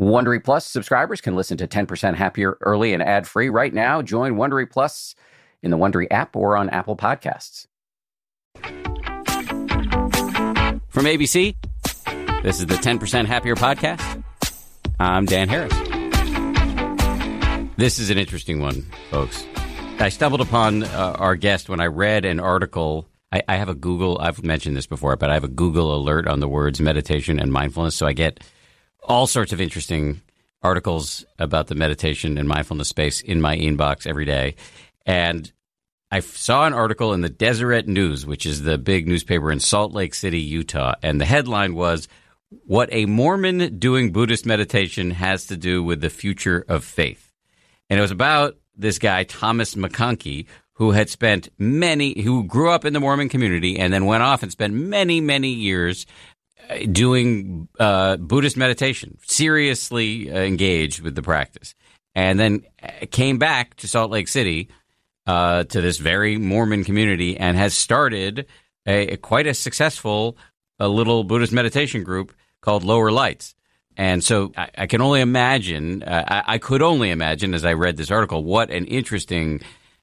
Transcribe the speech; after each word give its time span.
Wondery 0.00 0.42
Plus 0.42 0.64
subscribers 0.64 1.20
can 1.20 1.36
listen 1.36 1.58
to 1.58 1.68
10% 1.68 2.14
Happier 2.14 2.56
early 2.62 2.94
and 2.94 3.02
ad 3.02 3.28
free 3.28 3.50
right 3.50 3.72
now. 3.72 4.00
Join 4.00 4.36
Wondery 4.36 4.68
Plus 4.70 5.14
in 5.62 5.70
the 5.70 5.76
Wondery 5.76 6.06
app 6.10 6.34
or 6.34 6.56
on 6.56 6.70
Apple 6.70 6.96
Podcasts. 6.96 7.66
From 10.88 11.04
ABC, 11.04 11.54
this 12.42 12.60
is 12.60 12.66
the 12.66 12.76
10% 12.76 13.26
Happier 13.26 13.54
podcast. 13.56 14.24
I'm 14.98 15.26
Dan 15.26 15.50
Harris. 15.50 15.74
This 17.76 17.98
is 17.98 18.08
an 18.08 18.16
interesting 18.16 18.60
one, 18.60 18.86
folks. 19.10 19.44
I 19.98 20.08
stumbled 20.08 20.40
upon 20.40 20.84
uh, 20.84 21.16
our 21.18 21.36
guest 21.36 21.68
when 21.68 21.80
I 21.80 21.86
read 21.86 22.24
an 22.24 22.40
article. 22.40 23.06
I, 23.30 23.42
I 23.46 23.56
have 23.56 23.68
a 23.68 23.74
Google, 23.74 24.18
I've 24.18 24.42
mentioned 24.42 24.78
this 24.78 24.86
before, 24.86 25.14
but 25.16 25.28
I 25.28 25.34
have 25.34 25.44
a 25.44 25.48
Google 25.48 25.94
alert 25.94 26.26
on 26.26 26.40
the 26.40 26.48
words 26.48 26.80
meditation 26.80 27.38
and 27.38 27.52
mindfulness. 27.52 27.96
So 27.96 28.06
I 28.06 28.14
get 28.14 28.40
all 29.02 29.26
sorts 29.26 29.52
of 29.52 29.60
interesting 29.60 30.20
articles 30.62 31.24
about 31.38 31.68
the 31.68 31.74
meditation 31.74 32.38
and 32.38 32.48
mindfulness 32.48 32.88
space 32.88 33.20
in 33.20 33.40
my 33.40 33.56
inbox 33.56 34.06
every 34.06 34.24
day. 34.24 34.56
And 35.06 35.50
I 36.10 36.20
saw 36.20 36.66
an 36.66 36.72
article 36.72 37.14
in 37.14 37.20
the 37.20 37.28
Deseret 37.28 37.86
News, 37.86 38.26
which 38.26 38.44
is 38.44 38.62
the 38.62 38.78
big 38.78 39.06
newspaper 39.06 39.50
in 39.50 39.60
Salt 39.60 39.92
Lake 39.92 40.14
City, 40.14 40.40
Utah. 40.40 40.94
And 41.02 41.20
the 41.20 41.24
headline 41.24 41.74
was 41.74 42.08
What 42.66 42.88
a 42.92 43.06
Mormon 43.06 43.78
Doing 43.78 44.12
Buddhist 44.12 44.44
Meditation 44.44 45.12
Has 45.12 45.46
to 45.46 45.56
Do 45.56 45.82
with 45.82 46.00
the 46.00 46.10
Future 46.10 46.64
of 46.68 46.84
Faith. 46.84 47.32
And 47.88 47.98
it 47.98 48.02
was 48.02 48.10
about 48.10 48.56
this 48.76 48.98
guy, 48.98 49.24
Thomas 49.24 49.74
McConkie, 49.74 50.46
who 50.74 50.92
had 50.92 51.10
spent 51.10 51.50
many, 51.58 52.20
who 52.22 52.44
grew 52.44 52.70
up 52.70 52.84
in 52.84 52.92
the 52.92 53.00
Mormon 53.00 53.28
community 53.28 53.78
and 53.78 53.92
then 53.92 54.06
went 54.06 54.22
off 54.22 54.42
and 54.42 54.50
spent 54.50 54.72
many, 54.72 55.20
many 55.20 55.50
years 55.50 56.06
doing 56.90 57.68
uh, 57.78 58.16
Buddhist 58.16 58.56
meditation, 58.56 59.18
seriously 59.26 60.28
engaged 60.28 61.00
with 61.00 61.14
the 61.14 61.22
practice, 61.22 61.74
and 62.14 62.38
then 62.38 62.64
came 63.10 63.38
back 63.38 63.76
to 63.76 63.88
Salt 63.88 64.10
Lake 64.10 64.28
City 64.28 64.68
uh, 65.26 65.64
to 65.64 65.80
this 65.80 65.98
very 65.98 66.36
Mormon 66.36 66.84
community 66.84 67.36
and 67.36 67.56
has 67.56 67.74
started 67.74 68.46
a, 68.86 69.14
a 69.14 69.16
quite 69.16 69.46
a 69.46 69.54
successful 69.54 70.36
a 70.78 70.88
little 70.88 71.24
Buddhist 71.24 71.52
meditation 71.52 72.02
group 72.02 72.34
called 72.60 72.82
Lower 72.82 73.12
Lights. 73.12 73.54
And 73.96 74.24
so 74.24 74.52
I, 74.56 74.70
I 74.78 74.86
can 74.86 75.02
only 75.02 75.20
imagine, 75.20 76.02
uh, 76.02 76.24
I, 76.26 76.54
I 76.54 76.58
could 76.58 76.80
only 76.80 77.10
imagine 77.10 77.54
as 77.54 77.64
I 77.64 77.74
read 77.74 77.96
this 77.96 78.10
article, 78.10 78.42
what 78.42 78.70
an 78.70 78.86
interesting 78.86 79.60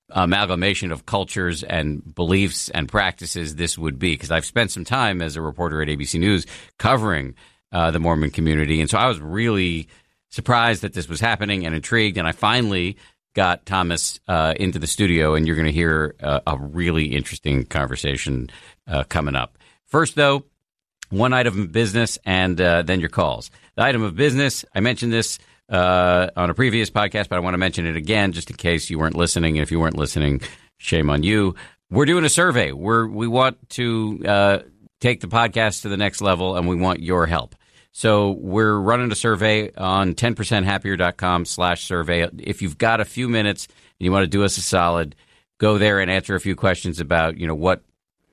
amalgamation 0.10 0.92
of 0.92 1.06
cultures 1.06 1.64
and 1.64 2.16
beliefs 2.16 2.70
and 2.70 2.88
practices 2.88 3.56
this 3.56 3.78
would 3.78 4.00
be 4.00 4.14
because 4.14 4.32
I've 4.32 4.46
spent 4.46 4.72
some 4.72 4.86
time 4.86 5.22
as 5.22 5.36
a 5.36 5.42
reporter 5.42 5.82
at 5.82 5.90
ABC 5.90 6.20
News 6.20 6.46
covering 6.78 7.36
uh, 7.72 7.92
the 7.92 8.00
Mormon 8.00 8.32
community, 8.32 8.80
and 8.80 8.90
so 8.90 8.98
I 8.98 9.08
was 9.08 9.20
really 9.20 9.88
surprised 10.30 10.82
that 10.82 10.94
this 10.94 11.08
was 11.08 11.20
happening 11.20 11.66
and 11.66 11.76
intrigued. 11.76 12.18
And 12.18 12.28
I 12.28 12.32
finally 12.32 12.98
got 13.34 13.66
Thomas 13.66 14.20
uh, 14.28 14.54
into 14.60 14.80
the 14.80 14.88
studio, 14.88 15.36
and 15.36 15.46
you're 15.46 15.56
going 15.56 15.68
to 15.68 15.72
hear 15.72 16.16
uh, 16.22 16.40
a 16.48 16.58
really 16.58 17.06
interesting 17.06 17.66
conversation 17.66 18.50
uh, 18.88 19.04
coming 19.04 19.36
up. 19.36 19.58
First, 19.86 20.16
though, 20.16 20.46
one 21.10 21.34
item 21.34 21.62
of 21.62 21.72
business, 21.72 22.18
and 22.26 22.60
uh, 22.60 22.82
then 22.82 23.00
your 23.00 23.10
calls. 23.10 23.52
The 23.76 23.84
item 23.84 24.02
of 24.02 24.16
business, 24.16 24.66
I 24.74 24.80
mentioned 24.80 25.14
this 25.14 25.40
uh, 25.70 26.30
on 26.36 26.50
a 26.50 26.54
previous 26.54 26.90
podcast, 26.90 27.30
but 27.30 27.38
I 27.38 27.40
want 27.40 27.54
to 27.54 27.58
mention 27.58 27.86
it 27.86 27.96
again 27.96 28.32
just 28.32 28.50
in 28.50 28.56
case 28.56 28.90
you 28.90 29.00
weren't 29.00 29.16
listening. 29.16 29.58
And 29.58 29.64
if 29.64 29.72
you 29.72 29.80
weren't 29.80 29.98
listening, 29.98 30.42
shame 30.78 31.10
on 31.10 31.24
you. 31.24 31.56
We're 31.90 32.06
doing 32.06 32.26
a 32.26 32.30
survey. 32.30 32.72
We're 32.72 33.08
we 33.08 33.28
want 33.28 33.70
to 33.72 34.22
uh, 34.26 34.60
take 35.00 35.22
the 35.22 35.28
podcast 35.28 35.84
to 35.84 35.90
the 35.90 35.98
next 35.98 36.22
level, 36.22 36.58
and 36.58 36.68
we 36.68 36.76
want 36.76 37.02
your 37.02 37.26
help. 37.26 37.56
So 37.92 38.32
we're 38.32 38.78
running 38.78 39.12
a 39.12 39.16
survey 39.16 39.74
on 39.74 40.14
10percenthappier.com 40.14 41.46
slash 41.46 41.84
survey. 41.86 42.30
If 42.38 42.62
you've 42.62 42.78
got 42.78 43.02
a 43.02 43.06
few 43.06 43.28
minutes 43.28 43.66
and 43.66 44.06
you 44.06 44.12
want 44.12 44.24
to 44.24 44.28
do 44.28 44.44
us 44.44 44.58
a 44.58 44.62
solid, 44.62 45.16
go 45.58 45.80
there 45.80 46.00
and 46.00 46.12
answer 46.12 46.36
a 46.36 46.40
few 46.40 46.56
questions 46.56 47.00
about, 47.00 47.38
you 47.38 47.48
know, 47.48 47.56
what 47.56 47.82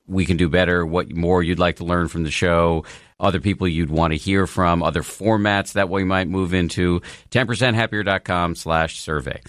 we 0.07 0.27
can 0.27 0.37
do 0.37 0.51
better, 0.51 0.85
what 0.85 1.11
more 1.15 1.43
you'd 1.43 1.59
like 1.59 1.77
to 1.77 1.85
learn 1.85 2.09
from 2.09 2.25
the 2.25 2.31
show, 2.31 2.85
other 3.21 3.41
people 3.41 3.69
you'd 3.69 3.91
want 3.91 4.13
to 4.13 4.19
hear 4.19 4.47
from, 4.47 4.83
other 4.83 5.03
formats 5.03 5.73
that 5.75 5.89
we 5.89 6.05
might 6.05 6.29
move 6.29 6.55
into. 6.55 7.01
10percenthappier.com 7.31 8.55
slash 8.55 9.01
survey. 9.01 9.41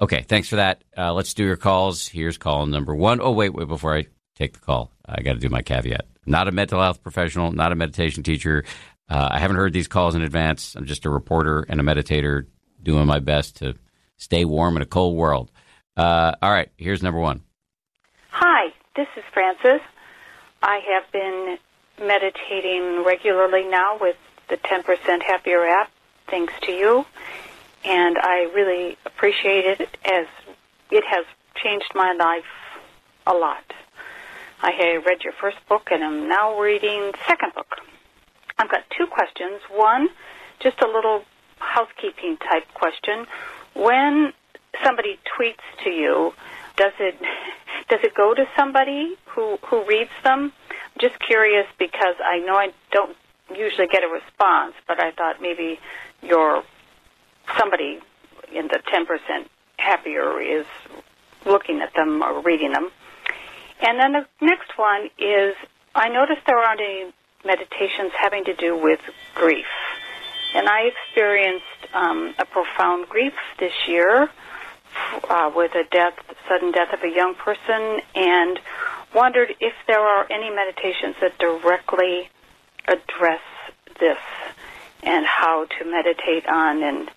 Okay, 0.00 0.22
thanks 0.28 0.48
for 0.48 0.56
that. 0.56 0.84
Uh, 0.96 1.12
let's 1.14 1.32
do 1.32 1.44
your 1.44 1.56
calls. 1.56 2.06
Here's 2.06 2.36
call 2.36 2.66
number 2.66 2.94
one. 2.94 3.20
Oh, 3.20 3.32
wait, 3.32 3.54
wait, 3.54 3.68
before 3.68 3.96
I 3.96 4.06
take 4.34 4.52
the 4.52 4.58
call, 4.58 4.92
I 5.06 5.22
got 5.22 5.32
to 5.32 5.38
do 5.38 5.48
my 5.48 5.62
caveat. 5.62 6.06
Not 6.26 6.48
a 6.48 6.52
mental 6.52 6.80
health 6.80 7.02
professional, 7.02 7.52
not 7.52 7.72
a 7.72 7.76
meditation 7.76 8.22
teacher. 8.22 8.64
Uh, 9.08 9.28
I 9.30 9.38
haven't 9.38 9.56
heard 9.56 9.72
these 9.72 9.88
calls 9.88 10.14
in 10.14 10.22
advance. 10.22 10.74
I'm 10.74 10.84
just 10.84 11.06
a 11.06 11.10
reporter 11.10 11.64
and 11.68 11.80
a 11.80 11.82
meditator 11.82 12.46
doing 12.82 13.06
my 13.06 13.20
best 13.20 13.56
to 13.56 13.74
stay 14.16 14.44
warm 14.44 14.76
in 14.76 14.82
a 14.82 14.86
cold 14.86 15.16
world. 15.16 15.50
Uh, 15.96 16.32
all 16.42 16.50
right, 16.50 16.70
here's 16.76 17.02
number 17.02 17.20
one. 17.20 17.42
Hi, 18.30 18.72
this 18.96 19.06
is 19.16 19.24
Frances. 19.32 19.80
I 20.62 20.80
have 20.92 21.10
been 21.12 21.58
meditating 22.00 23.04
regularly 23.04 23.64
now 23.68 23.98
with 24.00 24.16
the 24.48 24.56
10% 24.56 25.22
Happier 25.22 25.66
app, 25.66 25.90
thanks 26.28 26.52
to 26.62 26.72
you. 26.72 27.04
And 27.84 28.16
I 28.18 28.50
really 28.54 28.96
appreciate 29.04 29.80
it 29.80 29.88
as 30.04 30.26
it 30.90 31.04
has 31.08 31.24
changed 31.62 31.90
my 31.94 32.12
life 32.12 32.44
a 33.26 33.34
lot. 33.34 33.64
I 34.62 34.70
have 34.72 35.04
read 35.04 35.22
your 35.22 35.34
first 35.40 35.58
book 35.68 35.88
and 35.90 36.02
I'm 36.02 36.28
now 36.28 36.58
reading 36.58 37.12
second 37.26 37.54
book. 37.54 37.76
I've 38.58 38.70
got 38.70 38.84
two 38.96 39.06
questions. 39.06 39.60
One, 39.70 40.08
just 40.60 40.80
a 40.80 40.86
little 40.86 41.22
housekeeping 41.58 42.38
type 42.38 42.64
question. 42.74 43.26
When 43.74 44.32
somebody 44.82 45.18
tweets 45.38 45.84
to 45.84 45.90
you, 45.90 46.32
does 46.76 46.92
it 46.98 47.14
does 47.88 48.00
it 48.02 48.14
go 48.14 48.34
to 48.34 48.44
somebody 48.56 49.16
who 49.26 49.58
who 49.66 49.84
reads 49.86 50.10
them? 50.24 50.52
Just 50.98 51.18
curious 51.20 51.66
because 51.78 52.16
I 52.24 52.38
know 52.38 52.54
I 52.54 52.72
don't 52.92 53.16
usually 53.54 53.86
get 53.86 54.02
a 54.02 54.08
response, 54.08 54.74
but 54.88 55.02
I 55.02 55.12
thought 55.12 55.40
maybe 55.40 55.78
your 56.22 56.62
somebody 57.58 58.00
in 58.52 58.68
the 58.68 58.80
10% 58.92 59.46
happier 59.78 60.40
is 60.40 60.66
looking 61.44 61.80
at 61.80 61.94
them 61.94 62.22
or 62.22 62.40
reading 62.40 62.72
them. 62.72 62.90
And 63.80 64.00
then 64.00 64.12
the 64.12 64.26
next 64.40 64.76
one 64.76 65.10
is 65.18 65.54
I 65.94 66.08
noticed 66.08 66.40
there 66.46 66.58
aren't 66.58 66.80
any 66.80 67.12
meditations 67.44 68.12
having 68.18 68.44
to 68.44 68.54
do 68.54 68.76
with 68.76 69.00
grief. 69.34 69.66
And 70.54 70.68
I 70.68 70.90
experienced 70.90 71.94
um, 71.94 72.34
a 72.38 72.44
profound 72.46 73.08
grief 73.08 73.34
this 73.58 73.72
year 73.86 74.30
uh, 75.28 75.50
with 75.54 75.72
a 75.74 75.84
death, 75.90 76.14
sudden 76.48 76.72
death 76.72 76.92
of 76.92 77.02
a 77.02 77.14
young 77.14 77.34
person, 77.34 78.00
and 78.14 78.58
wondered 79.16 79.54
if 79.60 79.72
there 79.88 80.00
are 80.00 80.30
any 80.30 80.50
meditations 80.54 81.16
that 81.22 81.36
directly 81.38 82.28
address 82.86 83.40
this 83.98 84.18
and 85.02 85.24
how 85.24 85.64
to 85.64 85.84
meditate 85.86 86.46
on 86.46 86.82
and 86.82 87.10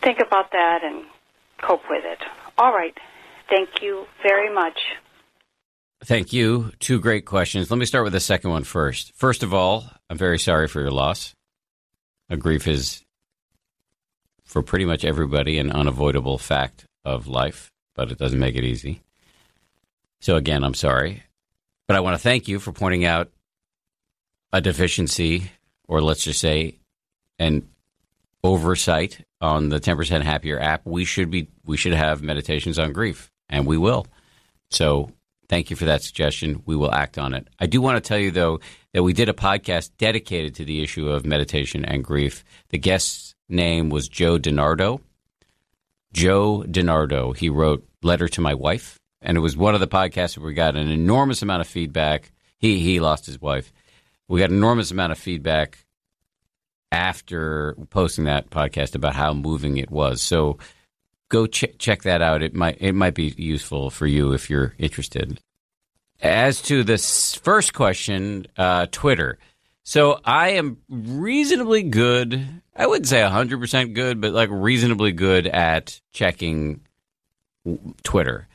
think 0.00 0.18
about 0.20 0.50
that 0.52 0.80
and 0.82 1.04
cope 1.60 1.82
with 1.90 2.02
it. 2.04 2.18
All 2.56 2.72
right. 2.72 2.96
Thank 3.50 3.82
you 3.82 4.06
very 4.22 4.52
much. 4.52 4.78
Thank 6.04 6.32
you. 6.32 6.72
Two 6.80 6.98
great 6.98 7.26
questions. 7.26 7.70
Let 7.70 7.78
me 7.78 7.86
start 7.86 8.04
with 8.04 8.12
the 8.14 8.20
second 8.20 8.50
one 8.50 8.64
first. 8.64 9.12
First 9.14 9.42
of 9.42 9.52
all, 9.52 9.84
I'm 10.08 10.16
very 10.16 10.38
sorry 10.38 10.66
for 10.66 10.80
your 10.80 10.90
loss. 10.90 11.34
A 12.30 12.36
grief 12.36 12.66
is, 12.66 13.02
for 14.44 14.62
pretty 14.62 14.84
much 14.84 15.04
everybody, 15.04 15.58
an 15.58 15.72
unavoidable 15.72 16.38
fact 16.38 16.86
of 17.04 17.26
life, 17.26 17.70
but 17.94 18.10
it 18.10 18.18
doesn't 18.18 18.38
make 18.38 18.54
it 18.54 18.64
easy. 18.64 19.02
So 20.20 20.36
again, 20.36 20.64
I'm 20.64 20.74
sorry. 20.74 21.22
But 21.86 21.96
I 21.96 22.00
want 22.00 22.14
to 22.14 22.22
thank 22.22 22.48
you 22.48 22.58
for 22.58 22.72
pointing 22.72 23.04
out 23.04 23.30
a 24.52 24.60
deficiency, 24.60 25.50
or 25.86 26.00
let's 26.00 26.24
just 26.24 26.40
say 26.40 26.76
an 27.38 27.68
oversight 28.44 29.24
on 29.40 29.68
the 29.68 29.80
10% 29.80 30.22
happier 30.22 30.58
app. 30.60 30.84
We 30.84 31.04
should 31.04 31.30
be 31.30 31.48
we 31.64 31.76
should 31.76 31.94
have 31.94 32.22
meditations 32.22 32.78
on 32.78 32.92
grief, 32.92 33.30
and 33.48 33.66
we 33.66 33.78
will. 33.78 34.06
So 34.70 35.10
thank 35.48 35.70
you 35.70 35.76
for 35.76 35.86
that 35.86 36.02
suggestion. 36.02 36.62
We 36.66 36.76
will 36.76 36.92
act 36.92 37.18
on 37.18 37.34
it. 37.34 37.48
I 37.58 37.66
do 37.66 37.80
want 37.80 38.02
to 38.02 38.06
tell 38.06 38.18
you 38.18 38.30
though 38.30 38.60
that 38.92 39.02
we 39.02 39.12
did 39.12 39.28
a 39.28 39.34
podcast 39.34 39.92
dedicated 39.98 40.56
to 40.56 40.64
the 40.64 40.82
issue 40.82 41.08
of 41.08 41.24
meditation 41.24 41.84
and 41.84 42.04
grief. 42.04 42.44
The 42.70 42.78
guest's 42.78 43.34
name 43.48 43.88
was 43.88 44.08
Joe 44.08 44.38
DiNardo. 44.38 45.00
Joe 46.12 46.64
DiNardo. 46.66 47.36
He 47.36 47.48
wrote 47.48 47.86
Letter 48.02 48.28
to 48.28 48.40
My 48.40 48.54
Wife 48.54 48.97
and 49.22 49.36
it 49.36 49.40
was 49.40 49.56
one 49.56 49.74
of 49.74 49.80
the 49.80 49.88
podcasts 49.88 50.36
where 50.36 50.46
we 50.46 50.54
got 50.54 50.76
an 50.76 50.88
enormous 50.90 51.42
amount 51.42 51.60
of 51.60 51.66
feedback. 51.66 52.32
He 52.58 52.80
he 52.80 53.00
lost 53.00 53.26
his 53.26 53.40
wife. 53.40 53.72
We 54.28 54.40
got 54.40 54.50
an 54.50 54.56
enormous 54.56 54.90
amount 54.90 55.12
of 55.12 55.18
feedback 55.18 55.78
after 56.92 57.74
posting 57.90 58.24
that 58.24 58.50
podcast 58.50 58.94
about 58.94 59.14
how 59.14 59.32
moving 59.32 59.76
it 59.76 59.90
was. 59.90 60.22
So 60.22 60.58
go 61.28 61.46
ch- 61.46 61.76
check 61.78 62.02
that 62.02 62.22
out. 62.22 62.42
It 62.42 62.54
might 62.54 62.78
it 62.80 62.94
might 62.94 63.14
be 63.14 63.34
useful 63.36 63.90
for 63.90 64.06
you 64.06 64.32
if 64.32 64.50
you're 64.50 64.74
interested. 64.78 65.40
As 66.20 66.60
to 66.62 66.82
this 66.82 67.34
first 67.36 67.74
question, 67.74 68.46
uh, 68.56 68.86
Twitter. 68.90 69.38
So 69.84 70.20
I 70.24 70.50
am 70.50 70.78
reasonably 70.88 71.84
good. 71.84 72.46
I 72.76 72.86
wouldn't 72.86 73.06
say 73.06 73.20
100% 73.20 73.94
good, 73.94 74.20
but 74.20 74.32
like 74.32 74.50
reasonably 74.52 75.12
good 75.12 75.46
at 75.46 76.00
checking 76.12 76.80
Twitter. 78.02 78.47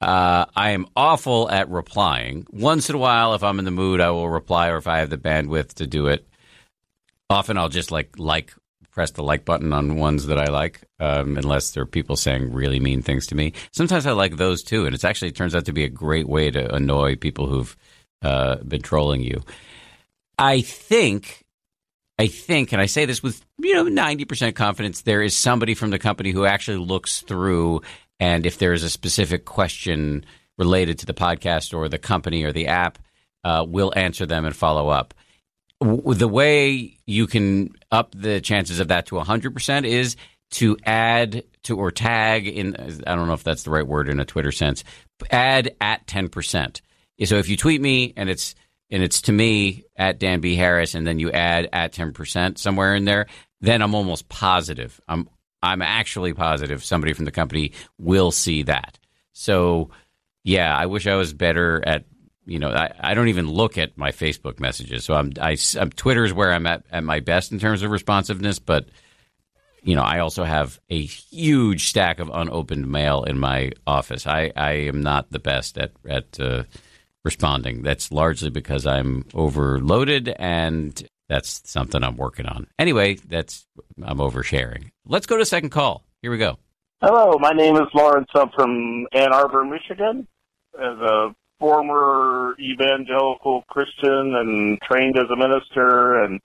Uh, 0.00 0.46
I 0.56 0.70
am 0.70 0.86
awful 0.96 1.50
at 1.50 1.68
replying. 1.68 2.46
Once 2.50 2.88
in 2.88 2.94
a 2.94 2.98
while, 2.98 3.34
if 3.34 3.42
I'm 3.42 3.58
in 3.58 3.66
the 3.66 3.70
mood, 3.70 4.00
I 4.00 4.10
will 4.10 4.30
reply, 4.30 4.68
or 4.68 4.78
if 4.78 4.86
I 4.86 4.98
have 4.98 5.10
the 5.10 5.18
bandwidth 5.18 5.74
to 5.74 5.86
do 5.86 6.06
it. 6.06 6.26
Often, 7.28 7.58
I'll 7.58 7.68
just 7.68 7.90
like 7.90 8.18
like 8.18 8.54
press 8.90 9.12
the 9.12 9.22
like 9.22 9.44
button 9.44 9.72
on 9.72 9.96
ones 9.96 10.26
that 10.26 10.38
I 10.38 10.50
like, 10.50 10.82
um, 10.98 11.36
unless 11.36 11.70
there 11.70 11.84
are 11.84 11.86
people 11.86 12.16
saying 12.16 12.52
really 12.52 12.80
mean 12.80 13.02
things 13.02 13.26
to 13.28 13.34
me. 13.34 13.52
Sometimes 13.72 14.06
I 14.06 14.12
like 14.12 14.36
those 14.36 14.62
too, 14.62 14.86
and 14.86 14.94
it's 14.94 15.04
actually 15.04 15.28
it 15.28 15.36
turns 15.36 15.54
out 15.54 15.66
to 15.66 15.72
be 15.72 15.84
a 15.84 15.88
great 15.88 16.28
way 16.28 16.50
to 16.50 16.74
annoy 16.74 17.16
people 17.16 17.46
who've 17.46 17.76
uh, 18.22 18.56
been 18.56 18.82
trolling 18.82 19.22
you. 19.22 19.42
I 20.38 20.62
think, 20.62 21.44
I 22.18 22.26
think, 22.26 22.72
and 22.72 22.80
I 22.80 22.86
say 22.86 23.04
this 23.04 23.22
with 23.22 23.44
you 23.58 23.74
know 23.74 23.84
ninety 23.84 24.24
percent 24.24 24.56
confidence, 24.56 25.02
there 25.02 25.22
is 25.22 25.36
somebody 25.36 25.74
from 25.74 25.90
the 25.90 25.98
company 25.98 26.30
who 26.32 26.44
actually 26.44 26.78
looks 26.78 27.20
through, 27.20 27.82
and 28.20 28.46
if 28.46 28.58
there 28.58 28.72
is 28.72 28.84
a 28.84 28.90
specific 28.90 29.44
question 29.44 30.24
related 30.58 31.00
to 31.00 31.06
the 31.06 31.14
podcast 31.14 31.76
or 31.76 31.88
the 31.88 31.98
company 31.98 32.44
or 32.44 32.52
the 32.52 32.68
app, 32.68 32.98
uh, 33.42 33.64
will 33.66 33.92
answer 33.96 34.26
them 34.26 34.44
and 34.44 34.54
follow 34.54 34.88
up 34.88 35.14
the 35.80 36.28
way 36.28 36.98
you 37.06 37.26
can 37.26 37.70
up 37.90 38.14
the 38.14 38.40
chances 38.40 38.80
of 38.80 38.88
that 38.88 39.06
to 39.06 39.14
100% 39.14 39.84
is 39.86 40.16
to 40.50 40.76
add 40.84 41.44
to 41.62 41.76
or 41.76 41.90
tag 41.90 42.46
in 42.46 42.76
I 43.06 43.14
don't 43.14 43.26
know 43.26 43.34
if 43.34 43.44
that's 43.44 43.62
the 43.62 43.70
right 43.70 43.86
word 43.86 44.08
in 44.08 44.20
a 44.20 44.24
Twitter 44.24 44.52
sense 44.52 44.84
add 45.30 45.74
at 45.80 46.06
10%. 46.06 46.80
So 47.24 47.36
if 47.36 47.48
you 47.48 47.56
tweet 47.56 47.80
me 47.80 48.12
and 48.16 48.28
it's 48.28 48.54
and 48.90 49.02
it's 49.02 49.22
to 49.22 49.32
me 49.32 49.84
at 49.96 50.18
Dan 50.18 50.40
B 50.40 50.56
Harris 50.56 50.94
and 50.94 51.06
then 51.06 51.18
you 51.18 51.30
add 51.30 51.68
at 51.72 51.92
10% 51.92 52.58
somewhere 52.58 52.94
in 52.94 53.04
there 53.04 53.26
then 53.62 53.82
I'm 53.82 53.94
almost 53.94 54.28
positive. 54.28 55.00
I'm 55.06 55.28
I'm 55.62 55.82
actually 55.82 56.32
positive 56.32 56.82
somebody 56.84 57.12
from 57.12 57.24
the 57.24 57.30
company 57.30 57.72
will 57.98 58.30
see 58.30 58.62
that. 58.64 58.98
So 59.32 59.90
yeah, 60.42 60.76
I 60.76 60.86
wish 60.86 61.06
I 61.06 61.16
was 61.16 61.32
better 61.32 61.82
at 61.86 62.04
you 62.46 62.58
know, 62.58 62.70
I, 62.70 62.90
I 62.98 63.14
don't 63.14 63.28
even 63.28 63.48
look 63.48 63.78
at 63.78 63.96
my 63.96 64.10
Facebook 64.10 64.58
messages. 64.58 65.04
So 65.04 65.14
I'm, 65.14 65.32
I, 65.40 65.56
I'm 65.78 65.90
Twitter 65.90 66.24
is 66.24 66.32
where 66.32 66.52
I'm 66.52 66.66
at, 66.66 66.84
at 66.90 67.04
my 67.04 67.20
best 67.20 67.52
in 67.52 67.60
terms 67.60 67.82
of 67.82 67.92
responsiveness, 67.92 68.58
but 68.58 68.88
you 69.82 69.94
know, 69.94 70.02
I 70.02 70.18
also 70.18 70.44
have 70.44 70.80
a 70.90 71.00
huge 71.00 71.88
stack 71.88 72.18
of 72.18 72.30
unopened 72.32 72.90
mail 72.90 73.22
in 73.22 73.38
my 73.38 73.72
office. 73.86 74.26
I, 74.26 74.52
I 74.56 74.72
am 74.72 75.02
not 75.02 75.30
the 75.30 75.38
best 75.38 75.78
at 75.78 75.92
at 76.08 76.38
uh, 76.38 76.64
responding. 77.24 77.82
That's 77.82 78.12
largely 78.12 78.50
because 78.50 78.86
I'm 78.86 79.24
overloaded, 79.32 80.28
and 80.38 81.02
that's 81.30 81.62
something 81.64 82.02
I'm 82.02 82.16
working 82.16 82.46
on. 82.46 82.66
Anyway, 82.76 83.14
that's 83.14 83.64
I'm 84.02 84.18
oversharing. 84.18 84.90
Let's 85.06 85.26
go 85.26 85.36
to 85.36 85.46
second 85.46 85.70
call. 85.70 86.04
Here 86.22 86.30
we 86.32 86.38
go. 86.38 86.58
Hello, 87.00 87.38
my 87.38 87.52
name 87.52 87.76
is 87.76 87.86
Lawrence. 87.94 88.26
I'm 88.34 88.50
from 88.50 89.06
Ann 89.12 89.32
Arbor, 89.32 89.64
Michigan. 89.64 90.26
As 90.74 90.98
a 90.98 91.34
former 91.60 92.56
evangelical 92.58 93.62
Christian 93.68 94.34
and 94.34 94.78
trained 94.82 95.16
as 95.16 95.26
a 95.32 95.36
minister 95.36 96.24
and 96.24 96.40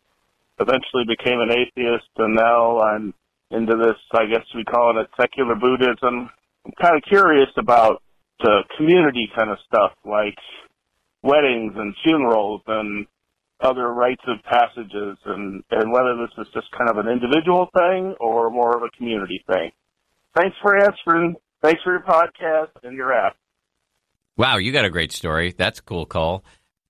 eventually 0.59 1.03
became 1.07 1.39
an 1.39 1.51
atheist 1.51 2.09
and 2.17 2.35
now 2.35 2.79
I'm 2.79 3.13
into 3.49 3.75
this, 3.77 3.97
I 4.13 4.27
guess 4.27 4.45
we 4.53 4.63
call 4.65 4.99
it 4.99 5.07
secular 5.19 5.55
Buddhism. 5.55 6.29
I'm 6.65 6.73
kind 6.79 6.95
of 6.95 7.01
curious 7.07 7.49
about 7.57 8.03
the 8.39 8.63
community 8.77 9.29
kind 9.35 9.49
of 9.49 9.57
stuff 9.65 9.93
like 10.05 10.37
weddings 11.23 11.73
and 11.75 11.95
funerals 12.03 12.61
and 12.67 13.07
other 13.61 13.91
rites 13.93 14.23
of 14.27 14.43
passages 14.43 15.17
and, 15.25 15.63
and 15.71 15.91
whether 15.91 16.15
this 16.17 16.45
is 16.45 16.53
just 16.53 16.67
kind 16.77 16.89
of 16.89 16.97
an 16.97 17.07
individual 17.11 17.69
thing 17.73 18.15
or 18.19 18.49
more 18.49 18.75
of 18.75 18.83
a 18.83 18.89
community 18.97 19.43
thing. 19.47 19.71
Thanks 20.35 20.55
for 20.61 20.77
answering. 20.77 21.35
Thanks 21.61 21.81
for 21.83 21.93
your 21.93 22.03
podcast 22.03 22.71
and 22.83 22.95
your 22.95 23.13
app. 23.13 23.37
Wow, 24.37 24.57
you 24.57 24.71
got 24.71 24.85
a 24.85 24.89
great 24.89 25.13
story. 25.13 25.53
That's 25.57 25.79
a 25.79 25.83
cool 25.83 26.05
call. 26.05 26.43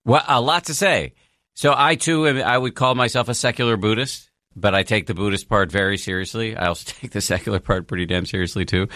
Well, 0.04 0.24
a 0.26 0.40
lot 0.40 0.64
to 0.64 0.74
say. 0.74 1.14
So 1.54 1.72
I 1.76 1.94
too, 1.94 2.26
I 2.26 2.58
would 2.58 2.74
call 2.74 2.94
myself 2.94 3.28
a 3.28 3.34
secular 3.34 3.76
Buddhist, 3.76 4.30
but 4.54 4.74
I 4.74 4.82
take 4.82 5.06
the 5.06 5.14
Buddhist 5.14 5.48
part 5.48 5.70
very 5.70 5.96
seriously. 5.96 6.56
I 6.56 6.66
also 6.66 6.92
take 7.00 7.12
the 7.12 7.20
secular 7.20 7.60
part 7.60 7.86
pretty 7.86 8.06
damn 8.06 8.26
seriously 8.26 8.64
too. 8.64 8.88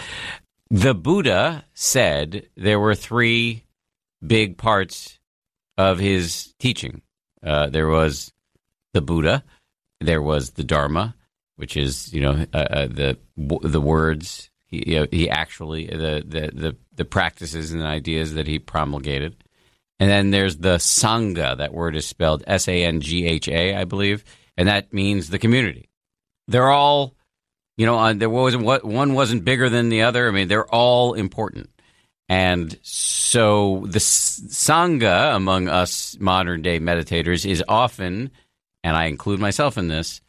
The 0.69 0.93
Buddha 0.93 1.65
said 1.73 2.47
there 2.55 2.79
were 2.79 2.95
three 2.95 3.65
big 4.25 4.57
parts 4.57 5.19
of 5.77 5.99
his 5.99 6.53
teaching. 6.59 7.01
Uh, 7.43 7.67
there 7.69 7.87
was 7.87 8.31
the 8.93 9.01
Buddha, 9.01 9.43
there 9.99 10.21
was 10.21 10.51
the 10.51 10.63
Dharma, 10.63 11.15
which 11.55 11.77
is 11.77 12.13
you 12.13 12.21
know 12.21 12.45
uh, 12.53 12.57
uh, 12.57 12.87
the 12.87 13.17
the 13.37 13.81
words 13.81 14.49
he, 14.71 14.91
you 14.91 14.99
know, 14.99 15.07
he 15.11 15.29
actually 15.29 15.87
the, 15.87 16.23
the 16.25 16.51
the 16.53 16.77
the 16.95 17.05
practices 17.05 17.71
and 17.71 17.83
ideas 17.83 18.33
that 18.35 18.47
he 18.47 18.57
promulgated. 18.57 19.43
And 19.99 20.09
then 20.09 20.31
there's 20.31 20.57
the 20.57 20.77
sangha. 20.77 21.57
That 21.57 21.73
word 21.73 21.95
is 21.95 22.07
spelled 22.07 22.43
S 22.47 22.67
A 22.67 22.83
N 22.83 23.01
G 23.01 23.27
H 23.27 23.47
A, 23.47 23.75
I 23.75 23.83
believe, 23.83 24.23
and 24.57 24.67
that 24.67 24.93
means 24.93 25.29
the 25.29 25.39
community. 25.39 25.89
They're 26.47 26.69
all, 26.69 27.15
you 27.77 27.85
know, 27.85 28.13
there 28.13 28.29
wasn't 28.29 28.63
what 28.63 28.83
one 28.83 29.13
wasn't 29.13 29.45
bigger 29.45 29.69
than 29.69 29.89
the 29.89 30.03
other. 30.03 30.27
I 30.27 30.31
mean, 30.31 30.47
they're 30.47 30.73
all 30.73 31.13
important. 31.13 31.69
And 32.31 32.79
so 32.81 33.83
the 33.87 33.99
sangha 33.99 35.35
among 35.35 35.67
us 35.67 36.15
modern 36.17 36.61
day 36.61 36.79
meditators 36.79 37.45
is 37.45 37.61
often, 37.67 38.31
and 38.85 38.95
I 38.95 39.07
include 39.07 39.41
myself 39.41 39.77
in 39.77 39.89
this, 39.89 40.21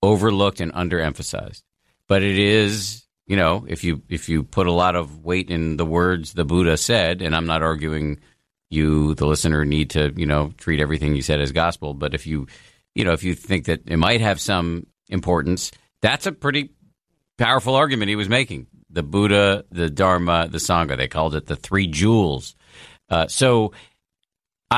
overlooked 0.00 0.60
and 0.60 0.72
underemphasized. 0.72 1.64
But 2.06 2.22
it 2.22 2.38
is 2.38 3.04
you 3.26 3.34
know, 3.34 3.64
if 3.66 3.82
you 3.82 4.00
if 4.08 4.28
you 4.28 4.44
put 4.44 4.68
a 4.68 4.72
lot 4.72 4.94
of 4.94 5.24
weight 5.24 5.50
in 5.50 5.76
the 5.76 5.84
words 5.84 6.34
the 6.34 6.44
Buddha 6.44 6.76
said, 6.76 7.20
and 7.20 7.34
I'm 7.34 7.46
not 7.46 7.64
arguing 7.64 8.20
you, 8.68 9.16
the 9.16 9.26
listener, 9.26 9.64
need 9.64 9.90
to 9.90 10.12
you 10.16 10.26
know 10.26 10.52
treat 10.56 10.78
everything 10.78 11.16
you 11.16 11.22
said 11.22 11.40
as 11.40 11.50
gospel, 11.50 11.94
but 11.94 12.14
if 12.14 12.28
you 12.28 12.46
you 12.94 13.04
know 13.04 13.12
if 13.12 13.24
you 13.24 13.34
think 13.34 13.64
that 13.64 13.82
it 13.86 13.96
might 13.96 14.20
have 14.20 14.40
some 14.40 14.86
importance, 15.08 15.72
that's 16.00 16.26
a 16.26 16.32
pretty 16.32 16.70
powerful 17.40 17.74
argument 17.74 18.10
he 18.10 18.16
was 18.16 18.28
making. 18.28 18.66
The 18.90 19.02
Buddha, 19.02 19.64
the 19.70 19.88
Dharma, 19.88 20.48
the 20.48 20.58
Sangha. 20.58 20.96
They 20.96 21.08
called 21.08 21.34
it 21.34 21.46
the 21.46 21.56
three 21.56 21.86
jewels. 21.86 22.54
Uh, 23.08 23.26
so 23.26 23.72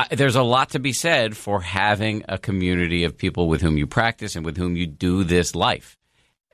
there's 0.09 0.35
a 0.35 0.43
lot 0.43 0.69
to 0.71 0.79
be 0.79 0.93
said 0.93 1.37
for 1.37 1.61
having 1.61 2.23
a 2.27 2.37
community 2.37 3.03
of 3.03 3.17
people 3.17 3.47
with 3.47 3.61
whom 3.61 3.77
you 3.77 3.85
practice 3.85 4.35
and 4.35 4.45
with 4.45 4.57
whom 4.57 4.75
you 4.75 4.87
do 4.87 5.23
this 5.23 5.55
life. 5.55 5.97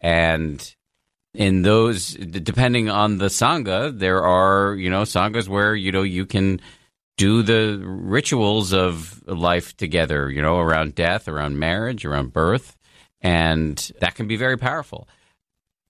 And 0.01 0.75
in 1.33 1.62
those 1.62 2.13
depending 2.13 2.89
on 2.89 3.19
the 3.19 3.27
sangha 3.27 3.98
there 3.98 4.24
are 4.24 4.74
you 4.74 4.89
know 4.89 5.03
sanghas 5.03 5.48
where 5.48 5.75
you 5.75 5.91
know 5.91 6.01
you 6.01 6.25
can 6.25 6.60
do 7.17 7.43
the 7.43 7.79
rituals 7.86 8.74
of 8.74 9.22
life 9.27 9.77
together 9.77 10.31
you 10.31 10.41
know 10.41 10.57
around 10.57 10.95
death 10.95 11.27
around 11.27 11.60
marriage 11.60 12.03
around 12.03 12.34
birth 12.34 12.75
and 13.22 13.91
that 14.00 14.15
can 14.15 14.27
be 14.27 14.38
very 14.38 14.57
powerful 14.57 15.07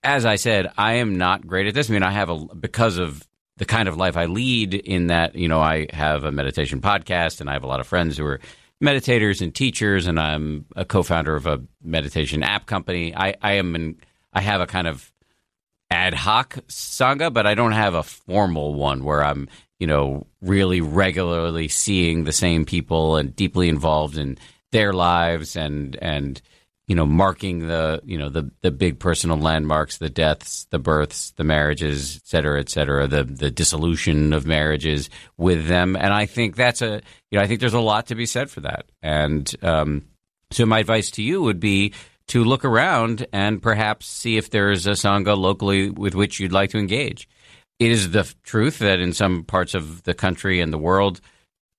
as 0.02 0.24
i 0.24 0.36
said 0.36 0.70
i 0.76 0.94
am 0.94 1.16
not 1.16 1.46
great 1.46 1.66
at 1.66 1.74
this. 1.74 1.90
I 1.90 1.92
mean 1.92 2.02
i 2.02 2.10
have 2.10 2.30
a 2.30 2.36
because 2.54 2.98
of 2.98 3.26
the 3.56 3.64
kind 3.64 3.88
of 3.88 3.96
life 3.96 4.16
i 4.16 4.24
lead 4.26 4.74
in 4.74 5.08
that 5.08 5.34
you 5.34 5.48
know 5.48 5.60
i 5.60 5.86
have 5.92 6.24
a 6.24 6.32
meditation 6.32 6.80
podcast 6.80 7.40
and 7.40 7.50
i 7.50 7.52
have 7.52 7.64
a 7.64 7.68
lot 7.68 7.80
of 7.80 7.86
friends 7.86 8.16
who 8.16 8.24
are 8.24 8.40
meditators 8.82 9.42
and 9.42 9.54
teachers 9.54 10.06
and 10.06 10.18
i'm 10.18 10.64
a 10.76 10.84
co-founder 10.84 11.36
of 11.36 11.46
a 11.46 11.60
meditation 11.82 12.42
app 12.42 12.66
company. 12.66 13.14
I, 13.16 13.34
I 13.42 13.52
am 13.54 13.74
in, 13.74 13.96
i 14.32 14.40
have 14.40 14.60
a 14.60 14.66
kind 14.66 14.86
of 14.86 15.12
ad 15.90 16.14
hoc 16.14 16.54
sangha, 16.68 17.32
but 17.32 17.46
I 17.46 17.54
don't 17.54 17.72
have 17.72 17.94
a 17.94 18.02
formal 18.02 18.74
one 18.74 19.04
where 19.04 19.24
I'm, 19.24 19.48
you 19.78 19.86
know, 19.86 20.26
really 20.40 20.80
regularly 20.80 21.68
seeing 21.68 22.24
the 22.24 22.32
same 22.32 22.64
people 22.64 23.16
and 23.16 23.34
deeply 23.34 23.68
involved 23.68 24.16
in 24.16 24.38
their 24.70 24.92
lives 24.92 25.56
and 25.56 25.96
and 26.00 26.40
you 26.90 26.96
know 26.96 27.06
marking 27.06 27.68
the 27.68 28.02
you 28.04 28.18
know 28.18 28.28
the 28.28 28.50
the 28.62 28.72
big 28.72 28.98
personal 28.98 29.38
landmarks, 29.38 29.98
the 29.98 30.10
deaths, 30.10 30.66
the 30.70 30.80
births, 30.80 31.30
the 31.36 31.44
marriages, 31.44 32.16
et 32.16 32.26
cetera, 32.26 32.58
et 32.58 32.68
cetera, 32.68 33.06
the 33.06 33.22
the 33.22 33.48
dissolution 33.48 34.32
of 34.32 34.44
marriages 34.44 35.08
with 35.36 35.68
them. 35.68 35.94
And 35.94 36.12
I 36.12 36.26
think 36.26 36.56
that's 36.56 36.82
a 36.82 37.00
you 37.30 37.38
know 37.38 37.42
I 37.42 37.46
think 37.46 37.60
there's 37.60 37.74
a 37.74 37.78
lot 37.80 38.08
to 38.08 38.16
be 38.16 38.26
said 38.26 38.50
for 38.50 38.62
that. 38.62 38.86
And 39.04 39.48
um, 39.62 40.06
so 40.50 40.66
my 40.66 40.80
advice 40.80 41.12
to 41.12 41.22
you 41.22 41.40
would 41.42 41.60
be 41.60 41.92
to 42.26 42.42
look 42.42 42.64
around 42.64 43.24
and 43.32 43.62
perhaps 43.62 44.08
see 44.08 44.36
if 44.36 44.50
there 44.50 44.72
is 44.72 44.88
a 44.88 44.98
sangha 44.98 45.38
locally 45.38 45.90
with 45.90 46.16
which 46.16 46.40
you'd 46.40 46.50
like 46.50 46.70
to 46.70 46.78
engage. 46.78 47.28
It 47.78 47.92
is 47.92 48.10
the 48.10 48.28
truth 48.42 48.80
that 48.80 48.98
in 48.98 49.12
some 49.12 49.44
parts 49.44 49.74
of 49.74 50.02
the 50.02 50.14
country 50.14 50.60
and 50.60 50.72
the 50.72 50.78
world, 50.78 51.20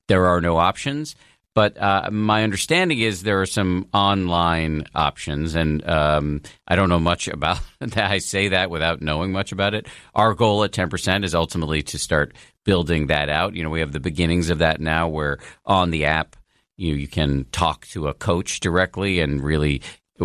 there 0.07 0.25
are 0.27 0.39
no 0.39 0.55
options. 0.55 1.17
But 1.53 1.77
uh, 1.81 2.09
my 2.11 2.43
understanding 2.43 2.99
is 2.99 3.23
there 3.23 3.41
are 3.41 3.45
some 3.45 3.87
online 3.93 4.85
options, 4.95 5.53
and 5.55 5.87
um, 5.87 6.41
I 6.67 6.75
don't 6.75 6.89
know 6.89 6.99
much 6.99 7.27
about 7.27 7.59
that. 7.79 8.11
I 8.11 8.19
say 8.19 8.49
that 8.49 8.69
without 8.69 9.01
knowing 9.01 9.31
much 9.31 9.51
about 9.51 9.73
it. 9.73 9.87
Our 10.15 10.33
goal 10.33 10.63
at 10.63 10.71
10% 10.71 11.23
is 11.23 11.35
ultimately 11.35 11.81
to 11.83 11.99
start 11.99 12.33
building 12.63 13.07
that 13.07 13.29
out. 13.29 13.55
You 13.55 13.63
know, 13.63 13.69
we 13.69 13.79
have 13.79 13.91
the 13.91 13.99
beginnings 13.99 14.49
of 14.49 14.59
that 14.59 14.79
now 14.79 15.07
where 15.07 15.39
on 15.65 15.91
the 15.91 16.05
app, 16.05 16.35
you 16.77 16.95
you 16.95 17.07
can 17.07 17.45
talk 17.51 17.85
to 17.87 18.07
a 18.07 18.13
coach 18.13 18.59
directly 18.59 19.19
and 19.19 19.43
really 19.43 19.81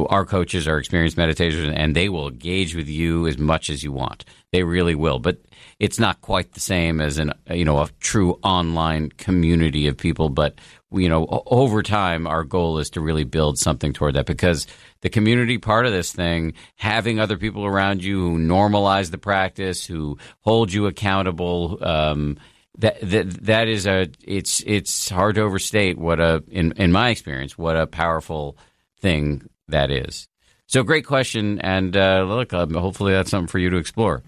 our 0.08 0.26
coaches 0.26 0.68
are 0.68 0.78
experienced 0.78 1.16
meditators 1.16 1.72
and 1.74 1.96
they 1.96 2.08
will 2.08 2.28
engage 2.28 2.74
with 2.74 2.88
you 2.88 3.26
as 3.26 3.38
much 3.38 3.70
as 3.70 3.82
you 3.82 3.92
want. 3.92 4.24
They 4.52 4.62
really 4.62 4.94
will, 4.94 5.18
but 5.18 5.38
it's 5.78 5.98
not 5.98 6.20
quite 6.20 6.52
the 6.52 6.60
same 6.60 7.00
as 7.00 7.18
an 7.18 7.32
you 7.50 7.64
know 7.64 7.78
a 7.78 7.88
true 8.00 8.38
online 8.42 9.10
community 9.10 9.86
of 9.86 9.96
people. 9.96 10.28
But 10.28 10.58
you 10.92 11.08
know, 11.08 11.42
over 11.46 11.82
time, 11.82 12.26
our 12.26 12.44
goal 12.44 12.78
is 12.78 12.90
to 12.90 13.00
really 13.00 13.24
build 13.24 13.58
something 13.58 13.92
toward 13.92 14.14
that 14.14 14.26
because 14.26 14.66
the 15.00 15.10
community 15.10 15.58
part 15.58 15.86
of 15.86 15.92
this 15.92 16.12
thing, 16.12 16.54
having 16.76 17.18
other 17.18 17.36
people 17.36 17.64
around 17.64 18.04
you 18.04 18.20
who 18.20 18.38
normalize 18.38 19.10
the 19.10 19.18
practice, 19.18 19.84
who 19.84 20.18
hold 20.40 20.72
you 20.72 20.86
accountable. 20.86 21.78
Um, 21.80 22.38
that, 22.78 23.00
that 23.00 23.30
that 23.46 23.68
is 23.68 23.86
a 23.86 24.08
it's 24.22 24.62
it's 24.66 25.08
hard 25.08 25.36
to 25.36 25.40
overstate 25.40 25.96
what 25.96 26.20
a 26.20 26.44
in 26.48 26.72
in 26.72 26.92
my 26.92 27.08
experience 27.08 27.56
what 27.56 27.74
a 27.74 27.86
powerful 27.86 28.58
thing 29.00 29.48
that 29.68 29.90
is. 29.90 30.28
So 30.66 30.82
great 30.82 31.06
question, 31.06 31.60
and 31.60 31.96
uh, 31.96 32.24
look, 32.24 32.52
uh, 32.52 32.66
hopefully 32.66 33.12
that's 33.12 33.30
something 33.30 33.48
for 33.48 33.58
you 33.58 33.70
to 33.70 33.76
explore. 33.76 34.22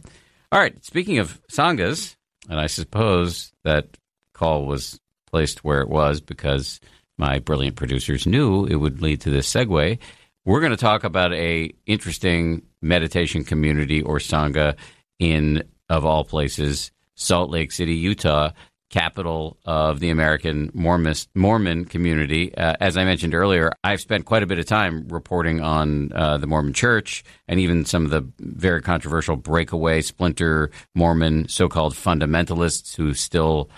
All 0.50 0.60
right, 0.60 0.82
speaking 0.84 1.18
of 1.18 1.40
sanghas, 1.50 2.16
and 2.48 2.58
I 2.58 2.68
suppose 2.68 3.52
that 3.64 3.98
call 4.32 4.64
was 4.64 4.98
placed 5.30 5.64
where 5.64 5.80
it 5.80 5.88
was 5.88 6.20
because 6.20 6.80
my 7.16 7.38
brilliant 7.38 7.76
producers 7.76 8.26
knew 8.26 8.64
it 8.64 8.76
would 8.76 9.02
lead 9.02 9.20
to 9.22 9.30
this 9.30 9.52
segue. 9.52 9.98
We're 10.44 10.60
going 10.60 10.70
to 10.70 10.76
talk 10.76 11.04
about 11.04 11.32
a 11.32 11.72
interesting 11.86 12.62
meditation 12.80 13.44
community 13.44 14.02
or 14.02 14.18
sangha 14.18 14.76
in 15.18 15.64
of 15.88 16.04
all 16.04 16.24
places, 16.24 16.92
Salt 17.14 17.50
Lake 17.50 17.72
City, 17.72 17.94
Utah, 17.94 18.50
capital 18.90 19.58
of 19.64 20.00
the 20.00 20.10
American 20.10 20.70
Mormon, 20.72 21.14
Mormon 21.34 21.84
community. 21.84 22.54
Uh, 22.56 22.74
as 22.80 22.96
I 22.96 23.04
mentioned 23.04 23.34
earlier, 23.34 23.72
I've 23.84 24.00
spent 24.00 24.24
quite 24.24 24.42
a 24.42 24.46
bit 24.46 24.58
of 24.58 24.66
time 24.66 25.06
reporting 25.08 25.60
on 25.60 26.12
uh, 26.12 26.38
the 26.38 26.46
Mormon 26.46 26.72
Church 26.72 27.22
and 27.46 27.60
even 27.60 27.84
some 27.84 28.04
of 28.04 28.10
the 28.10 28.26
very 28.38 28.80
controversial 28.80 29.36
breakaway 29.36 30.00
splinter 30.00 30.70
Mormon 30.94 31.48
so-called 31.48 31.94
fundamentalists 31.94 32.96
who 32.96 33.12
still 33.12 33.68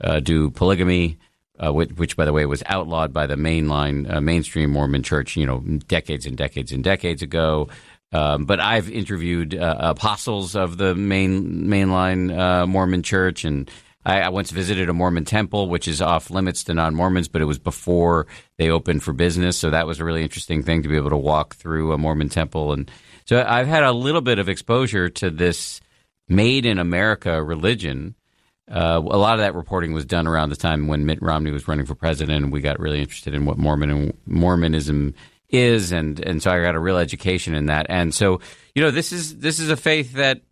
uh, 0.00 0.20
do 0.20 0.50
polygamy. 0.50 1.18
Uh, 1.62 1.70
which, 1.70 1.90
which, 1.90 2.16
by 2.16 2.24
the 2.24 2.32
way, 2.32 2.46
was 2.46 2.62
outlawed 2.64 3.12
by 3.12 3.26
the 3.26 3.34
mainline 3.34 4.10
uh, 4.10 4.18
mainstream 4.18 4.70
Mormon 4.70 5.02
Church, 5.02 5.36
you 5.36 5.44
know, 5.44 5.58
decades 5.88 6.24
and 6.24 6.34
decades 6.34 6.72
and 6.72 6.82
decades 6.82 7.20
ago. 7.20 7.68
Um, 8.12 8.46
but 8.46 8.60
I've 8.60 8.88
interviewed 8.88 9.54
uh, 9.54 9.76
apostles 9.78 10.56
of 10.56 10.78
the 10.78 10.94
main 10.94 11.66
mainline 11.66 12.66
Mormon 12.66 13.02
Church 13.02 13.44
and 13.44 13.70
I, 14.04 14.20
I 14.20 14.28
once 14.30 14.50
visited 14.50 14.88
a 14.88 14.94
Mormon 14.94 15.24
temple, 15.24 15.68
which 15.68 15.86
is 15.86 16.00
off 16.00 16.30
limits 16.30 16.64
to 16.64 16.74
non 16.74 16.94
Mormons, 16.94 17.28
but 17.28 17.42
it 17.42 17.46
was 17.46 17.58
before 17.58 18.26
they 18.58 18.70
opened 18.70 19.02
for 19.02 19.12
business. 19.12 19.56
So 19.56 19.70
that 19.70 19.86
was 19.86 20.00
a 20.00 20.04
really 20.04 20.22
interesting 20.22 20.62
thing 20.62 20.82
to 20.82 20.88
be 20.88 20.96
able 20.96 21.10
to 21.10 21.16
walk 21.16 21.54
through 21.56 21.92
a 21.92 21.98
Mormon 21.98 22.28
temple. 22.28 22.72
And 22.72 22.90
so 23.26 23.44
I've 23.46 23.66
had 23.66 23.82
a 23.82 23.92
little 23.92 24.22
bit 24.22 24.38
of 24.38 24.48
exposure 24.48 25.08
to 25.08 25.30
this 25.30 25.80
made 26.28 26.64
in 26.64 26.78
America 26.78 27.42
religion. 27.42 28.14
Uh, 28.70 29.02
a 29.04 29.18
lot 29.18 29.34
of 29.34 29.40
that 29.40 29.54
reporting 29.54 29.92
was 29.92 30.04
done 30.04 30.26
around 30.26 30.50
the 30.50 30.56
time 30.56 30.86
when 30.86 31.04
Mitt 31.04 31.20
Romney 31.20 31.50
was 31.50 31.66
running 31.66 31.86
for 31.86 31.94
president, 31.94 32.44
and 32.44 32.52
we 32.52 32.60
got 32.60 32.78
really 32.78 33.00
interested 33.00 33.34
in 33.34 33.44
what 33.44 33.58
Mormon 33.58 33.90
and 33.90 34.16
Mormonism 34.26 35.14
is, 35.48 35.90
and 35.90 36.20
and 36.20 36.42
so 36.42 36.50
I 36.50 36.62
got 36.62 36.74
a 36.76 36.80
real 36.80 36.98
education 36.98 37.54
in 37.54 37.66
that. 37.66 37.86
And 37.88 38.14
so, 38.14 38.40
you 38.74 38.82
know, 38.82 38.90
this 38.90 39.12
is 39.12 39.38
this 39.38 39.58
is 39.58 39.70
a 39.70 39.76
faith 39.76 40.12
that 40.12 40.42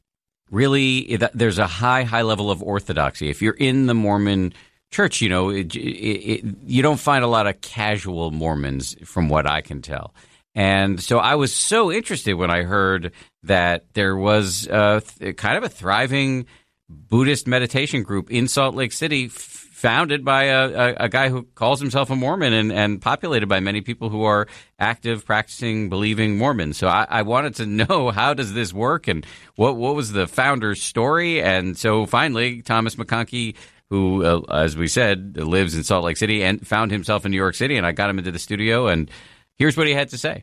really 0.50 1.16
there's 1.34 1.58
a 1.58 1.66
high 1.66 2.02
high 2.02 2.22
level 2.22 2.50
of 2.50 2.62
orthodoxy. 2.62 3.30
If 3.30 3.40
you're 3.40 3.54
in 3.54 3.87
the 3.87 3.94
Mormon 3.94 4.52
church, 4.90 5.20
you 5.20 5.28
know 5.28 5.50
it, 5.50 5.76
it, 5.76 5.78
it, 5.78 6.44
you 6.64 6.82
don't 6.82 6.98
find 6.98 7.25
a 7.25 7.28
lot 7.28 7.46
of 7.46 7.60
casual 7.60 8.30
Mormons, 8.32 8.96
from 9.04 9.28
what 9.28 9.46
I 9.46 9.60
can 9.60 9.80
tell. 9.80 10.14
And 10.54 11.00
so 11.00 11.18
I 11.18 11.37
was 11.37 11.52
so 11.52 11.92
interested 11.92 12.34
when 12.34 12.50
I 12.50 12.62
heard 12.62 13.12
that 13.44 13.84
there 13.94 14.16
was 14.16 14.66
a, 14.66 15.02
kind 15.37 15.56
of 15.56 15.62
a 15.62 15.68
thriving 15.68 16.46
Buddhist 16.88 17.47
meditation 17.47 18.02
group 18.02 18.30
in 18.30 18.49
Salt 18.49 18.75
Lake 18.75 18.92
City 18.92 19.28
founded 19.28 20.25
by 20.25 20.45
a, 20.45 20.68
a, 20.68 20.95
a, 21.04 21.09
guy 21.09 21.28
who 21.28 21.45
calls 21.54 21.78
himself 21.78 22.11
a 22.11 22.16
Mormon 22.16 22.52
and, 22.52 22.73
and 22.73 23.00
populated 23.00 23.47
by 23.47 23.61
many 23.61 23.80
people 23.80 24.09
who 24.09 24.25
are 24.25 24.49
active, 24.80 25.25
practicing, 25.25 25.88
believing 25.88 26.37
Mormons. 26.37 26.76
So 26.76 26.88
I, 26.88 27.07
I, 27.09 27.23
wanted 27.23 27.54
to 27.57 27.66
know 27.87 28.11
how 28.11 28.35
does 28.35 28.54
this 28.54 28.73
work 28.73 29.07
and 29.07 29.25
what 29.54 29.76
what 29.76 29.95
was 29.95 30.11
the 30.11 30.26
founder's 30.26 30.83
story. 30.83 31.40
And 31.40 31.78
so 31.78 32.07
finally, 32.07 32.61
Thomas 32.62 32.97
McConkie, 32.97 33.54
who, 33.88 34.25
uh, 34.25 34.40
as 34.50 34.76
we 34.76 34.88
said, 34.88 35.37
lives 35.37 35.76
in 35.76 35.85
Salt 35.85 36.04
Lake 36.04 36.16
City 36.16 36.42
and 36.42 36.66
found 36.66 36.90
himself 36.90 37.25
in 37.25 37.30
New 37.30 37.37
York 37.37 37.54
City, 37.54 37.76
and 37.76 37.87
I 37.87 37.92
got 37.92 38.11
him 38.11 38.18
into 38.18 38.33
the 38.33 38.38
studio, 38.40 38.88
and 38.88 39.09
here's 39.57 39.76
what 39.76 39.87
he 39.87 39.95
had 39.95 40.09
to 40.09 40.18
say. 40.18 40.42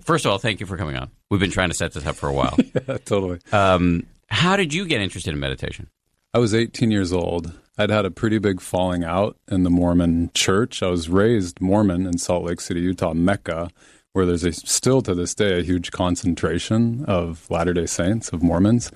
First 0.00 0.24
of 0.24 0.32
all, 0.32 0.38
thank 0.38 0.60
you 0.60 0.66
for 0.66 0.78
coming 0.78 0.96
on. 0.96 1.10
We've 1.30 1.38
been 1.38 1.50
trying 1.50 1.68
to 1.68 1.74
set 1.74 1.92
this 1.92 2.06
up 2.06 2.16
for 2.16 2.28
a 2.28 2.32
while. 2.32 2.56
yeah, 2.88 2.96
totally. 3.04 3.40
Um, 3.52 4.06
how 4.32 4.56
did 4.56 4.72
you 4.72 4.86
get 4.86 5.00
interested 5.00 5.34
in 5.34 5.38
meditation? 5.38 5.88
I 6.32 6.38
was 6.38 6.54
18 6.54 6.90
years 6.90 7.12
old. 7.12 7.52
I'd 7.76 7.90
had 7.90 8.06
a 8.06 8.10
pretty 8.10 8.38
big 8.38 8.62
falling 8.62 9.04
out 9.04 9.36
in 9.50 9.62
the 9.62 9.70
Mormon 9.70 10.30
church. 10.34 10.82
I 10.82 10.88
was 10.88 11.10
raised 11.10 11.60
Mormon 11.60 12.06
in 12.06 12.16
Salt 12.16 12.44
Lake 12.44 12.60
City, 12.60 12.80
Utah, 12.80 13.12
Mecca, 13.12 13.68
where 14.14 14.24
there's 14.24 14.44
a, 14.44 14.52
still 14.52 15.02
to 15.02 15.14
this 15.14 15.34
day 15.34 15.58
a 15.58 15.62
huge 15.62 15.90
concentration 15.90 17.04
of 17.04 17.46
Latter 17.50 17.74
day 17.74 17.84
Saints, 17.84 18.32
of 18.32 18.42
Mormons. 18.42 18.90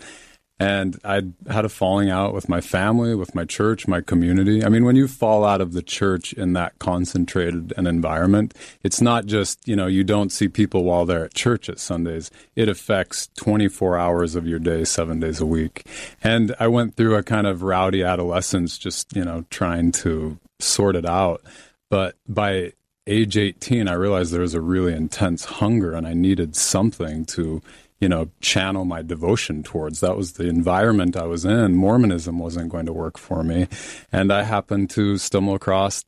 And 0.59 0.99
I 1.05 1.23
had 1.51 1.67
a 1.67 1.69
falling 1.69 2.09
out 2.09 2.33
with 2.33 2.49
my 2.49 2.63
family, 2.63 3.15
with 3.15 3.35
my 3.35 3.45
church, 3.45 3.87
my 3.87 4.01
community. 4.01 4.65
I 4.65 4.71
mean, 4.71 4.87
when 4.87 4.97
you 4.97 5.07
fall 5.07 5.45
out 5.45 5.61
of 5.61 5.75
the 5.75 5.83
church 5.83 6.33
in 6.33 6.55
that 6.55 6.79
concentrated 6.79 7.75
an 7.77 7.87
environment, 7.87 8.55
it's 8.83 9.03
not 9.03 9.27
just, 9.27 9.69
you 9.69 9.77
know, 9.77 9.87
you 9.87 10.03
don't 10.03 10.33
see 10.33 10.49
people 10.49 10.85
while 10.85 11.05
they're 11.05 11.27
at 11.27 11.35
church 11.35 11.69
at 11.69 11.79
Sundays. 11.79 12.31
It 12.55 12.71
affects 12.71 13.29
24 13.37 13.99
hours 13.99 14.35
of 14.35 14.47
your 14.47 14.59
day, 14.59 14.85
seven 14.85 15.21
days 15.21 15.41
a 15.43 15.47
week. 15.47 15.87
And 16.23 16.55
I 16.59 16.69
went 16.69 16.97
through 16.97 17.17
a 17.17 17.23
kind 17.23 17.47
of 17.47 17.63
rowdy 17.63 18.03
adolescence, 18.03 18.79
just, 18.79 19.15
you 19.15 19.27
know, 19.27 19.45
trying 19.51 19.93
to 19.93 20.39
sort 20.59 20.97
it 20.97 21.05
out. 21.05 21.43
But 21.91 22.17
by 22.27 22.73
age 23.07 23.37
18, 23.37 23.89
I 23.89 23.93
realized 23.93 24.33
there 24.33 24.41
was 24.41 24.55
a 24.55 24.61
really 24.61 24.95
intense 24.95 25.45
hunger 25.45 25.93
and 25.93 26.07
I 26.07 26.15
needed 26.15 26.57
something 26.57 27.25
to 27.27 27.63
you 28.01 28.09
know, 28.09 28.31
channel 28.41 28.85
my 28.85 29.03
devotion 29.03 29.63
towards. 29.63 30.01
That 30.01 30.17
was 30.17 30.33
the 30.33 30.49
environment 30.49 31.17
I 31.17 31.25
was 31.25 31.45
in. 31.45 31.77
Mormonism 31.77 32.39
wasn't 32.39 32.71
going 32.71 32.87
to 32.87 32.93
work 32.93 33.19
for 33.19 33.43
me. 33.43 33.69
And 34.13 34.33
I 34.33 34.43
happened 34.43 34.91
to 34.91 35.17
stumble 35.19 35.55
across 35.55 36.05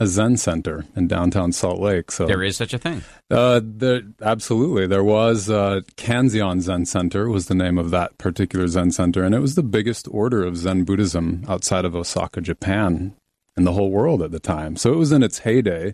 a 0.00 0.06
Zen 0.06 0.38
center 0.38 0.86
in 0.96 1.06
downtown 1.06 1.52
Salt 1.52 1.78
Lake. 1.78 2.10
So 2.10 2.26
there 2.26 2.42
is 2.42 2.56
such 2.56 2.72
a 2.72 2.78
thing. 2.78 3.02
Uh, 3.30 3.60
there, 3.62 4.00
absolutely, 4.22 4.86
there 4.86 5.04
was. 5.04 5.50
Uh, 5.50 5.82
Kanzeon 5.96 6.62
Zen 6.62 6.86
Center 6.86 7.28
was 7.28 7.46
the 7.46 7.54
name 7.54 7.76
of 7.76 7.90
that 7.90 8.16
particular 8.16 8.66
Zen 8.66 8.90
center, 8.92 9.22
and 9.22 9.34
it 9.34 9.40
was 9.40 9.56
the 9.56 9.62
biggest 9.62 10.08
order 10.10 10.42
of 10.42 10.56
Zen 10.56 10.84
Buddhism 10.84 11.44
outside 11.46 11.84
of 11.84 11.94
Osaka, 11.94 12.40
Japan, 12.40 13.14
in 13.58 13.64
the 13.64 13.72
whole 13.72 13.90
world 13.90 14.22
at 14.22 14.30
the 14.30 14.40
time. 14.40 14.74
So 14.76 14.90
it 14.90 14.96
was 14.96 15.12
in 15.12 15.22
its 15.22 15.40
heyday, 15.40 15.92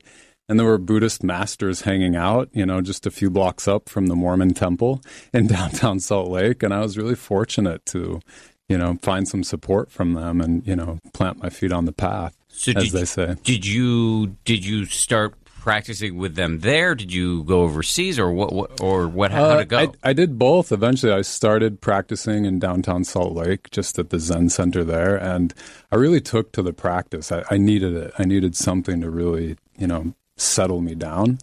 and 0.49 0.59
there 0.59 0.67
were 0.67 0.79
Buddhist 0.79 1.23
masters 1.25 1.83
hanging 1.83 2.15
out, 2.15 2.49
you 2.53 2.65
know, 2.65 2.81
just 2.81 3.07
a 3.07 3.11
few 3.11 3.31
blocks 3.31 3.67
up 3.67 3.89
from 3.89 4.07
the 4.07 4.15
Mormon 4.15 4.55
temple 4.55 5.03
in 5.33 5.47
downtown 5.49 6.01
Salt 6.01 6.31
Lake. 6.31 6.63
And 6.63 6.73
I 6.73 6.81
was 6.81 6.97
really 6.97 7.17
fortunate 7.17 7.85
to, 7.87 8.21
you 8.69 8.79
know, 8.79 8.99
find 9.03 9.27
some 9.27 9.43
support 9.43 9.91
from 9.91 10.15
them 10.15 10.41
and, 10.41 10.67
you 10.67 10.77
know, 10.77 10.99
plant 11.13 11.43
my 11.43 11.51
feet 11.51 11.73
on 11.73 11.85
the 11.85 11.93
path, 11.93 12.37
so 12.49 12.73
as 12.73 12.93
they 12.93 13.05
say. 13.05 13.37
Did 13.43 13.67
you 13.67 14.37
did 14.45 14.65
you 14.65 14.85
start 14.85 15.35
practicing 15.45 16.17
with 16.17 16.37
them 16.37 16.61
there? 16.61 16.95
Did 16.95 17.13
you 17.13 17.43
go 17.43 17.63
overseas, 17.63 18.21
or 18.21 18.31
what? 18.31 18.53
what 18.53 18.81
or 18.81 19.09
what? 19.09 19.33
How 19.33 19.47
uh, 19.47 19.57
did 19.57 19.63
it 19.63 19.69
go? 19.69 19.79
I, 19.79 20.11
I, 20.11 20.13
did 20.13 20.39
both. 20.39 20.71
Eventually, 20.71 21.13
I 21.13 21.23
started 21.23 21.81
practicing 21.81 22.45
in 22.45 22.61
downtown 22.61 23.03
Salt 23.03 23.33
Lake, 23.33 23.69
just 23.73 23.99
at 23.99 24.11
the 24.11 24.21
Zen 24.21 24.49
Center 24.49 24.85
there, 24.85 25.17
and 25.17 25.53
I 25.91 25.97
really 25.97 26.21
took 26.21 26.53
to 26.53 26.63
the 26.63 26.73
practice. 26.73 27.33
I, 27.33 27.43
I 27.51 27.59
needed 27.59 27.95
it. 27.95 28.13
I 28.17 28.25
needed 28.25 28.55
something 28.55 29.01
to 29.01 29.11
really, 29.11 29.57
you 29.77 29.89
know, 29.89 30.15
settle 30.37 30.81
me 30.81 30.95
down. 30.95 31.39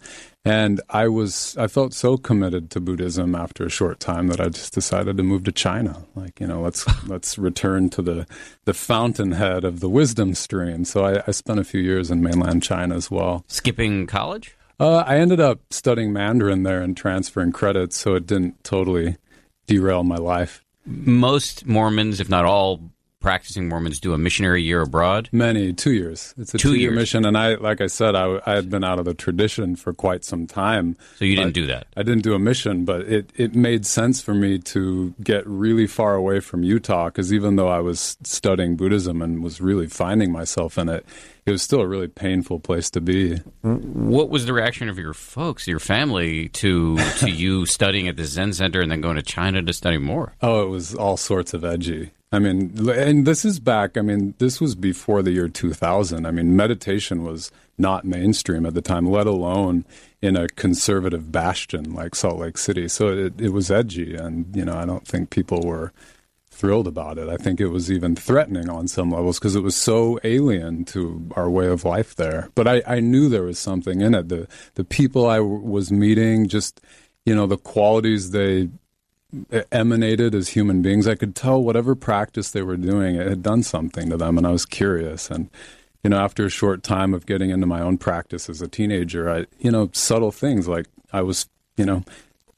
And 0.46 0.82
I 0.90 1.08
was, 1.08 1.56
I 1.56 1.68
felt 1.68 1.94
so 1.94 2.18
committed 2.18 2.70
to 2.70 2.80
Buddhism 2.80 3.34
after 3.34 3.64
a 3.64 3.70
short 3.70 3.98
time 3.98 4.26
that 4.28 4.40
I 4.40 4.50
just 4.50 4.74
decided 4.74 5.16
to 5.16 5.22
move 5.22 5.44
to 5.44 5.52
China. 5.52 6.04
Like, 6.14 6.38
you 6.38 6.46
know, 6.46 6.60
let's, 6.60 6.86
let's 7.08 7.38
return 7.38 7.88
to 7.90 8.02
the, 8.02 8.26
the 8.66 8.74
fountainhead 8.74 9.64
of 9.64 9.80
the 9.80 9.88
wisdom 9.88 10.34
stream. 10.34 10.84
So 10.84 11.04
I, 11.04 11.22
I 11.26 11.30
spent 11.30 11.60
a 11.60 11.64
few 11.64 11.80
years 11.80 12.10
in 12.10 12.22
mainland 12.22 12.62
China 12.62 12.94
as 12.94 13.10
well. 13.10 13.44
Skipping 13.48 14.06
college? 14.06 14.54
Uh, 14.78 15.04
I 15.06 15.18
ended 15.18 15.40
up 15.40 15.60
studying 15.70 16.12
Mandarin 16.12 16.62
there 16.62 16.82
and 16.82 16.96
transferring 16.96 17.52
credits, 17.52 17.96
so 17.96 18.14
it 18.14 18.26
didn't 18.26 18.62
totally 18.64 19.16
derail 19.66 20.02
my 20.02 20.16
life. 20.16 20.62
Most 20.84 21.64
Mormons, 21.64 22.20
if 22.20 22.28
not 22.28 22.44
all 22.44 22.90
practicing 23.24 23.70
Mormons 23.70 23.98
do 24.00 24.12
a 24.12 24.18
missionary 24.18 24.62
year 24.62 24.82
abroad? 24.82 25.30
Many 25.32 25.72
two 25.72 25.92
years. 25.92 26.34
It's 26.36 26.52
a 26.54 26.58
Two 26.58 26.68
two-year 26.72 26.90
years. 26.90 27.00
mission, 27.00 27.24
and 27.24 27.38
I, 27.38 27.54
like 27.54 27.80
I 27.80 27.86
said, 27.86 28.14
I, 28.14 28.38
I 28.44 28.54
had 28.54 28.68
been 28.68 28.84
out 28.84 28.98
of 28.98 29.06
the 29.06 29.14
tradition 29.14 29.76
for 29.76 29.94
quite 29.94 30.24
some 30.24 30.46
time. 30.46 30.94
So 31.16 31.24
you 31.24 31.34
didn't 31.34 31.54
do 31.54 31.64
that. 31.68 31.86
I 31.96 32.02
didn't 32.02 32.22
do 32.22 32.34
a 32.34 32.38
mission, 32.38 32.84
but 32.84 33.00
it, 33.08 33.30
it 33.34 33.54
made 33.54 33.86
sense 33.86 34.20
for 34.20 34.34
me 34.34 34.58
to 34.58 35.14
get 35.22 35.46
really 35.46 35.86
far 35.86 36.14
away 36.14 36.40
from 36.40 36.64
Utah 36.64 37.06
because 37.06 37.32
even 37.32 37.56
though 37.56 37.68
I 37.68 37.80
was 37.80 38.18
studying 38.24 38.76
Buddhism 38.76 39.22
and 39.22 39.42
was 39.42 39.58
really 39.58 39.86
finding 39.86 40.30
myself 40.30 40.76
in 40.76 40.90
it, 40.90 41.06
it 41.46 41.50
was 41.50 41.62
still 41.62 41.80
a 41.80 41.86
really 41.86 42.08
painful 42.08 42.60
place 42.60 42.90
to 42.90 43.00
be. 43.00 43.36
What 43.62 44.28
was 44.28 44.44
the 44.44 44.52
reaction 44.52 44.90
of 44.90 44.98
your 44.98 45.14
folks, 45.14 45.66
your 45.66 45.78
family, 45.80 46.48
to 46.50 46.98
to 47.20 47.30
you 47.30 47.64
studying 47.78 48.06
at 48.08 48.16
the 48.16 48.24
Zen 48.26 48.52
Center 48.52 48.80
and 48.82 48.90
then 48.90 49.00
going 49.00 49.16
to 49.16 49.22
China 49.22 49.62
to 49.62 49.72
study 49.72 49.96
more? 49.98 50.34
Oh, 50.42 50.62
it 50.62 50.68
was 50.68 50.94
all 50.94 51.16
sorts 51.16 51.54
of 51.54 51.64
edgy. 51.64 52.10
I 52.34 52.40
mean, 52.40 52.88
and 52.90 53.26
this 53.26 53.44
is 53.44 53.60
back, 53.60 53.96
I 53.96 54.00
mean, 54.00 54.34
this 54.38 54.60
was 54.60 54.74
before 54.74 55.22
the 55.22 55.30
year 55.30 55.48
2000. 55.48 56.26
I 56.26 56.30
mean, 56.32 56.56
meditation 56.56 57.22
was 57.22 57.52
not 57.78 58.04
mainstream 58.04 58.66
at 58.66 58.74
the 58.74 58.82
time, 58.82 59.06
let 59.06 59.26
alone 59.26 59.84
in 60.20 60.36
a 60.36 60.48
conservative 60.48 61.30
bastion 61.30 61.94
like 61.94 62.14
Salt 62.14 62.40
Lake 62.40 62.58
City. 62.58 62.88
So 62.88 63.08
it, 63.08 63.40
it 63.40 63.50
was 63.50 63.70
edgy. 63.70 64.16
And, 64.16 64.54
you 64.54 64.64
know, 64.64 64.76
I 64.76 64.84
don't 64.84 65.06
think 65.06 65.30
people 65.30 65.62
were 65.62 65.92
thrilled 66.50 66.88
about 66.88 67.18
it. 67.18 67.28
I 67.28 67.36
think 67.36 67.60
it 67.60 67.68
was 67.68 67.90
even 67.90 68.16
threatening 68.16 68.68
on 68.68 68.88
some 68.88 69.10
levels 69.10 69.38
because 69.38 69.54
it 69.54 69.62
was 69.62 69.76
so 69.76 70.18
alien 70.24 70.84
to 70.86 71.28
our 71.36 71.50
way 71.50 71.66
of 71.66 71.84
life 71.84 72.16
there. 72.16 72.48
But 72.54 72.66
I, 72.66 72.82
I 72.86 73.00
knew 73.00 73.28
there 73.28 73.42
was 73.42 73.58
something 73.58 74.00
in 74.00 74.14
it. 74.14 74.28
The, 74.28 74.48
the 74.74 74.84
people 74.84 75.26
I 75.26 75.36
w- 75.36 75.60
was 75.60 75.92
meeting, 75.92 76.48
just, 76.48 76.80
you 77.24 77.34
know, 77.34 77.46
the 77.46 77.58
qualities 77.58 78.30
they 78.30 78.70
emanated 79.72 80.34
as 80.34 80.48
human 80.48 80.82
beings. 80.82 81.06
I 81.06 81.14
could 81.14 81.34
tell 81.34 81.62
whatever 81.62 81.94
practice 81.94 82.50
they 82.50 82.62
were 82.62 82.76
doing, 82.76 83.16
it 83.16 83.26
had 83.26 83.42
done 83.42 83.62
something 83.62 84.10
to 84.10 84.16
them, 84.16 84.38
and 84.38 84.46
I 84.46 84.50
was 84.50 84.66
curious. 84.66 85.30
And 85.30 85.50
you 86.02 86.10
know, 86.10 86.18
after 86.18 86.44
a 86.44 86.50
short 86.50 86.82
time 86.82 87.14
of 87.14 87.24
getting 87.24 87.50
into 87.50 87.66
my 87.66 87.80
own 87.80 87.96
practice 87.96 88.50
as 88.50 88.60
a 88.60 88.68
teenager, 88.68 89.30
I, 89.30 89.46
you 89.58 89.70
know, 89.70 89.88
subtle 89.92 90.30
things 90.30 90.68
like 90.68 90.86
I 91.12 91.22
was, 91.22 91.48
you 91.78 91.86
know, 91.86 92.04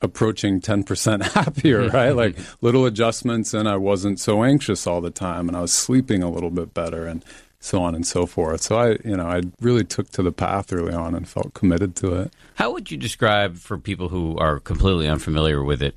approaching 0.02 0.60
10% 0.60 1.22
happier, 1.32 1.82
mm-hmm. 1.82 1.96
right? 1.96 2.10
like 2.10 2.36
little 2.60 2.84
adjustments, 2.84 3.54
and 3.54 3.68
I 3.68 3.76
wasn't 3.76 4.18
so 4.18 4.42
anxious 4.42 4.86
all 4.86 5.00
the 5.00 5.10
time, 5.10 5.48
and 5.48 5.56
I 5.56 5.60
was 5.60 5.72
sleeping 5.72 6.24
a 6.24 6.30
little 6.30 6.50
bit 6.50 6.74
better, 6.74 7.06
and 7.06 7.24
so 7.60 7.82
on 7.82 7.94
and 7.94 8.06
so 8.06 8.26
forth. 8.26 8.62
So 8.62 8.78
I, 8.78 8.90
you 9.04 9.16
know, 9.16 9.26
I 9.26 9.42
really 9.60 9.84
took 9.84 10.10
to 10.10 10.22
the 10.22 10.32
path 10.32 10.72
early 10.72 10.92
on 10.92 11.14
and 11.14 11.28
felt 11.28 11.54
committed 11.54 11.96
to 11.96 12.14
it. 12.14 12.32
How 12.56 12.72
would 12.72 12.90
you 12.90 12.96
describe 12.96 13.56
for 13.56 13.78
people 13.78 14.08
who 14.08 14.36
are 14.38 14.58
completely 14.60 15.08
unfamiliar 15.08 15.62
with 15.62 15.82
it 15.82 15.94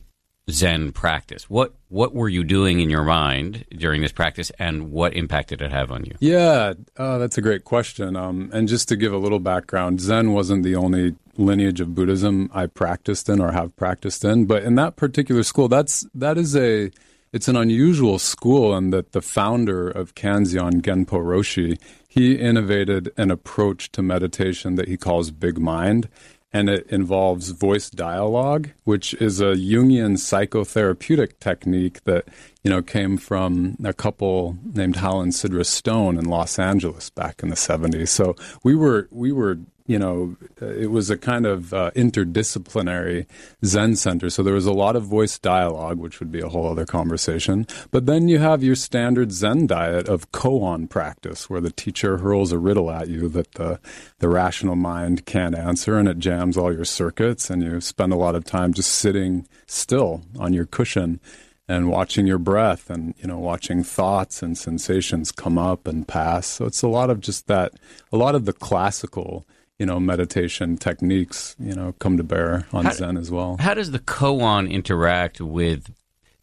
Zen 0.52 0.92
practice? 0.92 1.50
What 1.50 1.74
what 1.90 2.14
were 2.14 2.30
you 2.30 2.44
doing 2.44 2.80
in 2.80 2.90
your 2.90 3.04
mind 3.04 3.66
during 3.72 4.02
this 4.02 4.12
practice, 4.12 4.52
and 4.60 4.92
what 4.92 5.14
impact 5.14 5.50
did 5.50 5.62
it 5.62 5.72
have 5.72 5.92
on 5.92 6.06
you? 6.06 6.16
Yeah, 6.20 6.74
uh, 6.98 7.18
that's 7.18 7.38
a 7.38 7.42
great 7.42 7.64
question. 7.64 8.16
Um, 8.16 8.50
and 8.54 8.68
just 8.68 8.88
to 8.90 8.96
give 8.96 9.14
a 9.14 9.18
little 9.18 9.40
background, 9.40 10.02
Zen 10.02 10.34
wasn't 10.34 10.64
the 10.64 10.76
only 10.76 11.16
lineage 11.38 11.80
of 11.80 11.96
Buddhism 11.96 12.50
I 12.54 12.68
practiced 12.68 13.30
in 13.30 13.40
or 13.40 13.52
have 13.54 13.76
practiced 13.76 14.26
in, 14.26 14.46
but 14.46 14.64
in 14.64 14.76
that 14.76 14.96
particular 14.96 15.44
school, 15.44 15.68
that's 15.68 16.06
that 16.14 16.38
is 16.38 16.56
a 16.56 16.92
it's 17.32 17.48
an 17.48 17.56
unusual 17.56 18.18
school 18.18 18.76
in 18.76 18.90
that 18.90 19.12
the 19.12 19.22
founder 19.22 19.88
of 19.90 20.16
Kanzeon, 20.16 20.82
Genpo 20.82 21.20
Roshi, 21.20 21.80
he 22.08 22.36
innovated 22.36 23.12
an 23.18 23.30
approach 23.30 23.92
to 23.92 24.02
meditation 24.02 24.76
that 24.76 24.88
he 24.88 24.98
calls 24.98 25.30
Big 25.30 25.60
Mind. 25.60 26.10
And 26.52 26.68
it 26.68 26.88
involves 26.90 27.50
voice 27.50 27.92
dialogue, 27.92 28.70
which 28.84 29.14
is 29.16 29.40
a 29.40 29.54
Jungian 29.54 30.18
psychotherapeutic 30.18 31.40
technique 31.40 32.04
that 32.06 32.28
you 32.64 32.72
know 32.72 32.82
came 32.82 33.18
from 33.18 33.78
a 33.84 33.94
couple 33.94 34.58
named 34.64 34.96
Hal 34.96 35.22
and 35.22 35.32
Sidra 35.32 35.66
Stone 35.66 36.18
in 36.18 36.26
Los 36.26 36.58
Angeles 36.58 37.12
back 37.12 37.44
in 37.44 37.50
the 37.50 37.56
70s. 37.56 38.08
So 38.08 38.36
we 38.64 38.76
were 38.76 39.08
we 39.12 39.32
were 39.32 39.60
you 39.90 39.98
know, 39.98 40.38
it 40.62 40.92
was 40.92 41.10
a 41.10 41.18
kind 41.18 41.48
of 41.48 41.74
uh, 41.74 41.90
interdisciplinary 41.96 43.26
Zen 43.66 43.96
center. 43.96 44.30
So 44.30 44.44
there 44.44 44.54
was 44.54 44.68
a 44.68 44.72
lot 44.72 44.96
of 44.96 45.04
voice 45.04 45.40
dialogue, 45.40 45.98
which 45.98 46.20
would 46.20 46.32
be 46.32 46.42
a 46.42 46.48
whole 46.48 46.68
other 46.68 46.86
conversation. 46.86 47.66
But 47.90 48.06
then 48.06 48.28
you 48.28 48.38
have 48.38 48.62
your 48.62 48.76
standard 48.76 49.32
Zen 49.32 49.66
diet 49.66 50.08
of 50.08 50.32
koan 50.32 50.88
practice, 50.88 51.50
where 51.50 51.60
the 51.60 51.72
teacher 51.72 52.20
hurls 52.20 52.52
a 52.52 52.60
riddle 52.60 52.92
at 52.92 53.08
you 53.08 53.28
that 53.30 53.54
the, 53.54 53.80
the 54.20 54.30
rational 54.30 54.76
mind 54.76 55.26
can't 55.26 55.58
answer, 55.58 55.98
and 55.98 56.08
it 56.08 56.20
jams 56.20 56.56
all 56.56 56.72
your 56.72 56.86
circuits, 56.86 57.50
and 57.50 57.64
you 57.64 57.82
spend 57.82 58.14
a 58.14 58.18
lot 58.18 58.36
of 58.36 58.44
time 58.44 58.74
just 58.74 58.92
sitting 58.92 59.48
still 59.66 60.22
on 60.38 60.54
your 60.54 60.68
cushion 60.68 61.20
and 61.68 61.90
watching 61.90 62.28
your 62.28 62.38
breath 62.38 62.92
and 62.92 63.16
you 63.18 63.28
know 63.28 63.40
watching 63.40 63.84
thoughts 63.84 64.44
and 64.44 64.56
sensations 64.58 65.32
come 65.32 65.58
up 65.58 65.88
and 65.88 66.08
pass 66.08 66.48
so 66.48 66.66
it's 66.66 66.82
a 66.82 66.88
lot 66.88 67.12
of 67.12 67.20
just 67.20 67.46
that 67.46 67.74
a 68.12 68.18
lot 68.18 68.34
of 68.34 68.46
the 68.46 68.54
classical 68.54 69.46
you 69.80 69.86
know 69.86 70.00
meditation 70.00 70.78
techniques 70.78 71.56
you 71.60 71.74
know 71.74 71.94
come 72.00 72.18
to 72.18 72.24
bear 72.24 72.66
on 72.74 72.86
How- 72.86 72.92
zen 72.92 73.18
as 73.18 73.32
well 73.32 73.58
How 73.60 73.74
does 73.74 73.92
the 73.92 74.00
koan 74.00 74.70
interact 74.70 75.42
with? 75.42 75.90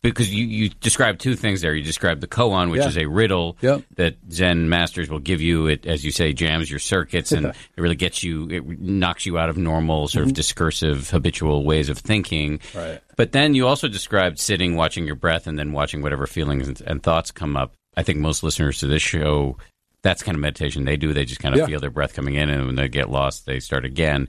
Because 0.02 0.32
you, 0.32 0.46
you 0.46 0.68
described 0.68 1.20
two 1.20 1.34
things 1.34 1.62
there. 1.62 1.74
You 1.74 1.82
describe 1.82 2.20
the 2.20 2.28
koan, 2.28 2.70
which 2.70 2.82
Yeah. 2.82 2.88
is 2.88 2.96
a 2.96 3.06
riddle 3.06 3.56
Yep. 3.60 3.82
that 3.96 4.16
Zen 4.30 4.68
masters 4.68 5.10
will 5.10 5.18
give 5.18 5.40
you. 5.40 5.66
It, 5.66 5.84
as 5.84 6.04
you 6.04 6.12
say, 6.12 6.32
jams 6.32 6.70
your 6.70 6.78
circuits 6.78 7.32
and 7.32 7.46
it 7.46 7.56
really 7.76 7.96
gets 7.96 8.22
you. 8.22 8.48
It 8.48 8.80
knocks 8.80 9.26
you 9.26 9.36
out 9.36 9.48
of 9.48 9.56
normal 9.56 10.06
sort 10.06 10.22
of 10.22 10.28
mm-hmm. 10.28 10.34
discursive, 10.34 11.10
habitual 11.10 11.64
ways 11.64 11.88
of 11.88 11.98
thinking. 11.98 12.60
Right. 12.72 13.00
But 13.16 13.32
then 13.32 13.54
you 13.54 13.66
also 13.66 13.88
described 13.88 14.38
sitting, 14.38 14.76
watching 14.76 15.06
your 15.06 15.16
breath, 15.16 15.48
and 15.48 15.58
then 15.58 15.72
watching 15.72 16.02
whatever 16.02 16.28
feelings 16.28 16.68
and, 16.68 16.80
and 16.82 17.02
thoughts 17.02 17.32
come 17.32 17.56
up. 17.56 17.72
I 17.96 18.04
think 18.04 18.18
most 18.18 18.44
listeners 18.44 18.78
to 18.80 18.86
this 18.86 19.02
show, 19.02 19.56
that's 20.06 20.22
kind 20.22 20.36
of 20.36 20.40
meditation 20.40 20.84
they 20.84 20.96
do. 20.96 21.12
They 21.12 21.24
just 21.24 21.40
kind 21.40 21.52
of 21.54 21.58
Yeah. 21.60 21.66
feel 21.66 21.80
their 21.80 21.90
breath 21.90 22.14
coming 22.14 22.34
in, 22.34 22.48
and 22.48 22.66
when 22.66 22.76
they 22.76 22.88
get 22.88 23.10
lost, 23.10 23.44
they 23.44 23.58
start 23.58 23.84
again. 23.84 24.28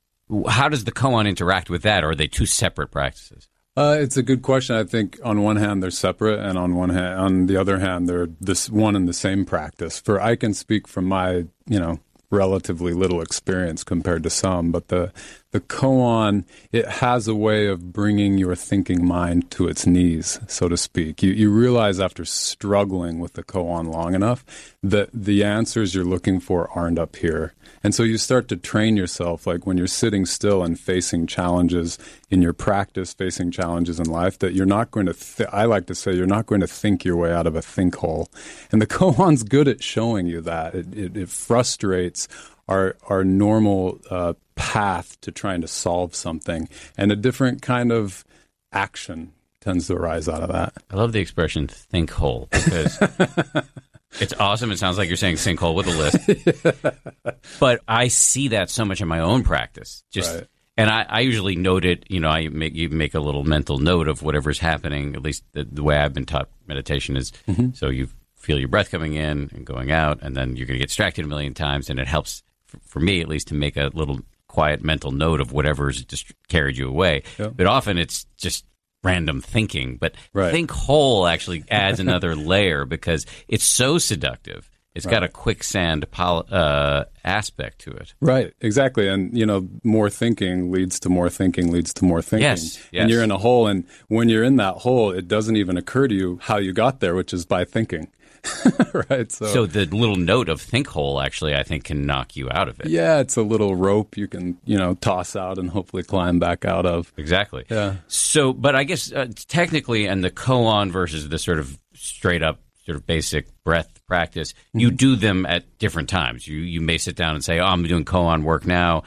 How 0.49 0.67
does 0.69 0.83
the 0.85 0.91
koan 0.91 1.27
interact 1.27 1.69
with 1.69 1.83
that, 1.83 2.03
or 2.03 2.09
are 2.11 2.15
they 2.15 2.27
two 2.27 2.47
separate 2.47 2.89
practices? 2.89 3.47
Uh, 3.77 3.95
it's 3.99 4.17
a 4.17 4.23
good 4.23 4.41
question. 4.41 4.75
I 4.75 4.83
think 4.85 5.19
on 5.23 5.43
one 5.43 5.57
hand 5.57 5.83
they're 5.83 5.91
separate, 5.91 6.39
and 6.39 6.57
on 6.57 6.73
one 6.75 6.89
hand, 6.89 7.19
on 7.19 7.45
the 7.45 7.57
other 7.57 7.77
hand, 7.77 8.09
they're 8.09 8.27
this 8.41 8.71
one 8.71 8.95
and 8.95 9.07
the 9.07 9.13
same 9.13 9.45
practice. 9.45 9.99
For 9.99 10.19
I 10.19 10.35
can 10.35 10.55
speak 10.55 10.87
from 10.87 11.05
my, 11.05 11.45
you 11.67 11.79
know, 11.79 11.99
relatively 12.31 12.93
little 12.93 13.21
experience 13.21 13.83
compared 13.83 14.23
to 14.23 14.29
some, 14.31 14.71
but 14.71 14.87
the 14.87 15.13
the 15.51 15.59
koan 15.61 16.45
it 16.71 16.85
has 16.85 17.27
a 17.27 17.35
way 17.35 17.67
of 17.67 17.93
bringing 17.93 18.37
your 18.37 18.55
thinking 18.55 19.05
mind 19.05 19.49
to 19.51 19.67
its 19.67 19.85
knees, 19.87 20.39
so 20.47 20.67
to 20.67 20.77
speak. 20.77 21.23
You 21.23 21.31
you 21.31 21.49
realize 21.49 21.99
after 21.99 22.25
struggling 22.25 23.19
with 23.19 23.33
the 23.33 23.43
koan 23.43 23.91
long 23.91 24.13
enough 24.13 24.43
that 24.83 25.09
the 25.13 25.43
answers 25.43 25.95
you're 25.95 26.05
looking 26.05 26.39
for 26.39 26.69
aren't 26.71 26.99
up 26.99 27.15
here. 27.15 27.53
And 27.83 27.93
so 27.93 28.03
you 28.03 28.17
start 28.17 28.47
to 28.49 28.57
train 28.57 28.97
yourself, 28.97 29.45
like 29.47 29.65
when 29.65 29.77
you're 29.77 29.87
sitting 29.87 30.25
still 30.25 30.63
and 30.63 30.79
facing 30.79 31.27
challenges 31.27 31.97
in 32.29 32.41
your 32.41 32.53
practice, 32.53 33.13
facing 33.13 33.51
challenges 33.51 33.99
in 33.99 34.09
life, 34.09 34.39
that 34.39 34.53
you're 34.53 34.65
not 34.65 34.91
going 34.91 35.05
to, 35.05 35.13
th- 35.13 35.49
I 35.51 35.65
like 35.65 35.85
to 35.87 35.95
say, 35.95 36.13
you're 36.13 36.25
not 36.25 36.47
going 36.47 36.61
to 36.61 36.67
think 36.67 37.05
your 37.05 37.15
way 37.15 37.31
out 37.31 37.47
of 37.47 37.55
a 37.55 37.61
think 37.61 37.95
hole. 37.95 38.29
And 38.71 38.81
the 38.81 38.87
koan's 38.97 39.43
good 39.43 39.67
at 39.67 39.83
showing 39.83 40.27
you 40.27 40.41
that. 40.41 40.75
It, 40.75 40.93
it, 40.93 41.17
it 41.17 41.29
frustrates 41.29 42.27
our, 42.67 42.95
our 43.07 43.23
normal 43.23 43.99
uh, 44.09 44.33
path 44.55 45.19
to 45.21 45.31
trying 45.31 45.61
to 45.61 45.67
solve 45.67 46.15
something. 46.15 46.67
And 46.97 47.11
a 47.11 47.15
different 47.15 47.61
kind 47.61 47.91
of 47.91 48.25
action 48.71 49.33
tends 49.61 49.87
to 49.87 49.95
arise 49.95 50.27
out 50.29 50.41
of 50.43 50.49
that. 50.51 50.73
I 50.91 50.95
love 50.95 51.11
the 51.13 51.19
expression 51.19 51.67
"think 51.67 52.11
hole" 52.11 52.47
because 52.51 52.97
it's 54.19 54.33
awesome. 54.39 54.71
It 54.71 54.79
sounds 54.79 54.97
like 54.97 55.07
you're 55.07 55.17
saying 55.17 55.35
sinkhole 55.35 55.75
with 55.75 55.87
a 55.87 55.91
list. 55.91 56.99
but 57.59 57.81
I 57.87 58.07
see 58.07 58.49
that 58.49 58.69
so 58.69 58.85
much 58.85 59.01
in 59.01 59.07
my 59.07 59.19
own 59.19 59.43
practice. 59.43 60.03
Just 60.11 60.33
Right. 60.33 60.47
and 60.77 60.89
I, 60.89 61.05
I 61.09 61.19
usually 61.21 61.55
note 61.55 61.85
it. 61.85 62.05
You 62.09 62.19
know, 62.19 62.29
I 62.29 62.47
make 62.49 62.75
you 62.75 62.89
make 62.89 63.13
a 63.13 63.19
little 63.19 63.43
mental 63.43 63.79
note 63.79 64.07
of 64.07 64.21
whatever's 64.21 64.59
happening. 64.59 65.15
At 65.15 65.23
least 65.23 65.43
the, 65.53 65.63
the 65.63 65.83
way 65.83 65.97
I've 65.97 66.13
been 66.13 66.25
taught 66.25 66.49
meditation 66.67 67.17
is 67.17 67.31
so 67.73 67.89
you 67.89 68.09
feel 68.35 68.59
your 68.59 68.69
breath 68.69 68.91
coming 68.91 69.15
in 69.15 69.49
and 69.53 69.65
going 69.65 69.91
out, 69.91 70.19
and 70.21 70.35
then 70.35 70.55
you're 70.55 70.67
going 70.67 70.75
to 70.75 70.79
get 70.79 70.89
distracted 70.89 71.25
a 71.25 71.27
million 71.27 71.53
times, 71.53 71.89
and 71.89 71.99
it 71.99 72.07
helps 72.07 72.43
for, 72.85 72.99
me 72.99 73.21
at 73.21 73.27
least 73.27 73.47
to 73.49 73.53
make 73.55 73.77
a 73.77 73.89
little 73.93 74.19
quiet 74.47 74.83
mental 74.83 75.11
note 75.11 75.41
of 75.41 75.51
whatever's 75.51 76.03
just 76.05 76.31
carried 76.47 76.77
you 76.77 76.87
away. 76.89 77.23
Yeah. 77.37 77.47
But 77.49 77.67
often 77.67 77.97
it's 77.97 78.25
just 78.37 78.65
random 79.03 79.41
thinking. 79.41 79.97
But 79.97 80.15
Right. 80.33 80.51
think 80.51 80.71
hole 80.71 81.27
actually 81.27 81.63
adds 81.69 81.99
another 81.99 82.35
layer 82.53 82.85
because 82.85 83.25
it's 83.47 83.65
so 83.65 83.97
seductive. 83.97 84.69
It's 84.95 85.05
got 85.05 85.21
a 85.23 85.27
quicksand 85.27 86.09
pol- 86.09 86.47
uh, 86.49 87.03
aspect 87.23 87.81
to 87.81 87.91
it. 87.91 88.15
Right, 88.19 88.51
exactly. 88.61 89.07
And, 89.07 89.37
you 89.37 89.45
know, 89.45 89.67
more 89.83 90.09
thinking 90.09 90.71
leads 90.71 90.99
to 91.01 91.09
more 91.09 91.29
thinking, 91.29 91.71
leads 91.71 91.93
to 91.95 92.05
more 92.05 92.19
thinking. 92.23 92.41
Yes, 92.45 92.77
yes. 92.91 93.01
And 93.03 93.11
you're 93.11 93.21
in 93.21 93.29
a 93.29 93.37
hole. 93.37 93.67
And 93.67 93.83
when 94.07 94.27
you're 94.27 94.43
in 94.43 94.55
that 94.55 94.77
hole, 94.77 95.11
it 95.11 95.27
doesn't 95.27 95.55
even 95.55 95.77
occur 95.77 96.07
to 96.07 96.15
you 96.15 96.39
how 96.41 96.57
you 96.57 96.73
got 96.73 96.99
there, 96.99 97.13
which 97.13 97.31
is 97.31 97.45
by 97.45 97.63
thinking. 97.63 98.07
right. 99.09 99.31
So, 99.31 99.45
So 99.47 99.65
the 99.65 99.85
little 99.85 100.15
note 100.15 100.49
of 100.49 100.61
think 100.61 100.87
hole 100.87 101.21
actually, 101.21 101.55
I 101.55 101.63
think, 101.63 101.85
can 101.85 102.05
knock 102.05 102.35
you 102.35 102.49
out 102.51 102.67
of 102.67 102.79
it. 102.79 102.87
yeah, 102.87 103.19
it's 103.19 103.35
a 103.37 103.41
little 103.41 103.75
rope 103.75 104.17
you 104.17 104.27
can, 104.27 104.57
you 104.65 104.77
know, 104.77 104.95
toss 104.95 105.35
out 105.35 105.57
and 105.57 105.69
hopefully 105.69 106.03
climb 106.03 106.39
back 106.39 106.65
out 106.65 106.85
of. 106.85 107.11
Exactly. 107.17 107.65
Yeah. 107.69 107.95
So, 108.07 108.53
but 108.53 108.75
I 108.75 108.83
guess 108.83 109.11
uh, 109.11 109.27
technically, 109.47 110.05
and 110.07 110.23
the 110.23 110.31
koan 110.31 110.91
versus 110.91 111.29
the 111.29 111.37
sort 111.39 111.59
of 111.59 111.77
straight 111.93 112.43
up 112.43 112.59
sort 112.85 112.95
of 112.95 113.05
basic 113.05 113.47
breath 113.65 113.89
practice, 114.07 114.53
you 114.73 114.91
do 114.91 115.17
them 115.17 115.45
at 115.45 115.77
different 115.77 116.07
times. 116.07 116.47
You 116.47 116.59
you 116.59 116.79
may 116.79 116.97
sit 116.97 117.15
down 117.17 117.35
and 117.35 117.43
say, 117.43 117.59
"Oh, 117.59 117.65
I'm 117.65 117.83
doing 117.83 118.05
koan 118.05 118.43
work 118.43 118.65
now," 118.65 119.03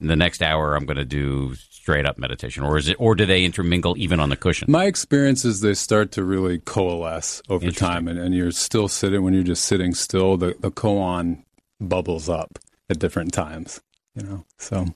in 0.00 0.06
the 0.08 0.16
next 0.16 0.42
hour 0.42 0.74
I'm 0.74 0.86
going 0.86 0.96
to 0.96 1.04
do 1.04 1.54
straight 1.54 2.06
up 2.06 2.18
meditation, 2.18 2.64
or 2.64 2.76
is 2.76 2.88
it, 2.88 2.96
or 2.98 3.14
do 3.14 3.26
they 3.26 3.44
intermingle 3.44 3.96
even 3.96 4.20
on 4.20 4.28
the 4.28 4.36
cushion? 4.36 4.70
My 4.70 4.86
experience 4.86 5.44
is 5.44 5.60
they 5.60 5.74
start 5.74 6.12
to 6.12 6.24
really 6.24 6.58
coalesce 6.58 7.42
over 7.48 7.70
time, 7.70 8.08
and, 8.08 8.18
and 8.18 8.34
you're 8.34 8.50
still 8.50 8.88
sitting 8.88 9.22
when 9.22 9.34
you're 9.34 9.42
just 9.42 9.64
sitting 9.64 9.94
still. 9.94 10.36
The 10.36 10.56
the 10.60 10.70
koan 10.70 11.44
bubbles 11.80 12.28
up 12.28 12.58
at 12.90 12.98
different 12.98 13.32
times, 13.32 13.80
you 14.14 14.24
know. 14.24 14.44
So 14.58 14.86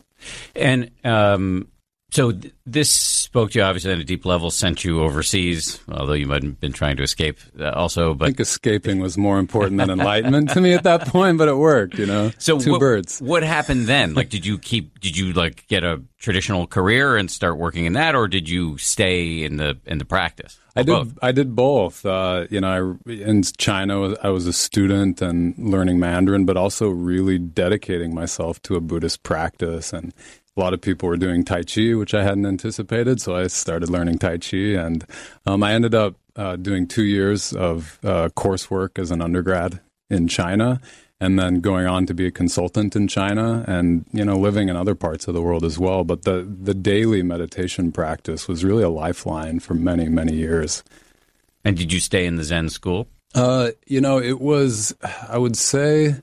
And 0.54 0.90
um, 1.04 1.68
so 2.10 2.32
th- 2.32 2.54
this 2.66 2.90
spoke 2.90 3.52
to 3.52 3.58
you 3.58 3.64
obviously 3.64 3.92
on 3.92 4.00
a 4.00 4.04
deep 4.04 4.24
level, 4.24 4.50
sent 4.50 4.84
you 4.84 5.02
overseas, 5.02 5.80
although 5.88 6.14
you 6.14 6.26
might 6.26 6.42
have 6.42 6.58
been 6.58 6.72
trying 6.72 6.96
to 6.96 7.02
escape 7.02 7.38
uh, 7.58 7.70
also. 7.70 8.14
But 8.14 8.24
I 8.24 8.28
think 8.28 8.40
escaping 8.40 9.00
was 9.00 9.16
more 9.16 9.38
important 9.38 9.78
than 9.78 9.90
enlightenment 10.00 10.50
to 10.50 10.60
me 10.60 10.74
at 10.74 10.82
that 10.82 11.06
point, 11.06 11.38
but 11.38 11.48
it 11.48 11.56
worked, 11.56 11.98
you 11.98 12.06
know. 12.06 12.32
so 12.38 12.58
two 12.58 12.72
what, 12.72 12.80
birds. 12.80 13.20
What 13.20 13.42
happened 13.42 13.86
then? 13.86 14.14
Like, 14.14 14.30
did 14.30 14.44
you 14.44 14.58
keep? 14.58 14.98
Did 15.00 15.16
you 15.16 15.32
like 15.32 15.66
get 15.68 15.84
a 15.84 16.02
traditional 16.18 16.66
career 16.66 17.16
and 17.16 17.30
start 17.30 17.56
working 17.56 17.84
in 17.84 17.92
that, 17.94 18.14
or 18.14 18.28
did 18.28 18.48
you 18.48 18.76
stay 18.78 19.44
in 19.44 19.56
the 19.56 19.78
in 19.86 19.98
the 19.98 20.04
practice? 20.04 20.58
I 20.76 20.82
did. 20.82 20.92
both? 20.92 21.18
I 21.20 21.32
did 21.32 21.54
both. 21.56 22.06
Uh, 22.06 22.46
you 22.50 22.60
know, 22.60 22.96
I, 23.06 23.10
in 23.10 23.42
China, 23.42 24.14
I 24.22 24.30
was 24.30 24.46
a 24.46 24.52
student 24.52 25.20
and 25.20 25.54
learning 25.58 25.98
Mandarin, 25.98 26.44
but 26.46 26.56
also 26.56 26.88
really 26.88 27.38
dedicating 27.38 28.14
myself 28.14 28.62
to 28.62 28.76
a 28.76 28.80
Buddhist 28.80 29.22
practice. 29.22 29.92
And 29.92 30.14
a 30.60 30.62
lot 30.62 30.74
of 30.74 30.80
people 30.82 31.08
were 31.08 31.16
doing 31.16 31.42
Tai 31.42 31.62
Chi, 31.62 31.94
which 31.94 32.12
I 32.12 32.22
hadn't 32.22 32.44
anticipated, 32.44 33.20
so 33.20 33.34
I 33.34 33.46
started 33.46 33.88
learning 33.88 34.18
Tai 34.18 34.38
Chi, 34.38 34.74
and 34.76 35.06
um, 35.46 35.62
I 35.62 35.72
ended 35.72 35.94
up 35.94 36.16
uh, 36.36 36.56
doing 36.56 36.86
two 36.86 37.04
years 37.04 37.54
of 37.54 37.98
uh, 38.04 38.28
coursework 38.36 38.98
as 38.98 39.10
an 39.10 39.22
undergrad 39.22 39.80
in 40.10 40.28
China. 40.28 40.80
And 41.22 41.38
then 41.38 41.60
going 41.60 41.86
on 41.86 42.06
to 42.06 42.14
be 42.14 42.26
a 42.26 42.30
consultant 42.30 42.96
in 42.96 43.06
China, 43.06 43.62
and 43.68 44.06
you 44.10 44.24
know, 44.24 44.38
living 44.38 44.70
in 44.70 44.76
other 44.76 44.94
parts 44.94 45.28
of 45.28 45.34
the 45.34 45.42
world 45.42 45.64
as 45.64 45.78
well. 45.78 46.02
But 46.02 46.22
the 46.22 46.48
the 46.62 46.72
daily 46.72 47.22
meditation 47.22 47.92
practice 47.92 48.48
was 48.48 48.64
really 48.64 48.82
a 48.82 48.88
lifeline 48.88 49.60
for 49.60 49.74
many 49.74 50.08
many 50.08 50.32
years. 50.34 50.82
And 51.62 51.76
did 51.76 51.92
you 51.92 52.00
stay 52.00 52.24
in 52.24 52.36
the 52.36 52.44
Zen 52.44 52.70
school? 52.70 53.06
Uh, 53.34 53.72
you 53.86 54.00
know, 54.00 54.18
it 54.18 54.40
was, 54.40 54.94
I 55.28 55.36
would 55.36 55.58
say, 55.58 56.16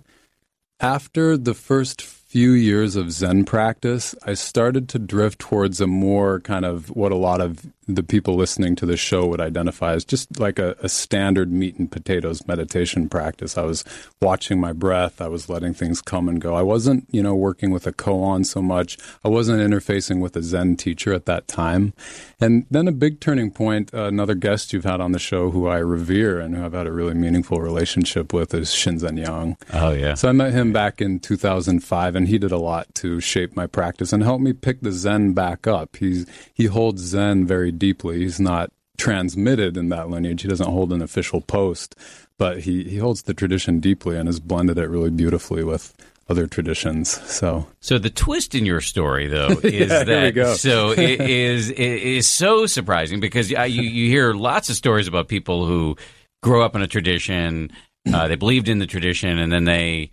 after 0.80 1.38
the 1.38 1.54
first 1.54 2.02
few 2.38 2.52
years 2.52 2.95
of 2.95 3.12
Zen 3.12 3.43
practice, 3.45 4.13
I 4.23 4.36
started 4.36 4.88
to 4.89 5.00
drift 5.00 5.39
towards 5.39 5.82
a 5.82 5.88
more 5.88 6.39
kind 6.41 6.65
of 6.65 6.91
what 6.91 7.12
a 7.12 7.15
lot 7.15 7.41
of 7.41 7.65
the 7.88 8.04
people 8.04 8.36
listening 8.36 8.76
to 8.76 8.86
the 8.86 8.97
show 8.97 9.26
would 9.26 9.41
identify 9.41 9.93
as 9.93 10.04
just 10.04 10.39
like 10.39 10.60
a, 10.60 10.76
a 10.82 10.89
standard 10.89 11.52
meat 11.52 11.78
and 11.78 11.91
potatoes 11.91 12.45
meditation 12.47 13.08
practice. 13.08 13.58
I 13.58 13.63
was 13.63 13.84
watching 14.21 14.60
my 14.60 14.73
breath, 14.73 15.21
I 15.21 15.28
was 15.28 15.50
letting 15.50 15.73
things 15.73 16.02
come 16.02 16.28
and 16.28 16.41
go. 16.41 16.54
I 16.54 16.62
wasn't, 16.62 17.08
you 17.12 17.23
know, 17.23 17.36
working 17.36 17.71
with 17.71 17.88
a 17.88 17.93
koan 17.93 18.45
so 18.45 18.62
much. 18.62 18.97
I 19.23 19.30
wasn't 19.30 19.62
interfacing 19.62 20.19
with 20.19 20.36
a 20.36 20.43
Zen 20.43 20.76
teacher 20.76 21.13
at 21.13 21.26
that 21.26 21.47
time. 21.47 21.93
And 22.39 22.65
then 22.69 22.88
a 22.88 22.91
big 22.91 23.19
turning 23.19 23.52
point, 23.52 23.93
uh, 23.93 24.04
another 24.04 24.36
guest 24.36 24.73
you've 24.73 24.84
had 24.84 25.02
on 25.02 25.12
the 25.12 25.19
show 25.19 25.50
who 25.50 25.67
I 25.67 25.78
revere 25.78 26.39
and 26.39 26.56
who 26.56 26.65
I've 26.65 26.73
had 26.73 26.88
a 26.88 26.91
really 26.91 27.13
meaningful 27.13 27.62
relationship 27.62 28.34
with 28.34 28.54
is 28.54 28.69
Shinzen 28.69 29.17
Yang. 29.17 29.58
Oh 29.73 29.91
yeah. 29.91 30.13
So 30.13 30.30
I 30.30 30.34
met 30.34 30.54
him 30.54 30.73
back 30.73 31.02
in 31.02 31.19
2005, 31.19 32.15
and 32.15 32.28
he 32.28 32.38
did 32.38 32.52
a 32.52 32.58
lot 32.58 32.93
to 32.95 33.19
shape 33.19 33.56
my 33.56 33.65
practice 33.65 34.13
and 34.13 34.23
help 34.23 34.41
me 34.41 34.54
pick 34.54 34.82
the 34.82 34.91
Zen 34.91 35.34
back 35.34 35.67
up. 35.67 35.95
He's 35.95 36.26
he 36.54 36.65
holds 36.65 37.02
Zen 37.02 37.47
very 37.47 37.71
deeply. 37.78 38.20
He's 38.20 38.40
not 38.40 38.72
transmitted 38.98 39.78
in 39.78 39.90
that 39.90 40.10
lineage. 40.10 40.42
He 40.42 40.48
doesn't 40.48 40.70
hold 40.70 40.92
an 40.92 41.02
official 41.02 41.42
post, 41.42 41.96
but 42.38 42.62
he 42.62 42.84
he 42.84 42.98
holds 42.98 43.24
the 43.24 43.34
tradition 43.34 43.80
deeply 43.80 44.18
and 44.18 44.28
has 44.28 44.40
blended 44.40 44.78
it 44.78 44.90
really 44.90 45.12
beautifully 45.12 45.63
with 45.63 45.94
other 46.30 46.46
traditions. 46.48 47.10
So 47.32 47.68
So 47.80 47.98
the 47.98 48.10
twist 48.10 48.54
in 48.54 48.66
your 48.66 48.82
story, 48.82 49.28
though, 49.28 49.50
is 49.63 49.90
Yeah, 49.92 50.04
that 50.04 50.08
here 50.08 50.24
we 50.24 50.32
go. 50.32 50.54
so 50.56 50.92
it 50.92 51.22
is 51.22 51.70
it 51.70 51.80
is 51.80 52.28
so 52.28 52.66
surprising 52.66 53.20
because 53.20 53.54
uh, 53.54 53.62
you 53.63 53.82
you 53.84 54.10
hear 54.10 54.34
lots 54.34 54.70
of 54.70 54.76
stories 54.76 55.08
about 55.08 55.28
people 55.28 55.66
who 55.66 55.96
grow 56.44 56.63
up 56.63 56.76
in 56.76 56.82
a 56.82 56.88
tradition, 56.88 57.72
uh, 58.13 58.28
they 58.28 58.36
believed 58.36 58.68
in 58.68 58.80
the 58.80 58.86
tradition, 58.88 59.38
and 59.40 59.52
then 59.52 59.63
they 59.66 60.12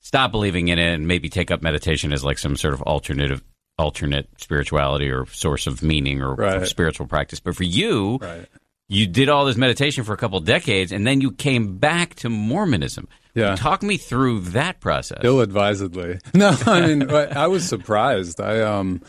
stop 0.00 0.30
believing 0.30 0.68
in 0.68 0.78
it 0.78 0.94
and 0.94 1.08
maybe 1.08 1.28
take 1.28 1.50
up 1.50 1.62
meditation 1.62 2.12
as 2.12 2.22
like 2.22 2.38
some 2.38 2.56
sort 2.56 2.72
of 2.74 2.82
alternative 2.82 3.42
alternate 3.78 4.28
spirituality 4.38 5.10
or 5.10 5.26
source 5.26 5.66
of 5.66 5.82
meaning 5.82 6.22
or, 6.22 6.34
Right. 6.34 6.66
spiritual 6.66 7.06
practice. 7.06 7.40
But 7.40 7.56
for 7.56 7.64
you, 7.64 8.18
right. 8.20 8.46
you 8.88 9.06
did 9.06 9.28
all 9.28 9.44
this 9.44 9.56
meditation 9.56 10.04
for 10.04 10.12
a 10.14 10.16
couple 10.16 10.40
decades, 10.40 10.92
and 10.92 11.06
then 11.06 11.20
you 11.20 11.32
came 11.32 11.76
back 11.78 12.14
to 12.16 12.28
Mormonism. 12.28 13.08
Yeah. 13.34 13.54
Talk 13.54 13.82
me 13.82 13.98
through 13.98 14.40
that 14.40 14.80
process. 14.80 15.20
Ill 15.22 15.40
advisedly. 15.40 16.18
No, 16.34 16.56
I 16.66 16.86
mean, 16.86 17.10
I 17.10 17.46
was 17.48 17.68
surprised. 17.68 18.40
I, 18.40 18.60
um, 18.62 19.02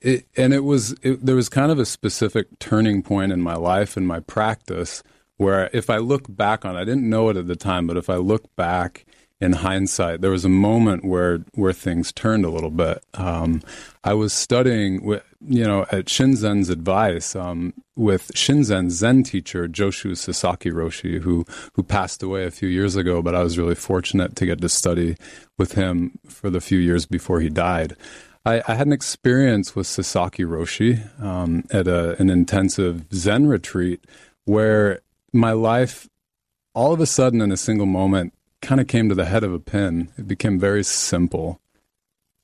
it, 0.00 0.26
and 0.36 0.54
it 0.54 0.64
was, 0.64 0.92
it, 1.02 1.24
there 1.24 1.36
was 1.36 1.48
kind 1.50 1.70
of 1.70 1.78
a 1.78 1.84
specific 1.86 2.58
turning 2.58 3.02
point 3.02 3.30
in 3.32 3.42
my 3.42 3.56
life 3.56 3.96
and 3.96 4.06
my 4.08 4.20
practice 4.20 5.02
where 5.36 5.68
if 5.72 5.90
I 5.90 5.98
look 5.98 6.24
back 6.28 6.64
on 6.64 6.76
it, 6.76 6.80
I 6.80 6.84
didn't 6.84 7.08
know 7.08 7.28
it 7.28 7.36
at 7.36 7.46
the 7.46 7.56
time, 7.56 7.86
but 7.86 7.96
if 7.96 8.08
I 8.08 8.16
look 8.16 8.54
back 8.56 9.04
in 9.44 9.52
hindsight, 9.52 10.22
there 10.22 10.30
was 10.30 10.44
a 10.44 10.48
moment 10.48 11.04
where, 11.04 11.44
where 11.54 11.72
things 11.72 12.12
turned 12.12 12.44
a 12.44 12.50
little 12.50 12.70
bit. 12.70 13.04
Um, 13.14 13.62
I 14.02 14.14
was 14.14 14.32
studying, 14.32 15.00
wi- 15.00 15.22
you 15.46 15.64
know, 15.64 15.82
at 15.92 16.06
Shinzen's 16.06 16.70
advice, 16.70 17.36
um, 17.36 17.74
with 17.94 18.32
Shinzen's 18.34 18.94
Zen 18.94 19.22
teacher, 19.22 19.68
Joshu 19.68 20.16
Sasaki 20.16 20.70
Roshi, 20.70 21.20
who, 21.20 21.44
who 21.74 21.82
passed 21.82 22.22
away 22.22 22.44
a 22.44 22.50
few 22.50 22.68
years 22.68 22.96
ago, 22.96 23.22
but 23.22 23.34
I 23.34 23.42
was 23.42 23.58
really 23.58 23.74
fortunate 23.74 24.34
to 24.36 24.46
get 24.46 24.60
to 24.62 24.68
study 24.68 25.16
with 25.58 25.72
him 25.72 26.18
for 26.26 26.48
the 26.48 26.60
few 26.60 26.78
years 26.78 27.04
before 27.04 27.40
he 27.40 27.50
died. 27.50 27.96
I, 28.46 28.62
I 28.66 28.74
had 28.74 28.86
an 28.86 28.92
experience 28.92 29.76
with 29.76 29.86
Sasaki 29.86 30.44
Roshi 30.44 31.00
um, 31.22 31.64
at 31.70 31.86
a, 31.86 32.20
an 32.20 32.30
intensive 32.30 33.04
Zen 33.12 33.46
retreat 33.46 34.04
where 34.44 35.00
my 35.32 35.52
life, 35.52 36.08
all 36.74 36.92
of 36.92 37.00
a 37.00 37.06
sudden, 37.06 37.40
in 37.40 37.52
a 37.52 37.56
single 37.56 37.86
moment, 37.86 38.32
kind 38.64 38.80
of 38.80 38.88
came 38.88 39.08
to 39.08 39.14
the 39.14 39.26
head 39.26 39.44
of 39.44 39.52
a 39.52 39.60
pin. 39.60 40.08
It 40.18 40.26
became 40.26 40.58
very 40.58 40.82
simple, 40.82 41.60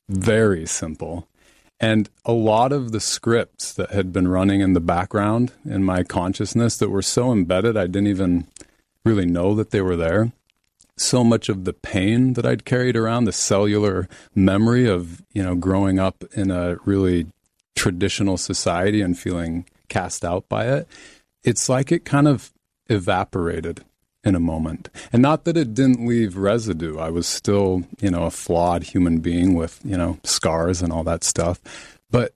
very 0.08 0.66
simple. 0.66 1.26
And 1.80 2.10
a 2.26 2.32
lot 2.32 2.72
of 2.72 2.92
the 2.92 3.00
scripts 3.00 3.72
that 3.72 3.90
had 3.90 4.12
been 4.12 4.28
running 4.28 4.60
in 4.60 4.74
the 4.74 4.80
background 4.80 5.52
in 5.64 5.82
my 5.82 6.02
consciousness 6.02 6.76
that 6.76 6.90
were 6.90 7.02
so 7.02 7.32
embedded, 7.32 7.76
I 7.76 7.86
didn't 7.86 8.08
even 8.08 8.46
really 9.04 9.24
know 9.24 9.54
that 9.54 9.70
they 9.70 9.80
were 9.80 9.96
there. 9.96 10.32
So 10.98 11.24
much 11.24 11.48
of 11.48 11.64
the 11.64 11.72
pain 11.72 12.34
that 12.34 12.44
I'd 12.44 12.66
carried 12.66 12.96
around, 12.96 13.24
the 13.24 13.32
cellular 13.32 14.06
memory 14.34 14.86
of, 14.86 15.22
you 15.32 15.42
know, 15.42 15.54
growing 15.54 15.98
up 15.98 16.22
in 16.34 16.50
a 16.50 16.76
really 16.84 17.28
traditional 17.74 18.36
society 18.36 19.00
and 19.00 19.18
feeling 19.18 19.64
cast 19.88 20.22
out 20.22 20.46
by 20.50 20.66
it, 20.66 20.86
it's 21.42 21.70
like 21.70 21.90
it 21.90 22.04
kind 22.04 22.28
of 22.28 22.52
evaporated 22.90 23.82
in 24.22 24.34
a 24.34 24.40
moment. 24.40 24.88
And 25.12 25.22
not 25.22 25.44
that 25.44 25.56
it 25.56 25.74
didn't 25.74 26.06
leave 26.06 26.36
residue. 26.36 26.98
I 26.98 27.10
was 27.10 27.26
still, 27.26 27.84
you 28.00 28.10
know, 28.10 28.24
a 28.24 28.30
flawed 28.30 28.82
human 28.84 29.20
being 29.20 29.54
with, 29.54 29.80
you 29.84 29.96
know, 29.96 30.18
scars 30.24 30.82
and 30.82 30.92
all 30.92 31.04
that 31.04 31.24
stuff. 31.24 31.60
But 32.10 32.34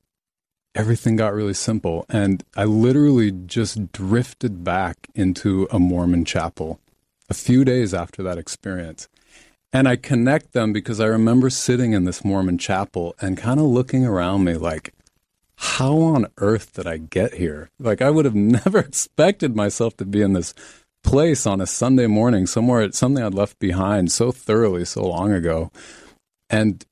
everything 0.74 1.16
got 1.16 1.34
really 1.34 1.54
simple. 1.54 2.06
And 2.08 2.42
I 2.56 2.64
literally 2.64 3.30
just 3.30 3.92
drifted 3.92 4.64
back 4.64 5.08
into 5.14 5.68
a 5.70 5.78
Mormon 5.78 6.24
chapel 6.24 6.80
a 7.28 7.34
few 7.34 7.64
days 7.64 7.94
after 7.94 8.22
that 8.22 8.38
experience. 8.38 9.08
And 9.72 9.88
I 9.88 9.96
connect 9.96 10.52
them 10.52 10.72
because 10.72 11.00
I 11.00 11.06
remember 11.06 11.50
sitting 11.50 11.92
in 11.92 12.04
this 12.04 12.24
Mormon 12.24 12.58
chapel 12.58 13.14
and 13.20 13.36
kind 13.36 13.58
of 13.58 13.66
looking 13.66 14.06
around 14.06 14.44
me 14.44 14.54
like, 14.54 14.94
how 15.56 15.98
on 15.98 16.26
earth 16.38 16.74
did 16.74 16.86
I 16.86 16.96
get 16.98 17.34
here? 17.34 17.70
Like, 17.78 18.02
I 18.02 18.10
would 18.10 18.24
have 18.24 18.34
never 18.66 18.78
expected 18.78 19.56
myself 19.56 19.96
to 19.98 20.04
be 20.04 20.22
in 20.22 20.32
this 20.32 20.54
place 21.04 21.46
on 21.46 21.60
a 21.60 21.66
Sunday 21.66 22.08
morning, 22.08 22.46
somewhere, 22.46 22.90
something 22.90 23.22
I'd 23.22 23.34
left 23.34 23.60
behind 23.60 24.10
so 24.10 24.32
thoroughly 24.32 24.84
so 24.84 25.06
long 25.06 25.32
ago. 25.32 25.70
And 26.50 26.84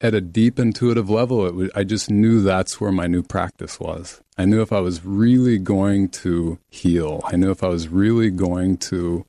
at 0.00 0.14
a 0.14 0.20
deep 0.20 0.58
intuitive 0.58 1.08
level, 1.08 1.46
it 1.46 1.54
was, 1.54 1.70
I 1.74 1.84
just 1.84 2.10
knew 2.10 2.42
that's 2.42 2.80
where 2.80 2.92
my 2.92 3.06
new 3.06 3.22
practice 3.22 3.80
was. 3.80 4.20
I 4.36 4.44
knew 4.44 4.60
if 4.60 4.72
I 4.72 4.80
was 4.80 5.04
really 5.04 5.58
going 5.58 6.08
to 6.08 6.58
heal, 6.68 7.22
I 7.24 7.36
knew 7.36 7.50
if 7.50 7.62
I 7.62 7.68
was 7.68 7.88
really 7.88 8.30
going 8.30 8.76
to 8.78 9.24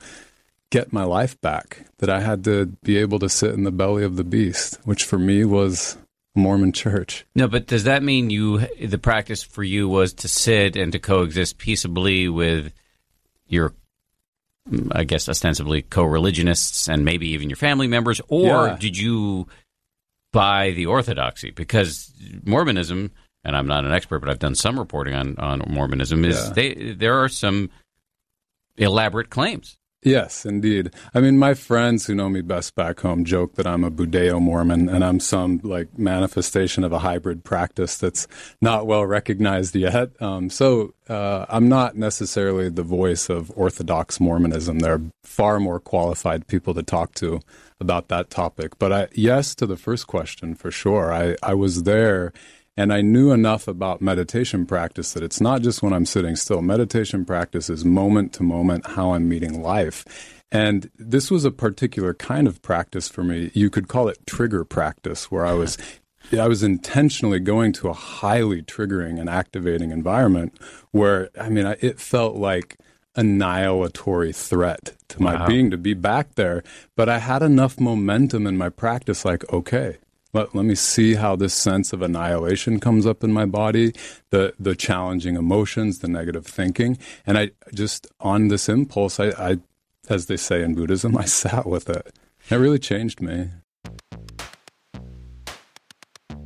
get 0.69 0.93
my 0.93 1.03
life 1.03 1.39
back, 1.41 1.85
that 1.97 2.09
I 2.09 2.21
had 2.21 2.43
to 2.45 2.67
be 2.83 2.97
able 2.97 3.19
to 3.19 3.29
sit 3.29 3.53
in 3.53 3.63
the 3.63 3.71
belly 3.71 4.03
of 4.03 4.15
the 4.15 4.23
beast, 4.23 4.79
which 4.85 5.03
for 5.03 5.19
me 5.19 5.43
was 5.43 5.97
Mormon 6.33 6.71
church. 6.71 7.25
No, 7.35 7.49
but 7.49 7.67
does 7.67 7.83
that 7.83 8.03
mean 8.03 8.29
you 8.29 8.59
the 8.81 8.97
practice 8.97 9.43
for 9.43 9.63
you 9.63 9.89
was 9.89 10.13
to 10.15 10.29
sit 10.29 10.77
and 10.77 10.93
to 10.93 10.99
coexist 10.99 11.57
peaceably 11.57 12.29
with 12.29 12.71
your 13.47 13.73
I 14.91 15.03
guess 15.03 15.27
ostensibly 15.27 15.81
co-religionists 15.81 16.87
and 16.87 17.03
maybe 17.03 17.29
even 17.29 17.49
your 17.49 17.57
family 17.57 17.87
members 17.87 18.21
or 18.27 18.67
Yeah. 18.67 18.77
did 18.79 18.97
you 18.97 19.47
buy 20.31 20.71
the 20.71 20.85
orthodoxy 20.85 21.51
because 21.51 22.11
Mormonism 22.45 23.11
and 23.43 23.55
I'm 23.57 23.67
not 23.67 23.85
an 23.85 23.91
expert 23.91 24.19
but 24.19 24.29
I've 24.29 24.39
done 24.39 24.55
some 24.55 24.77
reporting 24.77 25.15
on 25.15 25.35
on 25.37 25.63
Mormonism 25.67 26.23
is 26.25 26.35
Yeah. 26.35 26.53
they 26.53 26.93
there 26.93 27.23
are 27.23 27.27
some 27.29 27.69
elaborate 28.77 29.29
claims 29.29 29.77
Yes, 30.03 30.47
indeed. 30.47 30.91
I 31.13 31.19
mean, 31.19 31.37
my 31.37 31.53
friends 31.53 32.07
who 32.07 32.15
know 32.15 32.27
me 32.27 32.41
best 32.41 32.73
back 32.73 33.01
home 33.01 33.23
joke 33.23 33.53
that 33.53 33.67
I'm 33.67 33.83
a 33.83 33.91
Budeo 33.91 34.41
Mormon 34.41 34.89
and 34.89 35.05
I'm 35.05 35.19
some 35.19 35.61
like 35.63 35.95
manifestation 35.95 36.83
of 36.83 36.91
a 36.91 36.99
hybrid 36.99 37.43
practice 37.43 37.97
that's 37.99 38.27
not 38.61 38.87
well 38.87 39.05
recognized 39.05 39.75
yet. 39.75 40.19
Um, 40.19 40.49
so 40.49 40.95
uh, 41.07 41.45
I'm 41.49 41.69
not 41.69 41.95
necessarily 41.97 42.67
the 42.69 42.81
voice 42.81 43.29
of 43.29 43.51
Orthodox 43.55 44.19
Mormonism. 44.19 44.79
There 44.79 44.93
are 44.93 45.01
far 45.23 45.59
more 45.59 45.79
qualified 45.79 46.47
people 46.47 46.73
to 46.73 46.81
talk 46.81 47.13
to 47.15 47.39
about 47.79 48.07
that 48.07 48.31
topic. 48.31 48.79
But 48.79 48.91
I, 48.91 49.07
yes, 49.13 49.53
to 49.55 49.67
the 49.67 49.77
first 49.77 50.07
question 50.07 50.55
for 50.55 50.71
sure. 50.71 51.13
I, 51.13 51.35
I 51.43 51.53
was 51.53 51.83
there 51.83 52.33
and 52.77 52.93
I 52.93 53.01
knew 53.01 53.31
enough 53.31 53.67
about 53.67 54.01
meditation 54.01 54.65
practice 54.65 55.13
that 55.13 55.23
it's 55.23 55.41
not 55.41 55.61
just 55.61 55.83
when 55.83 55.93
I'm 55.93 56.05
sitting 56.05 56.35
still. 56.35 56.61
Meditation 56.61 57.25
practice 57.25 57.69
is 57.69 57.83
moment 57.83 58.33
to 58.33 58.43
moment 58.43 58.87
how 58.91 59.13
I'm 59.13 59.27
meeting 59.27 59.61
life. 59.61 60.39
And 60.51 60.89
this 60.97 61.31
was 61.31 61.45
a 61.45 61.51
particular 61.51 62.13
kind 62.13 62.47
of 62.47 62.61
practice 62.61 63.07
for 63.07 63.23
me. 63.23 63.51
You 63.53 63.69
could 63.69 63.87
call 63.87 64.07
it 64.07 64.25
trigger 64.25 64.63
practice, 64.65 65.31
where 65.31 65.45
I 65.45 65.53
was 65.53 65.77
I 66.31 66.47
was 66.47 66.63
intentionally 66.63 67.39
going 67.39 67.73
to 67.73 67.89
a 67.89 67.93
highly 67.93 68.61
triggering 68.61 69.19
and 69.19 69.29
activating 69.29 69.91
environment 69.91 70.57
where 70.91 71.29
I 71.39 71.49
mean 71.49 71.65
it 71.79 71.99
felt 71.99 72.35
like 72.35 72.77
annihilatory 73.15 74.31
threat 74.31 74.95
to 75.09 75.21
my 75.21 75.35
wow. 75.35 75.47
being 75.47 75.71
to 75.71 75.77
be 75.77 75.93
back 75.93 76.35
there, 76.35 76.63
but 76.95 77.09
I 77.09 77.17
had 77.17 77.41
enough 77.41 77.79
momentum 77.79 78.47
in 78.47 78.57
my 78.57 78.69
practice 78.69 79.25
like 79.25 79.51
okay, 79.51 79.97
let, 80.33 80.55
let 80.55 80.65
me 80.65 80.75
see 80.75 81.15
how 81.15 81.35
this 81.35 81.53
sense 81.53 81.93
of 81.93 82.01
annihilation 82.01 82.79
comes 82.79 83.05
up 83.05 83.23
in 83.23 83.31
my 83.31 83.45
body, 83.45 83.93
the, 84.29 84.53
the 84.59 84.75
challenging 84.75 85.35
emotions, 85.35 85.99
the 85.99 86.07
negative 86.07 86.45
thinking. 86.45 86.97
And 87.25 87.37
I 87.37 87.51
just, 87.73 88.07
on 88.19 88.47
this 88.47 88.69
impulse, 88.69 89.19
I, 89.19 89.29
I 89.29 89.57
as 90.09 90.25
they 90.25 90.37
say 90.37 90.61
in 90.61 90.75
Buddhism, 90.75 91.17
I 91.17 91.25
sat 91.25 91.65
with 91.65 91.89
it. 91.89 92.13
It 92.49 92.55
really 92.55 92.79
changed 92.79 93.21
me. 93.21 93.49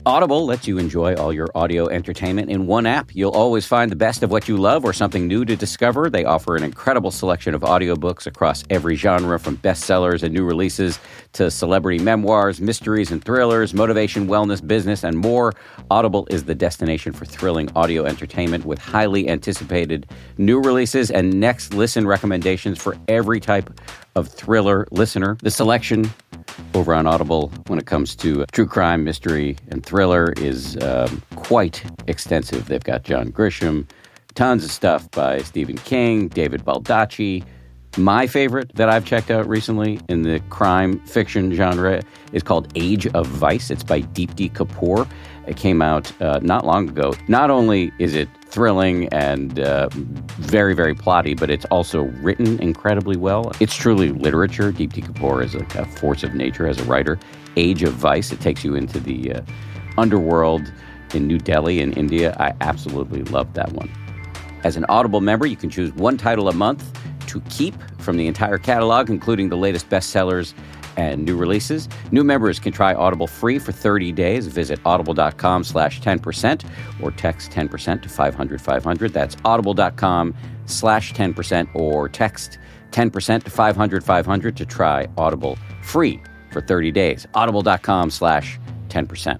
Audible 0.07 0.45
lets 0.45 0.67
you 0.67 0.77
enjoy 0.77 1.15
all 1.15 1.33
your 1.33 1.47
audio 1.55 1.87
entertainment 1.87 2.51
in 2.51 2.67
one 2.67 2.85
app. 2.85 3.15
You'll 3.15 3.31
always 3.31 3.65
find 3.65 3.91
the 3.91 3.95
best 3.95 4.21
of 4.21 4.29
what 4.29 4.47
you 4.47 4.55
love 4.55 4.85
or 4.85 4.93
something 4.93 5.25
new 5.27 5.43
to 5.45 5.55
discover. 5.55 6.11
They 6.11 6.23
offer 6.23 6.55
an 6.55 6.63
incredible 6.63 7.09
selection 7.09 7.55
of 7.55 7.61
audiobooks 7.61 8.27
across 8.27 8.63
every 8.69 8.97
genre, 8.97 9.39
from 9.39 9.57
bestsellers 9.57 10.21
and 10.21 10.31
new 10.31 10.43
releases 10.43 10.99
to 11.35 11.51
celebrity 11.51 11.99
memoirs, 11.99 12.59
mysteries 12.59 13.11
and 13.11 13.23
thrillers, 13.23 13.73
motivation, 13.73 14.27
wellness, 14.27 14.65
business, 14.65 15.03
and 15.03 15.17
more. 15.17 15.53
Audible 15.91 16.27
is 16.31 16.45
the 16.45 16.55
destination 16.55 17.13
for 17.13 17.25
thrilling 17.25 17.69
audio 17.75 18.05
entertainment 18.05 18.65
with 18.65 18.79
highly 18.79 19.29
anticipated 19.29 20.07
new 20.37 20.59
releases 20.59 21.11
and 21.11 21.39
next 21.39 21.73
listen 21.73 22.07
recommendations 22.07 22.81
for 22.81 22.97
every 23.07 23.39
type 23.39 23.69
of 24.15 24.27
thriller 24.27 24.87
listener. 24.91 25.37
The 25.41 25.51
selection 25.51 26.09
over 26.73 26.93
on 26.93 27.05
Audible 27.05 27.51
when 27.67 27.79
it 27.79 27.85
comes 27.85 28.15
to 28.17 28.45
true 28.51 28.65
crime, 28.65 29.03
mystery, 29.03 29.57
and 29.69 29.85
thriller 29.85 30.33
is 30.37 30.77
um, 30.83 31.21
quite 31.35 31.83
extensive. 32.07 32.67
They've 32.67 32.83
got 32.83 33.03
John 33.03 33.31
Grisham, 33.31 33.87
tons 34.35 34.63
of 34.63 34.71
stuff 34.71 35.11
by 35.11 35.39
Stephen 35.39 35.77
King, 35.77 36.29
David 36.29 36.63
Baldacci. 36.63 37.43
My 37.97 38.27
favorite 38.27 38.75
that 38.75 38.89
I've 38.89 39.05
checked 39.05 39.31
out 39.31 39.47
recently 39.47 40.01
in 40.09 40.23
the 40.23 40.41
crime 40.49 40.99
fiction 41.05 41.53
genre 41.53 42.01
is 42.33 42.43
called 42.43 42.67
Age 42.75 43.07
of 43.07 43.25
Vice. 43.25 43.71
It's 43.71 43.83
by 43.83 44.01
Deepti 44.01 44.51
Kapoor. 44.51 45.07
It 45.47 45.55
came 45.55 45.81
out 45.81 46.11
uh, 46.21 46.39
not 46.41 46.65
long 46.65 46.89
ago. 46.89 47.13
Not 47.29 47.49
only 47.49 47.93
is 47.97 48.13
it 48.13 48.27
thrilling 48.47 49.07
and 49.13 49.61
uh, 49.61 49.87
very, 49.93 50.75
very 50.75 50.93
plotty, 50.93 51.39
but 51.39 51.49
it's 51.49 51.63
also 51.65 52.03
written 52.21 52.59
incredibly 52.59 53.15
well. 53.15 53.53
It's 53.61 53.75
truly 53.75 54.09
literature. 54.09 54.73
Deepti 54.73 55.01
Kapoor 55.01 55.41
is 55.41 55.55
a, 55.55 55.65
a, 55.79 55.85
force 55.85 56.23
of 56.23 56.35
nature 56.35 56.67
as 56.67 56.77
a 56.79 56.83
writer. 56.83 57.17
Age 57.55 57.83
of 57.83 57.93
Vice, 57.93 58.33
it 58.33 58.41
takes 58.41 58.65
you 58.65 58.75
into 58.75 58.99
the 58.99 59.35
uh, 59.35 59.41
underworld 59.97 60.69
in 61.13 61.27
New 61.27 61.37
Delhi 61.37 61.79
in 61.79 61.93
India. 61.93 62.35
I 62.41 62.53
absolutely 62.59 63.23
love 63.23 63.53
that 63.53 63.71
one. 63.71 63.89
As 64.65 64.75
an 64.75 64.85
Audible 64.89 65.21
member, 65.21 65.45
you 65.45 65.55
can 65.55 65.69
choose 65.69 65.93
one 65.93 66.17
title 66.17 66.49
a 66.49 66.53
month 66.53 66.94
to 67.35 67.49
keep 67.49 67.75
from 67.99 68.17
the 68.17 68.27
entire 68.27 68.57
catalog, 68.57 69.09
including 69.09 69.49
the 69.49 69.57
latest 69.57 69.89
bestsellers 69.89 70.53
and 70.97 71.25
new 71.25 71.35
releases. 71.35 71.89
New 72.11 72.23
members 72.23 72.59
can 72.59 72.71
try 72.71 72.93
Audible 72.93 73.27
free 73.27 73.59
for 73.59 73.71
30 73.71 74.11
days. 74.13 74.47
Visit 74.47 74.79
audible.com 74.85 75.63
slash 75.63 75.99
10% 76.01 76.65
or 77.01 77.11
text 77.11 77.51
10% 77.51 78.01
to 78.01 78.09
500 78.09 78.61
500. 78.61 79.13
That's 79.13 79.35
audible.com 79.43 80.33
slash 80.65 81.13
10% 81.13 81.75
or 81.75 82.09
text 82.09 82.59
10% 82.91 83.43
to 83.43 83.49
500 83.49 84.03
500 84.03 84.57
to 84.57 84.65
try 84.65 85.07
Audible 85.17 85.57
free 85.83 86.21
for 86.51 86.61
30 86.61 86.91
days. 86.91 87.27
Audible.com 87.33 88.09
slash 88.09 88.59
10%. 88.87 89.39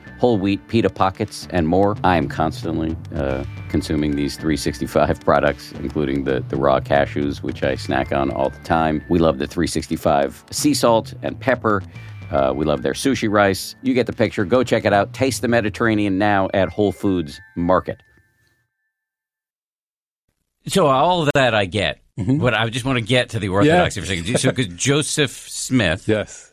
whole 0.21 0.37
wheat 0.37 0.65
pita 0.67 0.87
pockets, 0.87 1.47
and 1.49 1.67
more. 1.67 1.97
I 2.03 2.15
am 2.15 2.29
constantly 2.29 2.95
uh, 3.15 3.43
consuming 3.69 4.15
these 4.15 4.35
365 4.35 5.19
products, 5.25 5.71
including 5.79 6.25
the, 6.25 6.45
the 6.47 6.57
raw 6.57 6.79
cashews, 6.79 7.41
which 7.41 7.63
I 7.63 7.73
snack 7.73 8.11
on 8.11 8.29
all 8.29 8.51
the 8.51 8.59
time. 8.59 9.03
We 9.09 9.17
love 9.17 9.39
the 9.39 9.47
365 9.47 10.45
sea 10.51 10.75
salt 10.75 11.15
and 11.23 11.39
pepper. 11.39 11.81
Uh, 12.29 12.53
we 12.55 12.65
love 12.65 12.83
their 12.83 12.93
sushi 12.93 13.31
rice. 13.31 13.75
You 13.81 13.95
get 13.95 14.05
the 14.05 14.13
picture. 14.13 14.45
Go 14.45 14.63
check 14.63 14.85
it 14.85 14.93
out. 14.93 15.11
Taste 15.11 15.41
the 15.41 15.47
Mediterranean 15.47 16.19
now 16.19 16.49
at 16.53 16.69
Whole 16.69 16.91
Foods 16.91 17.41
Market. 17.55 18.03
So 20.67 20.85
all 20.85 21.23
of 21.23 21.29
that 21.33 21.55
I 21.55 21.65
get, 21.65 21.99
mm-hmm. 22.19 22.37
but 22.37 22.53
I 22.53 22.69
just 22.69 22.85
want 22.85 22.99
to 22.99 23.03
get 23.03 23.29
to 23.29 23.39
the 23.39 23.49
orthodoxy 23.49 23.99
yeah. 23.99 24.05
for 24.05 24.13
a 24.13 24.17
second. 24.17 24.37
So, 24.37 24.51
because 24.51 24.67
Joseph 24.67 25.31
Smith, 25.31 26.07
yes, 26.07 26.50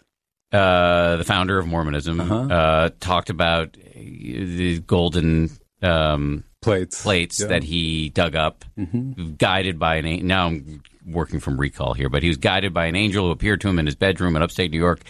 uh, 0.52 1.16
the 1.16 1.24
founder 1.24 1.58
of 1.58 1.66
Mormonism, 1.66 2.20
uh-huh. 2.20 2.54
uh, 2.54 2.90
talked 3.00 3.30
about 3.30 3.72
the 3.72 4.80
golden 4.80 5.50
um, 5.82 6.44
plates 6.62 7.02
plates 7.02 7.40
yeah. 7.40 7.48
that 7.48 7.62
he 7.62 8.08
dug 8.08 8.34
up, 8.34 8.64
mm-hmm. 8.78 9.34
guided 9.34 9.78
by 9.78 9.96
an. 9.96 10.06
Angel. 10.06 10.26
Now 10.26 10.46
I'm 10.46 10.82
working 11.06 11.40
from 11.40 11.58
recall 11.58 11.94
here, 11.94 12.08
but 12.08 12.22
he 12.22 12.28
was 12.28 12.36
guided 12.36 12.74
by 12.74 12.86
an 12.86 12.96
angel 12.96 13.26
who 13.26 13.30
appeared 13.30 13.60
to 13.62 13.68
him 13.68 13.78
in 13.78 13.86
his 13.86 13.94
bedroom 13.94 14.36
in 14.36 14.42
upstate 14.42 14.70
New 14.70 14.78
York, 14.78 15.00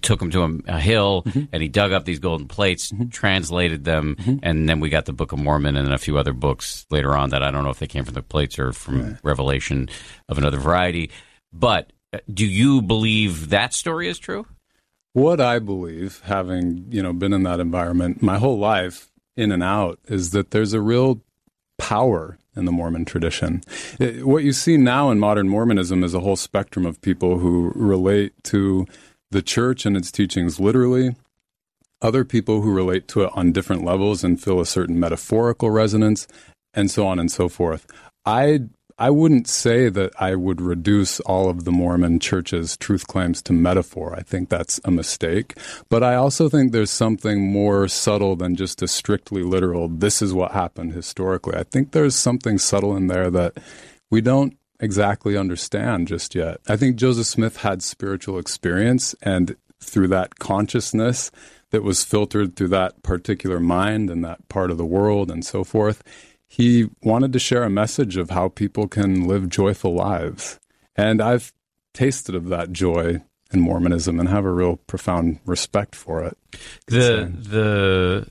took 0.00 0.22
him 0.22 0.30
to 0.30 0.42
a, 0.42 0.50
a 0.68 0.80
hill, 0.80 1.22
mm-hmm. 1.24 1.44
and 1.52 1.62
he 1.62 1.68
dug 1.68 1.92
up 1.92 2.04
these 2.04 2.18
golden 2.18 2.48
plates, 2.48 2.92
mm-hmm. 2.92 3.08
translated 3.08 3.84
them, 3.84 4.16
mm-hmm. 4.16 4.36
and 4.42 4.68
then 4.68 4.80
we 4.80 4.88
got 4.88 5.06
the 5.06 5.12
Book 5.12 5.32
of 5.32 5.38
Mormon 5.38 5.76
and 5.76 5.92
a 5.92 5.98
few 5.98 6.18
other 6.18 6.32
books 6.32 6.86
later 6.90 7.16
on 7.16 7.30
that 7.30 7.42
I 7.42 7.50
don't 7.50 7.64
know 7.64 7.70
if 7.70 7.78
they 7.78 7.86
came 7.86 8.04
from 8.04 8.14
the 8.14 8.22
plates 8.22 8.58
or 8.58 8.72
from 8.72 9.02
right. 9.02 9.16
Revelation 9.22 9.88
of 10.28 10.38
another 10.38 10.58
variety. 10.58 11.10
But 11.52 11.92
uh, 12.12 12.18
do 12.32 12.46
you 12.46 12.82
believe 12.82 13.50
that 13.50 13.74
story 13.74 14.08
is 14.08 14.18
true? 14.18 14.46
What 15.14 15.40
I 15.40 15.58
believe, 15.58 16.22
having 16.24 16.86
you 16.90 17.02
know 17.02 17.12
been 17.12 17.32
in 17.32 17.42
that 17.42 17.60
environment 17.60 18.22
my 18.22 18.38
whole 18.38 18.58
life, 18.58 19.10
in 19.36 19.52
and 19.52 19.62
out, 19.62 19.98
is 20.06 20.30
that 20.30 20.50
there's 20.50 20.72
a 20.72 20.80
real 20.80 21.22
power 21.78 22.38
in 22.56 22.64
the 22.64 22.72
Mormon 22.72 23.04
tradition. 23.04 23.62
It, 23.98 24.26
what 24.26 24.44
you 24.44 24.52
see 24.52 24.76
now 24.76 25.10
in 25.10 25.18
modern 25.18 25.48
Mormonism 25.48 26.04
is 26.04 26.14
a 26.14 26.20
whole 26.20 26.36
spectrum 26.36 26.86
of 26.86 27.00
people 27.00 27.38
who 27.38 27.72
relate 27.74 28.32
to 28.44 28.86
the 29.30 29.42
church 29.42 29.86
and 29.86 29.96
its 29.96 30.12
teachings 30.12 30.60
literally, 30.60 31.14
other 32.00 32.24
people 32.24 32.60
who 32.60 32.72
relate 32.72 33.08
to 33.08 33.22
it 33.22 33.30
on 33.34 33.52
different 33.52 33.84
levels 33.84 34.22
and 34.22 34.42
feel 34.42 34.60
a 34.60 34.66
certain 34.66 35.00
metaphorical 35.00 35.70
resonance, 35.70 36.26
and 36.74 36.90
so 36.90 37.06
on 37.06 37.18
and 37.18 37.30
so 37.30 37.48
forth. 37.48 37.86
I 38.24 38.60
I 38.98 39.10
wouldn't 39.10 39.48
say 39.48 39.88
that 39.88 40.12
I 40.20 40.34
would 40.34 40.60
reduce 40.60 41.20
all 41.20 41.48
of 41.48 41.64
the 41.64 41.72
Mormon 41.72 42.18
church's 42.20 42.76
truth 42.76 43.06
claims 43.06 43.42
to 43.42 43.52
metaphor. 43.52 44.14
I 44.16 44.22
think 44.22 44.48
that's 44.48 44.80
a 44.84 44.90
mistake. 44.90 45.56
But 45.88 46.02
I 46.02 46.14
also 46.14 46.48
think 46.48 46.72
there's 46.72 46.90
something 46.90 47.40
more 47.40 47.88
subtle 47.88 48.36
than 48.36 48.56
just 48.56 48.82
a 48.82 48.88
strictly 48.88 49.42
literal, 49.42 49.88
this 49.88 50.22
is 50.22 50.32
what 50.32 50.52
happened 50.52 50.92
historically. 50.92 51.54
I 51.56 51.64
think 51.64 51.92
there's 51.92 52.14
something 52.14 52.58
subtle 52.58 52.96
in 52.96 53.06
there 53.06 53.30
that 53.30 53.58
we 54.10 54.20
don't 54.20 54.56
exactly 54.80 55.36
understand 55.36 56.08
just 56.08 56.34
yet. 56.34 56.60
I 56.68 56.76
think 56.76 56.96
Joseph 56.96 57.26
Smith 57.26 57.58
had 57.58 57.82
spiritual 57.82 58.38
experience, 58.38 59.14
and 59.22 59.56
through 59.80 60.08
that 60.08 60.38
consciousness 60.38 61.30
that 61.70 61.82
was 61.82 62.04
filtered 62.04 62.54
through 62.54 62.68
that 62.68 63.02
particular 63.02 63.58
mind 63.58 64.10
and 64.10 64.24
that 64.24 64.46
part 64.48 64.70
of 64.70 64.78
the 64.78 64.84
world 64.84 65.30
and 65.30 65.44
so 65.44 65.64
forth, 65.64 66.02
he 66.54 66.90
wanted 67.02 67.32
to 67.32 67.38
share 67.38 67.62
a 67.62 67.70
message 67.70 68.18
of 68.18 68.28
how 68.28 68.48
people 68.50 68.86
can 68.86 69.26
live 69.26 69.48
joyful 69.48 69.94
lives. 69.94 70.60
And 70.94 71.22
I've 71.22 71.50
tasted 71.94 72.34
of 72.34 72.48
that 72.50 72.72
joy 72.72 73.22
in 73.54 73.60
Mormonism 73.60 74.20
and 74.20 74.28
have 74.28 74.44
a 74.44 74.50
real 74.52 74.76
profound 74.86 75.40
respect 75.46 75.96
for 75.96 76.22
it. 76.22 76.36
The 76.88 77.32
the 77.34 78.28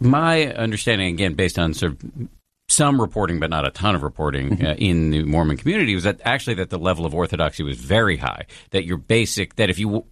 my 0.00 0.46
understanding 0.54 1.12
again 1.12 1.34
based 1.34 1.58
on 1.58 1.74
sort 1.74 1.92
of 1.92 2.28
some 2.68 2.98
reporting 3.00 3.38
but 3.40 3.50
not 3.50 3.66
a 3.66 3.70
ton 3.70 3.94
of 3.94 4.02
reporting 4.02 4.56
Mm-hmm. 4.56 4.66
uh, 4.66 4.74
in 4.74 5.10
the 5.10 5.22
Mormon 5.24 5.58
community 5.58 5.94
was 5.94 6.04
that 6.04 6.20
actually 6.24 6.54
that 6.54 6.70
the 6.70 6.78
level 6.78 7.04
of 7.04 7.14
orthodoxy 7.14 7.62
was 7.62 7.76
very 7.78 8.16
high 8.16 8.46
that 8.70 8.84
your 8.86 8.96
basic 8.96 9.56
that 9.56 9.68
if 9.68 9.78
you 9.78 10.04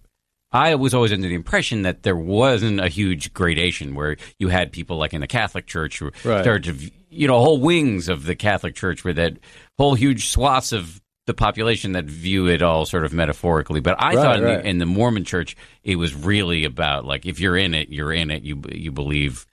I 0.51 0.75
was 0.75 0.93
always 0.93 1.11
under 1.11 1.27
the 1.27 1.33
impression 1.33 1.81
that 1.81 2.03
there 2.03 2.15
wasn't 2.15 2.79
a 2.79 2.87
huge 2.87 3.33
gradation 3.33 3.95
where 3.95 4.17
you 4.37 4.49
had 4.49 4.71
people 4.71 4.97
like 4.97 5.11
in 5.15 5.21
the 5.21 5.27
Catholic 5.27 5.65
Church 5.65 5.97
who 5.97 6.11
Right. 6.23 6.43
started 6.43 6.63
to, 6.79 6.91
you 7.13 7.27
know, 7.27 7.39
whole 7.39 7.59
wings 7.59 8.09
of 8.09 8.25
the 8.25 8.35
Catholic 8.35 8.75
Church 8.75 9.03
where 9.03 9.13
that 9.13 9.37
whole 9.77 9.95
huge 9.95 10.27
swaths 10.27 10.71
of 10.71 11.01
the 11.25 11.33
population 11.33 11.93
that 11.93 12.05
view 12.05 12.47
it 12.47 12.61
all 12.61 12.85
sort 12.85 13.05
of 13.05 13.13
metaphorically. 13.13 13.79
But 13.79 13.95
I 13.99 14.15
Right, 14.15 14.15
thought 14.15 14.37
in, 14.39 14.43
right. 14.43 14.61
the, 14.63 14.69
in 14.69 14.77
the 14.79 14.85
Mormon 14.85 15.23
Church 15.23 15.55
it 15.83 15.95
was 15.95 16.13
really 16.13 16.65
about 16.65 17.05
like 17.05 17.25
if 17.25 17.39
you're 17.39 17.57
in 17.57 17.73
it, 17.73 17.89
you're 17.89 18.13
in 18.13 18.31
it. 18.31 18.43
You 18.43 18.61
you 18.71 18.91
believe 18.91 19.45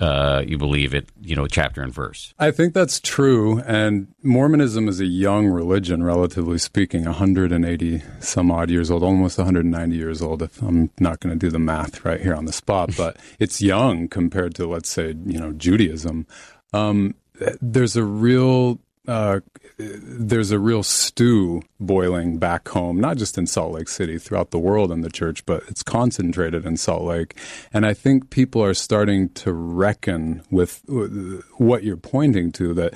uh, 0.00 0.44
you 0.46 0.58
believe 0.58 0.94
it, 0.94 1.08
you 1.22 1.34
know, 1.34 1.46
chapter 1.46 1.82
and 1.82 1.92
verse. 1.92 2.32
I 2.38 2.52
think 2.52 2.72
that's 2.72 3.00
true. 3.00 3.60
And 3.66 4.08
Mormonism 4.22 4.88
is 4.88 5.00
a 5.00 5.06
young 5.06 5.48
religion, 5.48 6.04
relatively 6.04 6.58
speaking, 6.58 7.04
180 7.04 8.02
some 8.20 8.50
odd 8.50 8.70
years 8.70 8.90
old, 8.92 9.02
almost 9.02 9.38
190 9.38 9.96
years 9.96 10.22
old, 10.22 10.42
if 10.42 10.62
I'm 10.62 10.90
not 11.00 11.20
going 11.20 11.36
to 11.36 11.46
do 11.46 11.50
the 11.50 11.58
math 11.58 12.04
right 12.04 12.20
here 12.20 12.34
on 12.34 12.44
the 12.44 12.52
spot. 12.52 12.90
But 12.96 13.16
it's 13.40 13.60
young 13.60 14.08
compared 14.08 14.54
to, 14.56 14.68
let's 14.68 14.88
say, 14.88 15.16
you 15.26 15.38
know, 15.40 15.52
Judaism. 15.52 16.26
Um, 16.72 17.14
there's 17.60 17.96
a 17.96 18.04
real. 18.04 18.78
Uh, 19.06 19.40
there's 19.78 20.50
a 20.50 20.58
real 20.58 20.82
stew 20.82 21.62
boiling 21.80 22.36
back 22.36 22.68
home, 22.68 23.00
not 23.00 23.16
just 23.16 23.38
in 23.38 23.46
Salt 23.46 23.72
Lake 23.72 23.88
City, 23.88 24.18
throughout 24.18 24.50
the 24.50 24.58
world 24.58 24.92
in 24.92 25.00
the 25.00 25.08
church, 25.08 25.46
but 25.46 25.62
it's 25.66 25.82
concentrated 25.82 26.66
in 26.66 26.76
Salt 26.76 27.04
Lake. 27.04 27.34
And 27.72 27.86
I 27.86 27.94
think 27.94 28.28
people 28.28 28.62
are 28.62 28.74
starting 28.74 29.30
to 29.30 29.52
reckon 29.54 30.42
with 30.50 30.82
uh, 30.90 31.40
what 31.56 31.84
you're 31.84 31.96
pointing 31.96 32.52
to 32.52 32.74
that 32.74 32.92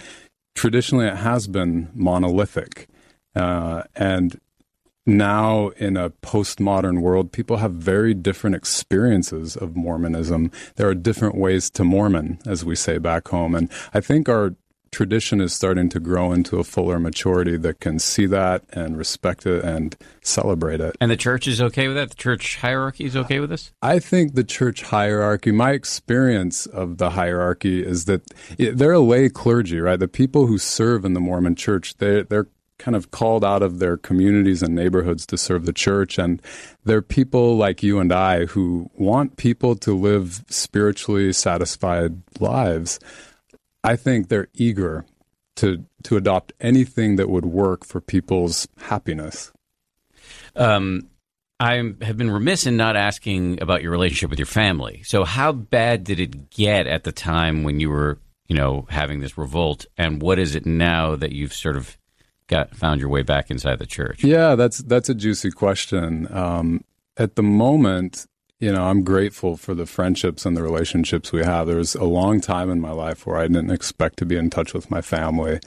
traditionally 0.55 1.07
it 1.07 1.17
has 1.17 1.47
been 1.47 1.89
monolithic. 1.95 2.89
Uh, 3.35 3.85
and 3.97 4.39
now 5.07 5.69
in 5.71 5.97
a 5.97 6.11
postmodern 6.11 7.01
world, 7.01 7.33
people 7.33 7.57
have 7.59 7.73
very 7.73 8.15
different 8.15 8.57
experiences 8.57 9.57
of 9.57 9.77
Mormonism. 9.77 10.51
There 10.77 10.89
are 10.89 10.95
different 10.95 11.37
ways 11.37 11.71
to 11.71 11.85
Mormon, 11.85 12.39
as 12.47 12.65
we 12.65 12.77
say 12.77 12.99
back 12.99 13.29
home. 13.29 13.55
And 13.55 13.71
I 13.93 14.01
think 14.01 14.29
our 14.29 14.55
tradition 14.93 15.41
is 15.41 15.55
starting 15.55 15.89
to 15.89 15.99
grow 15.99 16.33
into 16.33 16.59
a 16.59 16.65
fuller 16.65 17.01
maturity 17.01 17.57
that 17.57 17.81
can 17.81 17.99
see 17.99 18.27
that 18.27 18.63
and 18.75 18.97
respect 18.97 19.47
it 19.47 19.65
and 19.65 19.97
celebrate 20.21 20.81
it. 20.81 20.95
And 21.01 21.11
the 21.11 21.17
church 21.17 21.49
is 21.49 21.61
okay 21.63 21.89
with 21.89 21.97
that. 21.97 22.11
The 22.11 22.17
church 22.17 22.59
hierarchy 22.59 23.07
is 23.07 23.17
okay 23.17 23.41
with 23.41 23.51
this. 23.51 23.73
I 23.81 23.99
think 23.99 24.35
the 24.35 24.45
church 24.45 24.83
hierarchy, 24.83 25.51
my 25.51 25.73
experience 25.73 26.67
of 26.67 26.99
the 26.99 27.11
hierarchy 27.11 27.85
is 27.85 28.05
that 28.05 28.23
it, 28.59 28.77
they're 28.77 28.93
a 28.93 29.01
lay 29.01 29.31
clergy, 29.31 29.81
right? 29.81 29.99
The 29.99 30.09
people 30.09 30.47
who 30.47 30.59
serve 30.59 31.07
in 31.07 31.15
the 31.15 31.21
Mormon 31.21 31.57
church, 31.57 31.97
they, 31.97 32.23
they're 32.23 32.49
kind 32.83 32.97
of 32.97 33.13
called 33.13 33.45
out 33.45 33.63
of 33.63 33.79
their 33.79 33.97
communities 33.97 34.61
and 34.61 34.75
neighborhoods 34.75 35.25
to 35.27 35.39
serve 35.39 35.67
the 35.67 35.73
church. 35.73 36.19
And 36.19 36.43
they're 36.85 37.01
people 37.01 37.57
like 37.57 37.83
you 37.83 38.01
and 38.01 38.13
I 38.13 38.47
who 38.47 38.91
want 38.95 39.37
people 39.37 39.77
to 39.77 39.97
live 39.97 40.45
spiritually 40.49 41.33
satisfied 41.33 42.21
lives. 42.41 42.99
I 43.85 43.95
think 43.95 44.29
they're 44.29 44.49
eager 44.55 45.05
to 45.57 45.85
to 46.05 46.17
adopt 46.17 46.53
anything 46.61 47.17
that 47.17 47.29
would 47.29 47.47
work 47.47 47.85
for 47.85 48.01
people's 48.01 48.67
happiness. 48.79 49.53
Um, 50.57 51.09
I 51.61 51.77
have 52.01 52.17
been 52.17 52.31
remiss 52.31 52.67
in 52.67 52.77
not 52.77 52.97
asking 52.97 53.63
about 53.63 53.83
your 53.83 53.93
relationship 53.93 54.31
with 54.31 54.39
your 54.41 54.47
family. 54.47 55.03
So, 55.05 55.23
how 55.25 55.53
bad 55.53 56.03
did 56.03 56.19
it 56.19 56.51
get 56.51 56.89
at 56.89 57.05
the 57.05 57.13
time 57.13 57.63
when 57.63 57.79
you 57.79 57.91
were, 57.91 58.19
you 58.49 58.57
know, 58.57 58.87
having 58.91 59.21
this 59.21 59.39
revolt, 59.39 59.87
and 59.97 60.21
what 60.21 60.41
is 60.41 60.57
it 60.57 60.67
now 60.67 61.15
that 61.15 61.31
you've 61.31 61.55
sort 61.55 61.77
of 61.77 61.97
got 62.47 62.75
found 62.75 63.01
your 63.01 63.09
way 63.09 63.23
back 63.23 63.51
inside 63.51 63.79
the 63.79 63.87
church? 63.87 64.25
Yeah, 64.25 64.55
that's 64.55 64.79
that's 64.79 65.09
a 65.09 65.15
juicy 65.15 65.51
question. 65.51 66.33
Um, 66.35 66.85
at 67.17 67.37
the 67.37 67.43
moment, 67.43 68.27
you 68.59 68.73
know, 68.73 68.85
I'm 68.85 69.03
grateful 69.03 69.57
for 69.57 69.75
the 69.75 69.87
friendships 69.87 70.47
and 70.47 70.57
the 70.57 70.63
relationships 70.63 71.33
we 71.33 71.43
have. 71.45 71.67
There 71.67 71.77
was 71.77 71.95
a 71.95 72.05
long 72.05 72.41
time 72.41 72.71
in 72.71 72.81
my 72.81 72.93
life 72.93 73.27
where 73.27 73.37
I 73.37 73.49
didn't 73.49 73.71
expect 73.71 74.19
to 74.19 74.27
be 74.27 74.37
in 74.37 74.51
touch 74.51 74.73
with 74.73 74.91
my 74.91 75.01
family. 75.01 75.61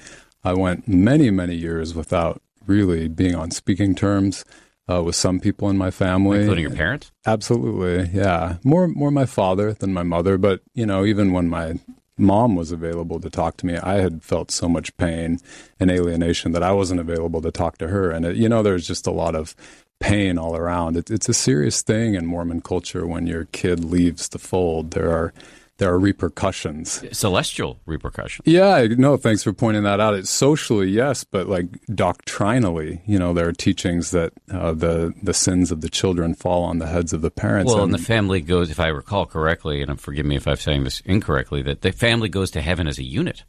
I 0.44 0.54
went 0.54 0.88
many, 0.88 1.30
many 1.32 1.56
years 1.56 1.94
without 1.94 2.42
really 2.66 3.08
being 3.08 3.36
on 3.36 3.52
speaking 3.52 3.96
terms 3.96 4.46
uh, 4.90 5.02
with 5.04 5.16
some 5.16 5.40
people 5.40 5.70
in 5.70 5.78
my 5.78 5.92
family, 5.92 6.40
Including 6.40 6.64
your 6.64 6.76
parents? 6.76 7.12
Absolutely, 7.26 8.10
yeah. 8.18 8.58
More 8.64 8.88
more 8.88 9.12
my 9.12 9.26
father 9.26 9.74
than 9.74 9.94
my 9.94 10.04
mother, 10.04 10.38
but 10.38 10.62
you 10.74 10.86
know, 10.86 11.06
even 11.06 11.34
when 11.34 11.50
my 11.50 11.80
mom 12.18 12.56
was 12.56 12.72
available 12.72 13.20
to 13.20 13.30
talk 13.30 13.58
to 13.58 13.66
me, 13.66 13.78
I 13.78 13.96
had 13.96 14.24
felt 14.24 14.52
so 14.52 14.70
much 14.70 14.96
pain 14.98 15.40
and 15.80 15.92
alienation 15.92 16.52
that 16.54 16.64
I 16.64 16.72
wasn't 16.72 17.00
available 17.00 17.42
to 17.42 17.52
talk 17.52 17.78
to 17.80 17.88
her. 17.88 18.12
And 18.12 18.26
it, 18.26 18.36
you 18.36 18.50
know, 18.50 18.64
there's 18.64 18.88
just 18.88 19.08
a 19.08 19.12
lot 19.12 19.36
of 19.36 19.56
pain 20.00 20.38
all 20.38 20.56
around. 20.56 20.98
It, 20.98 21.10
it's 21.10 21.30
a 21.30 21.34
serious 21.34 21.82
thing 21.82 22.16
in 22.16 22.26
Mormon 22.26 22.62
culture 22.62 23.06
when 23.06 23.28
your 23.28 23.46
kid 23.46 23.84
leaves 23.84 24.30
the 24.30 24.40
fold. 24.40 24.92
There 24.92 25.12
are 25.12 25.34
there 25.78 25.92
are 25.94 26.00
repercussions. 26.00 27.04
Celestial 27.12 27.80
repercussions. 27.86 28.48
Yeah, 28.48 28.70
I- 28.76 28.88
no, 28.88 29.18
thanks 29.18 29.44
for 29.44 29.52
pointing 29.54 29.84
that 29.84 30.00
out. 30.00 30.14
It's 30.14 30.30
socially, 30.30 30.90
yes, 30.90 31.24
but 31.24 31.48
like 31.50 31.66
doctrinally, 31.94 33.02
you 33.06 33.20
know, 33.20 33.34
there 33.34 33.48
are 33.48 33.54
teachings 33.54 34.12
that 34.12 34.32
uh, 34.52 34.74
the 34.74 35.14
the 35.22 35.34
sins 35.34 35.72
of 35.72 35.82
the 35.82 35.90
children 35.90 36.34
fall 36.34 36.64
on 36.64 36.80
the 36.80 36.88
heads 36.88 37.12
of 37.14 37.22
the 37.22 37.32
parents. 37.32 37.72
Well, 37.74 37.84
and- 37.84 37.94
and 37.94 38.02
the 38.02 38.06
family 38.06 38.42
goes, 38.42 38.70
if 38.70 38.80
I 38.80 38.88
recall 38.88 39.26
correctly, 39.26 39.82
and 39.82 40.00
forgive 40.00 40.26
me 40.26 40.36
if 40.38 40.48
I'm 40.48 40.56
saying 40.56 40.84
this 40.86 41.02
incorrectly, 41.02 41.62
that 41.64 41.82
the 41.82 41.92
family 41.92 42.30
goes 42.30 42.52
to 42.52 42.62
heaven 42.62 42.88
as 42.88 42.98
a 42.98 43.04
unit. 43.04 43.44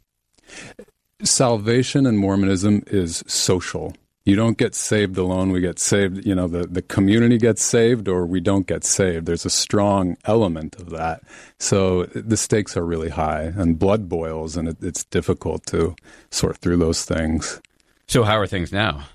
salvation 1.23 2.05
in 2.05 2.17
Mormonism 2.17 2.83
is 2.87 3.23
social. 3.27 3.93
You 4.27 4.35
don't 4.35 4.57
get 4.57 4.75
saved 4.75 5.17
alone. 5.17 5.53
We 5.53 5.61
get 5.61 5.79
saved, 5.79 6.25
you 6.25 6.35
know, 6.35 6.49
the, 6.49 6.67
the 6.67 6.81
community 6.81 7.37
gets 7.37 7.63
saved 7.63 8.09
or 8.09 8.25
we 8.25 8.41
don't 8.41 8.67
get 8.67 8.83
saved. 8.83 9.25
There's 9.25 9.45
a 9.45 9.49
strong 9.49 10.17
element 10.25 10.75
of 10.75 10.89
that. 10.89 11.23
So 11.59 12.03
the 12.07 12.35
stakes 12.35 12.75
are 12.75 12.85
really 12.85 13.07
high 13.07 13.53
and 13.55 13.79
blood 13.79 14.09
boils 14.09 14.57
and 14.57 14.67
it, 14.67 14.83
it's 14.83 15.05
difficult 15.05 15.65
to 15.67 15.95
sort 16.29 16.57
through 16.57 16.75
those 16.75 17.05
things. 17.05 17.61
So, 18.07 18.23
how 18.23 18.37
are 18.37 18.47
things 18.47 18.73
now? 18.73 19.05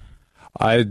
I, 0.59 0.87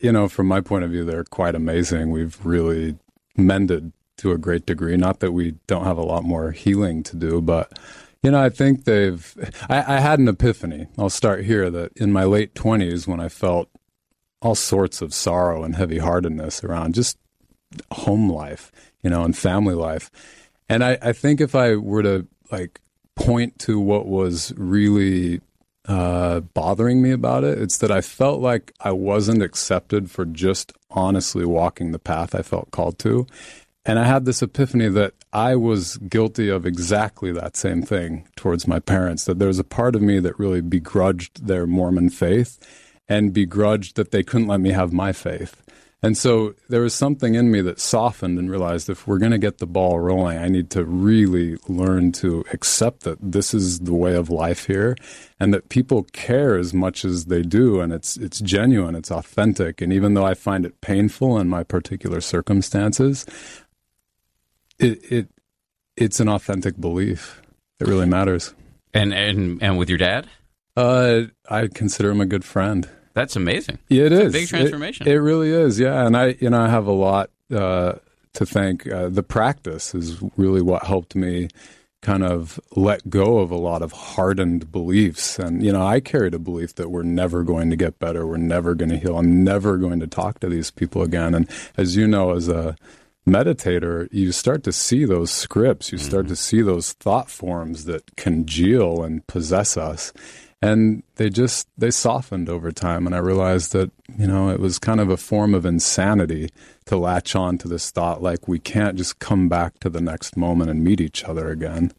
you 0.00 0.12
know, 0.12 0.30
from 0.30 0.46
my 0.46 0.62
point 0.62 0.84
of 0.84 0.90
view, 0.90 1.04
they're 1.04 1.24
quite 1.24 1.54
amazing. 1.54 2.10
We've 2.10 2.38
really 2.46 2.96
mended 3.36 3.92
to 4.16 4.32
a 4.32 4.38
great 4.38 4.64
degree. 4.64 4.96
Not 4.96 5.20
that 5.20 5.32
we 5.32 5.56
don't 5.66 5.84
have 5.84 5.98
a 5.98 6.02
lot 6.02 6.24
more 6.24 6.52
healing 6.52 7.02
to 7.02 7.16
do, 7.16 7.42
but 7.42 7.78
you 8.22 8.30
know, 8.30 8.40
I 8.40 8.48
think 8.48 8.84
they've. 8.84 9.34
I, 9.68 9.96
I 9.96 10.00
had 10.00 10.18
an 10.18 10.28
epiphany. 10.28 10.88
I'll 10.98 11.10
start 11.10 11.44
here. 11.44 11.70
That 11.70 11.92
in 11.96 12.12
my 12.12 12.24
late 12.24 12.54
twenties, 12.54 13.06
when 13.06 13.20
I 13.20 13.28
felt 13.28 13.68
all 14.40 14.54
sorts 14.54 15.02
of 15.02 15.14
sorrow 15.14 15.64
and 15.64 15.76
heavy 15.76 15.98
heartedness 15.98 16.62
around 16.62 16.94
just 16.94 17.18
home 17.92 18.30
life, 18.30 18.72
you 19.02 19.10
know, 19.10 19.24
and 19.24 19.36
family 19.36 19.74
life, 19.74 20.10
and 20.68 20.84
I, 20.84 20.98
I 21.02 21.12
think 21.12 21.40
if 21.40 21.54
I 21.54 21.76
were 21.76 22.02
to 22.02 22.26
like 22.50 22.80
point 23.14 23.58
to 23.58 23.78
what 23.80 24.06
was 24.06 24.52
really 24.56 25.40
uh, 25.88 26.40
bothering 26.40 27.02
me 27.02 27.10
about 27.10 27.44
it. 27.44 27.58
It's 27.58 27.78
that 27.78 27.90
I 27.90 28.02
felt 28.02 28.40
like 28.40 28.72
I 28.80 28.92
wasn't 28.92 29.42
accepted 29.42 30.10
for 30.10 30.24
just 30.26 30.72
honestly 30.90 31.46
walking 31.46 31.92
the 31.92 31.98
path 31.98 32.34
I 32.34 32.42
felt 32.42 32.70
called 32.70 32.98
to. 33.00 33.26
And 33.88 33.98
I 33.98 34.04
had 34.04 34.26
this 34.26 34.42
epiphany 34.42 34.90
that 34.90 35.14
I 35.32 35.56
was 35.56 35.96
guilty 35.96 36.50
of 36.50 36.66
exactly 36.66 37.32
that 37.32 37.56
same 37.56 37.80
thing 37.80 38.28
towards 38.36 38.68
my 38.68 38.80
parents, 38.80 39.24
that 39.24 39.38
there 39.38 39.48
was 39.48 39.58
a 39.58 39.64
part 39.64 39.96
of 39.96 40.02
me 40.02 40.20
that 40.20 40.38
really 40.38 40.60
begrudged 40.60 41.46
their 41.46 41.66
Mormon 41.66 42.10
faith 42.10 42.58
and 43.08 43.32
begrudged 43.32 43.96
that 43.96 44.10
they 44.10 44.22
couldn't 44.22 44.46
let 44.46 44.60
me 44.60 44.72
have 44.72 44.92
my 44.92 45.12
faith. 45.12 45.62
And 46.02 46.18
so 46.18 46.54
there 46.68 46.82
was 46.82 46.92
something 46.92 47.34
in 47.34 47.50
me 47.50 47.62
that 47.62 47.80
softened 47.80 48.38
and 48.38 48.50
realized 48.50 48.90
if 48.90 49.06
we're 49.08 49.18
going 49.18 49.32
to 49.32 49.38
get 49.38 49.56
the 49.56 49.66
ball 49.66 49.98
rolling, 49.98 50.38
I 50.38 50.48
need 50.48 50.70
to 50.72 50.84
really 50.84 51.56
learn 51.66 52.12
to 52.12 52.44
accept 52.52 53.04
that 53.04 53.18
this 53.20 53.54
is 53.54 53.80
the 53.80 53.94
way 53.94 54.14
of 54.14 54.28
life 54.28 54.66
here 54.66 54.96
and 55.40 55.52
that 55.54 55.70
people 55.70 56.04
care 56.12 56.56
as 56.56 56.74
much 56.74 57.04
as 57.06 57.24
they 57.24 57.42
do 57.42 57.80
and 57.80 57.92
it's 57.92 58.16
it's 58.16 58.38
genuine, 58.38 58.94
it's 58.94 59.10
authentic. 59.10 59.80
And 59.80 59.92
even 59.92 60.14
though 60.14 60.26
I 60.26 60.34
find 60.34 60.64
it 60.64 60.80
painful 60.82 61.38
in 61.38 61.48
my 61.48 61.64
particular 61.64 62.20
circumstances, 62.20 63.26
it 64.78 65.12
it 65.12 65.28
it's 65.96 66.20
an 66.20 66.28
authentic 66.28 66.80
belief. 66.80 67.42
It 67.80 67.86
really 67.86 68.06
matters. 68.06 68.54
And 68.94 69.12
and 69.12 69.62
and 69.62 69.78
with 69.78 69.88
your 69.88 69.98
dad? 69.98 70.26
Uh, 70.76 71.22
I 71.48 71.66
consider 71.66 72.10
him 72.10 72.20
a 72.20 72.26
good 72.26 72.44
friend. 72.44 72.88
That's 73.14 73.34
amazing. 73.34 73.78
Yeah, 73.88 74.04
it 74.04 74.12
is. 74.12 74.32
big 74.32 74.48
transformation. 74.48 75.08
It, 75.08 75.14
it, 75.14 75.20
really 75.20 75.50
is. 75.50 75.80
Yeah, 75.80 76.06
and 76.06 76.16
I, 76.16 76.36
you 76.40 76.50
know, 76.50 76.60
I 76.60 76.68
have 76.68 76.86
a 76.86 76.92
lot 76.92 77.30
uh, 77.52 77.94
to 78.34 78.46
thank. 78.46 78.86
Uh, 78.86 79.08
the 79.08 79.24
practice 79.24 79.92
is 79.92 80.22
really 80.36 80.62
what 80.62 80.84
helped 80.84 81.16
me 81.16 81.48
kind 82.00 82.22
of 82.22 82.60
let 82.76 83.10
go 83.10 83.38
of 83.38 83.50
a 83.50 83.56
lot 83.56 83.82
of 83.82 83.90
hardened 83.90 84.70
beliefs. 84.70 85.36
And 85.38 85.64
you 85.64 85.72
know, 85.72 85.84
I 85.84 85.98
carried 85.98 86.32
a 86.32 86.38
belief 86.38 86.76
that 86.76 86.90
we're 86.90 87.02
never 87.02 87.42
going 87.42 87.70
to 87.70 87.76
get 87.76 87.98
better. 87.98 88.24
We're 88.24 88.36
never 88.36 88.76
going 88.76 88.90
to 88.90 88.98
heal. 88.98 89.18
I'm 89.18 89.42
never 89.42 89.78
going 89.78 89.98
to 89.98 90.06
talk 90.06 90.38
to 90.40 90.48
these 90.48 90.70
people 90.70 91.02
again. 91.02 91.34
And 91.34 91.50
as 91.76 91.96
you 91.96 92.06
know, 92.06 92.34
as 92.34 92.48
a 92.48 92.76
meditator, 93.28 94.08
you 94.12 94.32
start 94.32 94.64
to 94.64 94.72
see 94.72 95.04
those 95.04 95.30
scripts. 95.30 95.92
You 95.92 95.98
start 95.98 96.24
mm-hmm. 96.24 96.32
to 96.32 96.36
see 96.36 96.62
those 96.62 96.92
thought 96.94 97.30
forms 97.30 97.84
that 97.84 98.16
congeal 98.16 99.02
and 99.02 99.26
possess 99.26 99.76
us 99.76 100.12
and 100.60 101.02
they 101.16 101.30
just 101.30 101.68
they 101.78 101.90
softened 101.90 102.48
over 102.48 102.72
time 102.72 103.06
and 103.06 103.14
i 103.14 103.18
realized 103.18 103.72
that 103.72 103.90
you 104.16 104.26
know 104.26 104.48
it 104.48 104.60
was 104.60 104.78
kind 104.78 105.00
of 105.00 105.08
a 105.10 105.16
form 105.16 105.54
of 105.54 105.64
insanity 105.64 106.48
to 106.84 106.96
latch 106.96 107.34
on 107.34 107.58
to 107.58 107.68
this 107.68 107.90
thought 107.90 108.22
like 108.22 108.48
we 108.48 108.58
can't 108.58 108.96
just 108.96 109.18
come 109.18 109.48
back 109.48 109.78
to 109.78 109.88
the 109.88 110.00
next 110.00 110.36
moment 110.36 110.70
and 110.70 110.82
meet 110.82 111.00
each 111.00 111.24
other 111.24 111.50
again 111.50 111.92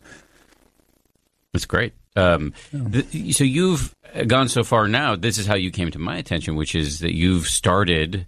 that's 1.54 1.66
great 1.66 1.94
um, 2.16 2.54
yeah. 2.74 3.02
th- 3.02 3.36
so 3.36 3.44
you've 3.44 3.96
gone 4.28 4.50
so 4.50 4.64
far 4.64 4.88
now 4.88 5.16
this 5.16 5.38
is 5.38 5.46
how 5.46 5.56
you 5.56 5.72
came 5.72 5.90
to 5.92 6.00
my 6.00 6.18
attention 6.18 6.56
which 6.56 6.76
is 6.76 7.00
that 7.00 7.16
you've 7.16 7.48
started 7.48 8.28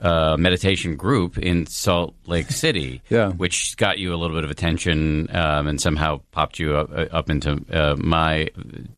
uh, 0.00 0.36
meditation 0.38 0.96
group 0.96 1.38
in 1.38 1.66
Salt 1.66 2.14
Lake 2.26 2.50
City, 2.50 3.02
yeah. 3.10 3.30
which 3.32 3.76
got 3.76 3.98
you 3.98 4.14
a 4.14 4.16
little 4.16 4.36
bit 4.36 4.44
of 4.44 4.50
attention 4.50 5.28
um, 5.34 5.66
and 5.66 5.80
somehow 5.80 6.20
popped 6.32 6.58
you 6.58 6.76
up, 6.76 6.90
uh, 6.90 7.06
up 7.12 7.30
into 7.30 7.62
uh, 7.72 7.96
my 7.98 8.48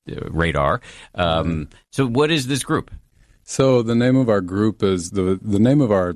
uh, 0.09 0.28
radar. 0.30 0.80
Um, 1.14 1.68
so, 1.90 2.07
what 2.07 2.30
is 2.30 2.46
this 2.46 2.62
group? 2.62 2.90
So, 3.44 3.82
the 3.82 3.94
name 3.94 4.16
of 4.16 4.28
our 4.28 4.40
group 4.40 4.82
is 4.82 5.11
the 5.11 5.38
the 5.42 5.59
name 5.59 5.80
of 5.80 5.90
our 5.90 6.14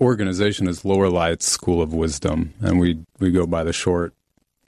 organization 0.00 0.68
is 0.68 0.84
Lower 0.84 1.08
Lights 1.08 1.46
School 1.46 1.82
of 1.82 1.92
Wisdom, 1.92 2.54
and 2.60 2.78
we 2.78 3.04
we 3.18 3.30
go 3.30 3.46
by 3.46 3.64
the 3.64 3.72
short 3.72 4.14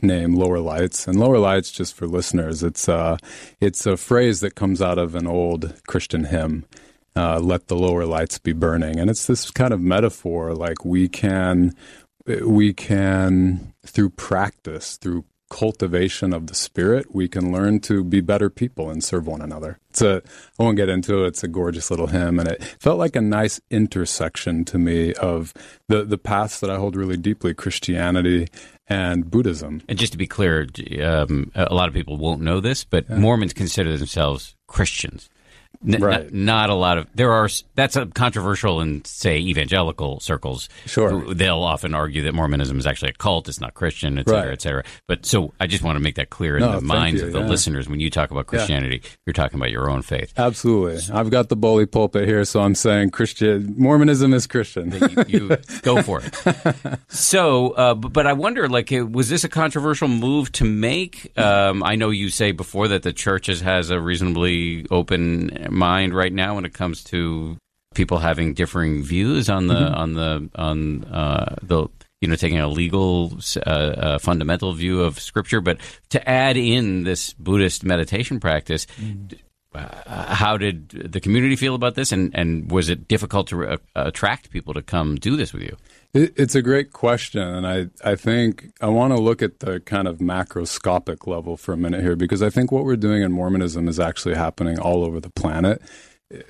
name 0.01 0.35
Lower 0.35 0.61
Lights. 0.61 1.07
And 1.09 1.19
Lower 1.19 1.39
Lights, 1.39 1.73
just 1.73 1.95
for 1.95 2.07
listeners, 2.07 2.63
it's 2.63 2.89
uh, 2.89 3.17
it's 3.61 3.87
a 3.87 3.97
phrase 3.97 4.41
that 4.41 4.55
comes 4.55 4.81
out 4.83 4.99
of 4.99 5.15
an 5.15 5.27
old 5.27 5.75
Christian 5.87 6.25
hymn 6.25 6.65
uh, 7.17 7.39
let 7.41 7.69
the 7.69 7.77
lower 7.77 8.05
lights 8.05 8.39
be 8.39 8.53
burning. 8.53 8.99
And 8.99 9.11
it's 9.11 9.27
this 9.27 9.51
kind 9.51 9.73
of 9.73 9.81
metaphor 9.81 10.55
like 10.55 10.85
we 10.85 11.09
can, 11.09 11.75
we 12.27 12.73
can, 12.73 13.75
through 13.85 14.11
practice, 14.11 14.97
through 14.97 15.25
cultivation 15.51 16.33
of 16.33 16.47
the 16.47 16.55
spirit, 16.55 17.15
we 17.15 17.29
can 17.29 17.53
learn 17.53 17.81
to 17.81 18.05
be 18.05 18.21
better 18.21 18.51
people 18.51 18.91
and 18.91 19.03
serve 19.03 19.27
one 19.27 19.41
another. 19.41 19.79
It's 19.91 20.03
a, 20.03 20.23
I 20.59 20.63
won't 20.63 20.77
get 20.77 20.89
into 20.89 21.25
it. 21.25 21.29
It's 21.29 21.43
a 21.43 21.49
gorgeous 21.49 21.91
little 21.91 22.09
hymn, 22.09 22.39
and 22.39 22.49
it 22.49 22.63
felt 22.63 22.99
like 22.99 23.17
a 23.17 23.21
nice 23.21 23.61
intersection 23.71 24.65
to 24.67 24.79
me 24.79 25.15
of 25.15 25.55
the 25.89 26.05
the 26.05 26.19
paths 26.19 26.61
that 26.61 26.71
I 26.71 26.77
hold 26.77 26.97
really 26.97 27.17
deeply: 27.17 27.55
Christianity 27.55 28.49
and 28.87 29.31
Buddhism. 29.31 29.83
And 29.89 29.99
just 29.99 30.13
to 30.13 30.19
be 30.19 30.27
clear, 30.27 30.67
um, 31.03 31.51
a 31.55 31.75
lot 31.75 31.89
of 31.89 31.95
people 31.95 32.17
won't 32.17 32.43
know 32.43 32.61
this, 32.61 32.85
but 32.85 33.09
yeah. 33.09 33.17
Mormons 33.17 33.53
consider 33.53 33.97
themselves 33.97 34.55
Christians. 34.67 35.29
N- 35.87 36.03
right. 36.03 36.21
N- 36.23 36.31
not 36.33 36.71
a 36.71 36.75
lot 36.75 36.99
of 36.99 37.07
there 37.15 37.33
are 37.33 37.49
that's 37.77 37.95
a 37.95 38.07
controversial 38.07 38.81
in 38.81 39.05
say 39.05 39.39
evangelical 39.39 40.19
circles. 40.19 40.69
Sure, 40.87 41.33
they'll 41.33 41.63
often 41.63 41.95
argue 41.95 42.23
that 42.23 42.35
Mormonism 42.35 42.79
is 42.79 42.87
actually 42.87 43.11
a 43.11 43.15
cult; 43.15 43.49
it's 43.49 43.61
not 43.61 43.75
Christian, 43.75 44.19
et 44.19 44.29
cetera, 44.29 44.43
right. 44.43 44.53
et 44.53 44.63
cetera. 44.63 44.85
But 45.07 45.25
so 45.25 45.53
I 45.61 45.69
just 45.69 45.85
want 45.85 45.97
to 45.97 46.01
make 46.01 46.17
that 46.17 46.31
clear 46.31 46.57
in 46.57 46.63
no, 46.63 46.75
the 46.75 46.81
minds 46.81 47.21
you, 47.21 47.29
of 47.29 47.33
the 47.33 47.41
yeah. 47.41 47.47
listeners. 47.47 47.89
When 47.89 48.01
you 48.01 48.11
talk 48.11 48.33
about 48.33 48.47
Christianity, 48.47 49.01
yeah. 49.03 49.11
you're 49.27 49.35
talking 49.35 49.59
about 49.59 49.71
your 49.71 49.89
own 49.89 50.03
faith. 50.03 50.33
Absolutely, 50.37 51.15
I've 51.15 51.31
got 51.31 51.49
the 51.49 51.57
bully 51.57 51.87
pulpit 51.87 52.27
here, 52.27 52.45
so 52.45 52.61
I'm 52.61 52.75
saying 52.75 53.11
Christian 53.11 53.75
Mormonism 53.79 54.35
is 54.35 54.49
Christian. 54.49 54.91
you, 54.91 55.25
you 55.29 55.57
go 55.83 56.03
for 56.03 56.23
it. 56.25 56.99
so, 57.09 57.71
uh, 57.71 57.95
but 57.95 58.27
I 58.27 58.33
wonder, 58.33 58.69
like, 58.69 58.91
was 58.91 59.29
this 59.29 59.45
a 59.45 59.49
controversial 59.49 60.09
move 60.09 60.51
to 60.53 60.65
make? 60.65 61.39
Um, 61.39 61.85
I 61.85 61.95
know 61.95 62.11
you 62.11 62.31
say 62.31 62.51
before 62.51 62.89
that 62.89 63.05
the 63.05 63.13
church 63.13 63.47
has 63.47 63.91
a 63.91 64.01
reasonably 64.01 64.85
open 64.91 65.68
mind 65.71 66.15
right 66.15 66.33
now 66.33 66.55
when 66.55 66.65
it 66.65 66.75
comes 66.75 67.05
to 67.05 67.57
people 67.95 68.19
having 68.19 68.55
differing 68.55 69.03
views 69.03 69.49
on 69.49 69.67
the 69.67 69.75
mm-hmm. 69.75 69.95
on 69.95 70.13
the 70.15 70.51
on 70.55 71.05
uh, 71.05 71.57
the 71.63 71.89
you 72.21 72.29
know 72.29 72.37
taking 72.37 72.59
a 72.59 72.69
legal 72.69 73.33
uh, 73.57 73.71
uh, 73.71 74.19
fundamental 74.19 74.73
view 74.73 75.03
of 75.03 75.19
scripture, 75.19 75.61
but 75.61 75.79
to 76.11 76.29
add 76.29 76.57
in 76.57 77.05
this 77.05 77.33
Buddhist 77.35 77.85
meditation 77.85 78.41
practice. 78.41 78.87
Mm-hmm. 79.01 79.37
Uh, 79.75 80.35
how 80.35 80.57
did 80.57 80.89
the 80.89 81.21
community 81.21 81.55
feel 81.55 81.75
about 81.75 81.95
this, 81.95 82.11
and, 82.11 82.35
and 82.35 82.73
was 82.73 82.89
it 82.89 83.07
difficult 83.07 83.49
to 83.49 83.57
re- 83.57 83.77
attract 83.95 84.51
people 84.51 84.73
to 84.73 84.81
come 84.81 85.15
do 85.17 85.37
this 85.37 85.53
with 85.53 85.63
you? 85.63 85.77
It, 86.15 86.33
it's 86.37 86.55
a 86.55 86.63
great 86.63 86.93
question, 86.93 87.43
and 87.43 87.67
I, 87.67 87.89
I 88.03 88.15
think 88.15 88.73
I 88.81 88.87
want 88.87 89.13
to 89.13 89.21
look 89.21 89.43
at 89.43 89.61
the 89.61 89.81
kind 89.81 90.09
of 90.09 90.19
macroscopic 90.19 91.27
level 91.27 91.57
for 91.57 91.73
a 91.75 91.77
minute 91.77 92.01
here 92.03 92.17
because 92.17 92.43
I 92.43 92.51
think 92.51 92.73
what 92.73 92.85
we're 92.85 92.97
doing 92.97 93.23
in 93.23 93.33
Mormonism 93.33 93.89
is 93.89 94.01
actually 94.01 94.35
happening 94.35 94.79
all 94.79 95.05
over 95.05 95.21
the 95.21 95.31
planet. 95.31 95.83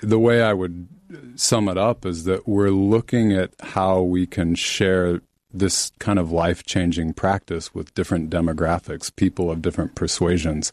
The 0.00 0.18
way 0.18 0.42
I 0.42 0.52
would 0.52 0.88
sum 1.36 1.68
it 1.68 1.78
up 1.78 2.06
is 2.06 2.24
that 2.24 2.46
we're 2.46 2.70
looking 2.70 3.32
at 3.32 3.52
how 3.60 4.00
we 4.00 4.26
can 4.26 4.54
share 4.54 5.20
this 5.52 5.90
kind 5.98 6.18
of 6.18 6.30
life 6.30 6.64
changing 6.64 7.14
practice 7.14 7.74
with 7.74 7.94
different 7.94 8.30
demographics, 8.30 9.14
people 9.14 9.50
of 9.50 9.62
different 9.62 9.94
persuasions. 9.94 10.70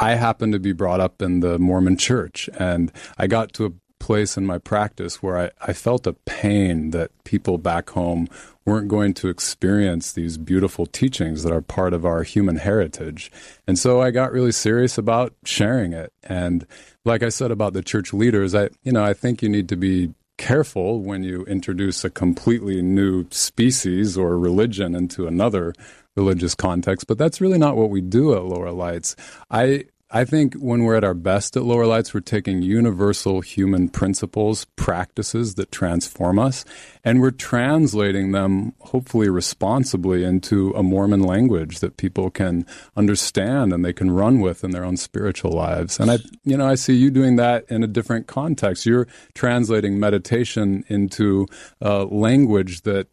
I 0.00 0.14
happen 0.14 0.50
to 0.52 0.58
be 0.58 0.72
brought 0.72 1.00
up 1.00 1.20
in 1.20 1.40
the 1.40 1.58
Mormon 1.58 1.96
church, 1.96 2.48
and 2.58 2.90
I 3.18 3.26
got 3.26 3.52
to 3.54 3.66
a 3.66 3.72
place 3.98 4.36
in 4.36 4.46
my 4.46 4.58
practice 4.58 5.22
where 5.22 5.38
I, 5.38 5.50
I 5.60 5.72
felt 5.72 6.06
a 6.06 6.12
pain 6.12 6.90
that 6.90 7.10
people 7.24 7.58
back 7.58 7.90
home 7.90 8.28
weren't 8.64 8.88
going 8.88 9.14
to 9.14 9.28
experience 9.28 10.12
these 10.12 10.36
beautiful 10.36 10.86
teachings 10.86 11.42
that 11.42 11.52
are 11.52 11.62
part 11.62 11.92
of 11.94 12.04
our 12.04 12.22
human 12.22 12.56
heritage. 12.56 13.30
And 13.66 13.78
so 13.78 14.00
I 14.00 14.10
got 14.10 14.32
really 14.32 14.52
serious 14.52 14.98
about 14.98 15.34
sharing 15.44 15.92
it. 15.92 16.12
And 16.22 16.66
like 17.04 17.22
I 17.22 17.30
said 17.30 17.50
about 17.50 17.72
the 17.72 17.82
church 17.82 18.12
leaders, 18.12 18.54
I 18.54 18.68
you 18.82 18.92
know, 18.92 19.04
I 19.04 19.14
think 19.14 19.42
you 19.42 19.48
need 19.48 19.68
to 19.70 19.76
be 19.76 20.12
careful 20.36 21.00
when 21.02 21.22
you 21.24 21.44
introduce 21.44 22.04
a 22.04 22.10
completely 22.10 22.80
new 22.80 23.26
species 23.30 24.16
or 24.16 24.38
religion 24.38 24.94
into 24.94 25.26
another 25.26 25.74
religious 26.16 26.54
context, 26.54 27.06
but 27.06 27.18
that's 27.18 27.40
really 27.40 27.58
not 27.58 27.76
what 27.76 27.90
we 27.90 28.00
do 28.00 28.34
at 28.34 28.44
Lower 28.44 28.72
Lights. 28.72 29.16
I 29.50 29.84
I 30.10 30.24
think 30.24 30.54
when 30.54 30.84
we're 30.84 30.94
at 30.94 31.04
our 31.04 31.12
best 31.12 31.54
at 31.54 31.64
Lower 31.64 31.84
Lights, 31.84 32.14
we're 32.14 32.20
taking 32.20 32.62
universal 32.62 33.42
human 33.42 33.90
principles, 33.90 34.64
practices 34.74 35.56
that 35.56 35.70
transform 35.70 36.38
us, 36.38 36.64
and 37.04 37.20
we're 37.20 37.30
translating 37.30 38.32
them, 38.32 38.72
hopefully 38.80 39.28
responsibly, 39.28 40.24
into 40.24 40.70
a 40.70 40.82
Mormon 40.82 41.22
language 41.22 41.80
that 41.80 41.98
people 41.98 42.30
can 42.30 42.64
understand 42.96 43.70
and 43.70 43.84
they 43.84 43.92
can 43.92 44.10
run 44.10 44.40
with 44.40 44.64
in 44.64 44.70
their 44.70 44.84
own 44.84 44.96
spiritual 44.96 45.52
lives. 45.52 46.00
And 46.00 46.10
I, 46.10 46.18
you 46.42 46.56
know, 46.56 46.66
I 46.66 46.76
see 46.76 46.94
you 46.94 47.10
doing 47.10 47.36
that 47.36 47.66
in 47.68 47.82
a 47.82 47.86
different 47.86 48.26
context. 48.26 48.86
You're 48.86 49.08
translating 49.34 50.00
meditation 50.00 50.84
into 50.88 51.46
language 51.82 52.80
that 52.82 53.08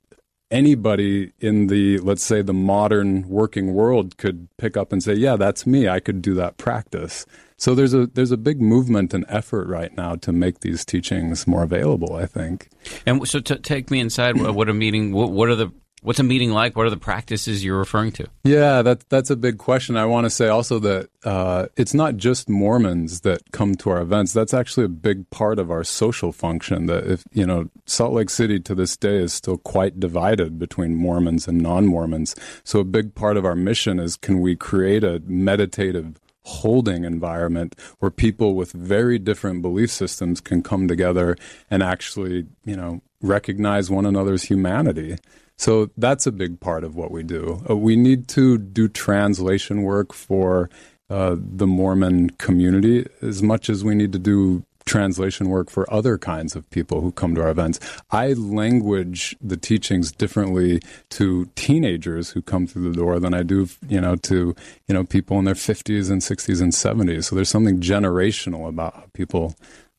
anybody 0.51 1.31
in 1.39 1.67
the 1.67 1.97
let's 1.99 2.23
say 2.23 2.41
the 2.41 2.53
modern 2.53 3.27
working 3.27 3.73
world 3.73 4.17
could 4.17 4.47
pick 4.57 4.77
up 4.77 4.91
and 4.91 5.01
say 5.03 5.13
yeah 5.13 5.35
that's 5.35 5.65
me. 5.65 5.87
I 5.87 5.99
could 5.99 6.21
do 6.21 6.33
that 6.35 6.57
practice. 6.57 7.25
So 7.57 7.73
there's 7.73 7.93
a 7.93 8.07
there's 8.07 8.31
a 8.31 8.37
big 8.37 8.61
movement 8.61 9.13
and 9.13 9.25
effort 9.27 9.67
right 9.67 9.95
now 9.95 10.15
to 10.17 10.31
make 10.31 10.59
these 10.59 10.85
teachings 10.85 11.47
more 11.47 11.63
available 11.63 12.15
i 12.15 12.25
think. 12.25 12.69
And 13.05 13.27
so 13.27 13.39
to 13.39 13.57
take 13.57 13.89
me 13.89 13.99
inside 13.99 14.37
what 14.39 14.69
a 14.69 14.73
meeting 14.73 15.11
what, 15.11 15.31
what 15.31 15.49
are 15.49 15.55
the 15.55 15.71
What's 16.05 16.19
a 16.19 16.23
meeting 16.23 16.51
like? 16.51 16.75
What 16.75 16.85
are 16.85 16.91
the 16.91 16.97
practices 16.97 17.65
you're 17.65 17.79
referring 17.79 18.11
to? 18.13 18.27
Yeah, 18.43 18.83
that, 18.83 19.09
that's 19.09 19.31
a 19.31 19.35
big 19.35 19.57
question. 19.57 19.97
I 19.97 20.05
want 20.05 20.25
to 20.25 20.29
say 20.29 20.47
also 20.47 20.77
that 20.77 21.09
uh, 21.23 21.65
it's 21.75 21.95
not 21.95 22.15
just 22.15 22.47
Mormons 22.47 23.21
that 23.21 23.51
come 23.51 23.73
to 23.77 23.89
our 23.89 24.01
events. 24.01 24.31
That's 24.31 24.53
actually 24.53 24.85
a 24.85 24.89
big 24.89 25.27
part 25.31 25.57
of 25.57 25.71
our 25.71 25.83
social 25.83 26.31
function. 26.31 26.85
That 26.85 27.07
if 27.07 27.23
you 27.31 27.47
know, 27.47 27.71
Salt 27.87 28.13
Lake 28.13 28.29
City 28.29 28.59
to 28.59 28.75
this 28.75 28.95
day 28.95 29.17
is 29.17 29.33
still 29.33 29.57
quite 29.57 29.99
divided 29.99 30.59
between 30.59 30.93
Mormons 30.93 31.47
and 31.47 31.57
non-Mormons. 31.57 32.35
So 32.63 32.79
a 32.79 32.85
big 32.85 33.15
part 33.15 33.35
of 33.35 33.43
our 33.43 33.55
mission 33.55 33.99
is 33.99 34.15
can 34.15 34.41
we 34.41 34.55
create 34.55 35.03
a 35.03 35.23
meditative 35.25 36.19
holding 36.43 37.03
environment 37.03 37.75
where 37.97 38.11
people 38.11 38.53
with 38.53 38.71
very 38.73 39.17
different 39.17 39.63
belief 39.63 39.89
systems 39.89 40.39
can 40.39 40.61
come 40.61 40.87
together 40.87 41.35
and 41.71 41.81
actually, 41.81 42.45
you 42.63 42.75
know, 42.75 43.01
recognize 43.21 43.89
one 43.89 44.05
another's 44.05 44.43
humanity. 44.43 45.17
So 45.57 45.89
that's 45.97 46.27
a 46.27 46.31
big 46.31 46.59
part 46.59 46.83
of 46.83 46.95
what 46.95 47.11
we 47.11 47.23
do. 47.23 47.63
Uh, 47.69 47.77
we 47.77 47.95
need 47.95 48.27
to 48.29 48.57
do 48.57 48.87
translation 48.87 49.83
work 49.83 50.13
for 50.13 50.69
uh, 51.09 51.35
the 51.39 51.67
Mormon 51.67 52.31
community 52.31 53.05
as 53.21 53.41
much 53.41 53.69
as 53.69 53.83
we 53.83 53.95
need 53.95 54.11
to 54.13 54.19
do 54.19 54.65
translation 54.85 55.49
work 55.49 55.69
for 55.69 55.91
other 55.91 56.17
kinds 56.17 56.55
of 56.55 56.69
people 56.69 57.01
who 57.01 57.11
come 57.11 57.35
to 57.35 57.41
our 57.41 57.49
events. 57.49 57.79
I 58.11 58.33
language 58.33 59.35
the 59.41 59.57
teachings 59.57 60.11
differently 60.11 60.79
to 61.11 61.49
teenagers 61.55 62.31
who 62.31 62.41
come 62.41 62.67
through 62.67 62.89
the 62.91 62.95
door 62.95 63.19
than 63.19 63.33
I 63.33 63.43
do, 63.43 63.67
you 63.87 63.99
know, 63.99 64.15
to, 64.15 64.55
you 64.87 64.93
know, 64.93 65.03
people 65.03 65.39
in 65.39 65.45
their 65.45 65.55
50s 65.55 66.11
and 66.11 66.21
60s 66.21 66.61
and 66.61 66.71
70s. 66.71 67.25
So 67.25 67.35
there's 67.35 67.49
something 67.49 67.79
generational 67.79 68.69
about 68.69 68.93
how 68.93 69.05
people 69.13 69.55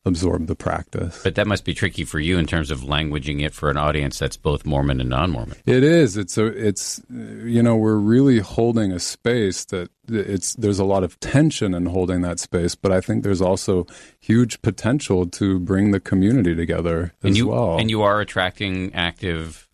absorb 0.07 0.47
the 0.47 0.55
practice. 0.55 1.21
But 1.23 1.35
that 1.35 1.47
must 1.47 1.65
be 1.65 1.75
tricky 1.75 2.05
for 2.05 2.19
you 2.19 2.39
in 2.39 2.47
terms 2.47 2.71
of 2.71 2.81
languaging 2.81 3.45
it 3.45 3.53
for 3.53 3.71
an 3.71 3.77
audience 3.77 4.19
that's 4.19 4.37
both 4.37 4.65
Mormon 4.65 5.01
and 5.01 5.11
non-Mormon. 5.11 5.59
It 5.67 5.83
is. 5.83 6.17
It's 6.17 6.39
a. 6.39 6.47
It's 6.47 7.03
you 7.11 7.63
know 7.63 7.77
we're 7.77 7.97
really 7.97 8.39
holding 8.39 8.93
a 8.93 9.01
space 9.01 9.65
that 9.67 9.91
it's 10.09 10.55
there's 10.55 10.79
a 10.79 10.85
lot 10.85 11.05
of 11.05 11.19
tension 11.21 11.75
in 11.75 11.87
holding 11.87 12.23
that 12.23 12.39
space, 12.39 12.75
but 12.75 12.93
I 12.93 13.01
think 13.01 13.25
there's 13.25 13.43
also 13.43 13.87
huge 14.21 14.63
potential 14.63 15.27
to 15.27 15.59
bring 15.59 15.91
the 15.91 16.01
community 16.01 16.55
together 16.55 17.13
as 17.23 17.29
and 17.29 17.37
you, 17.37 17.49
well. 17.49 17.79
And 17.79 17.91
you 17.91 18.03
are 18.03 18.21
attracting 18.21 18.95
active 18.95 19.66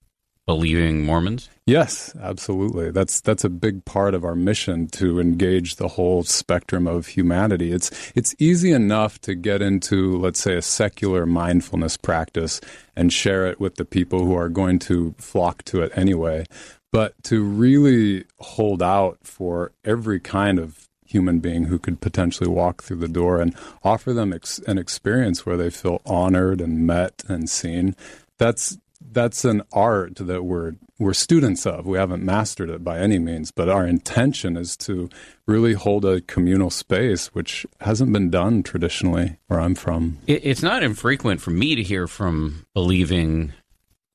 believing 0.46 1.04
Mormons? 1.04 1.48
Yes, 1.66 2.14
absolutely. 2.20 2.90
That's 2.90 3.20
that's 3.20 3.44
a 3.44 3.48
big 3.48 3.84
part 3.84 4.14
of 4.14 4.24
our 4.24 4.34
mission 4.34 4.88
to 4.88 5.20
engage 5.20 5.76
the 5.76 5.88
whole 5.88 6.24
spectrum 6.24 6.86
of 6.86 7.06
humanity. 7.06 7.72
It's 7.72 8.12
it's 8.14 8.34
easy 8.38 8.72
enough 8.72 9.20
to 9.22 9.34
get 9.34 9.62
into 9.62 10.18
let's 10.18 10.40
say 10.40 10.56
a 10.56 10.62
secular 10.62 11.26
mindfulness 11.26 11.96
practice 11.96 12.60
and 12.96 13.12
share 13.12 13.46
it 13.46 13.60
with 13.60 13.76
the 13.76 13.84
people 13.84 14.24
who 14.24 14.34
are 14.34 14.48
going 14.48 14.78
to 14.80 15.14
flock 15.18 15.62
to 15.64 15.82
it 15.82 15.92
anyway. 15.94 16.46
But 16.90 17.14
to 17.24 17.42
really 17.42 18.24
hold 18.38 18.82
out 18.82 19.18
for 19.22 19.72
every 19.84 20.20
kind 20.20 20.58
of 20.58 20.88
human 21.06 21.38
being 21.38 21.64
who 21.64 21.78
could 21.78 22.00
potentially 22.00 22.48
walk 22.48 22.82
through 22.82 22.96
the 22.96 23.08
door 23.08 23.40
and 23.40 23.54
offer 23.84 24.12
them 24.12 24.32
ex- 24.32 24.58
an 24.60 24.78
experience 24.78 25.44
where 25.44 25.56
they 25.56 25.70
feel 25.70 26.00
honored 26.06 26.60
and 26.60 26.86
met 26.86 27.22
and 27.28 27.48
seen. 27.48 27.94
That's 28.38 28.78
that's 29.10 29.44
an 29.44 29.62
art 29.72 30.16
that 30.16 30.44
we're 30.44 30.74
we're 30.98 31.14
students 31.14 31.66
of. 31.66 31.86
We 31.86 31.98
haven't 31.98 32.22
mastered 32.22 32.70
it 32.70 32.84
by 32.84 32.98
any 32.98 33.18
means, 33.18 33.50
but 33.50 33.68
our 33.68 33.86
intention 33.86 34.56
is 34.56 34.76
to 34.78 35.08
really 35.46 35.72
hold 35.72 36.04
a 36.04 36.20
communal 36.20 36.70
space, 36.70 37.28
which 37.28 37.66
hasn't 37.80 38.12
been 38.12 38.30
done 38.30 38.62
traditionally 38.62 39.36
where 39.48 39.60
I'm 39.60 39.74
from. 39.74 40.18
It's 40.26 40.62
not 40.62 40.82
infrequent 40.82 41.40
for 41.40 41.50
me 41.50 41.74
to 41.74 41.82
hear 41.82 42.06
from 42.06 42.66
believing 42.74 43.52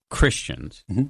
Christians 0.10 0.84
mm-hmm. 0.90 1.08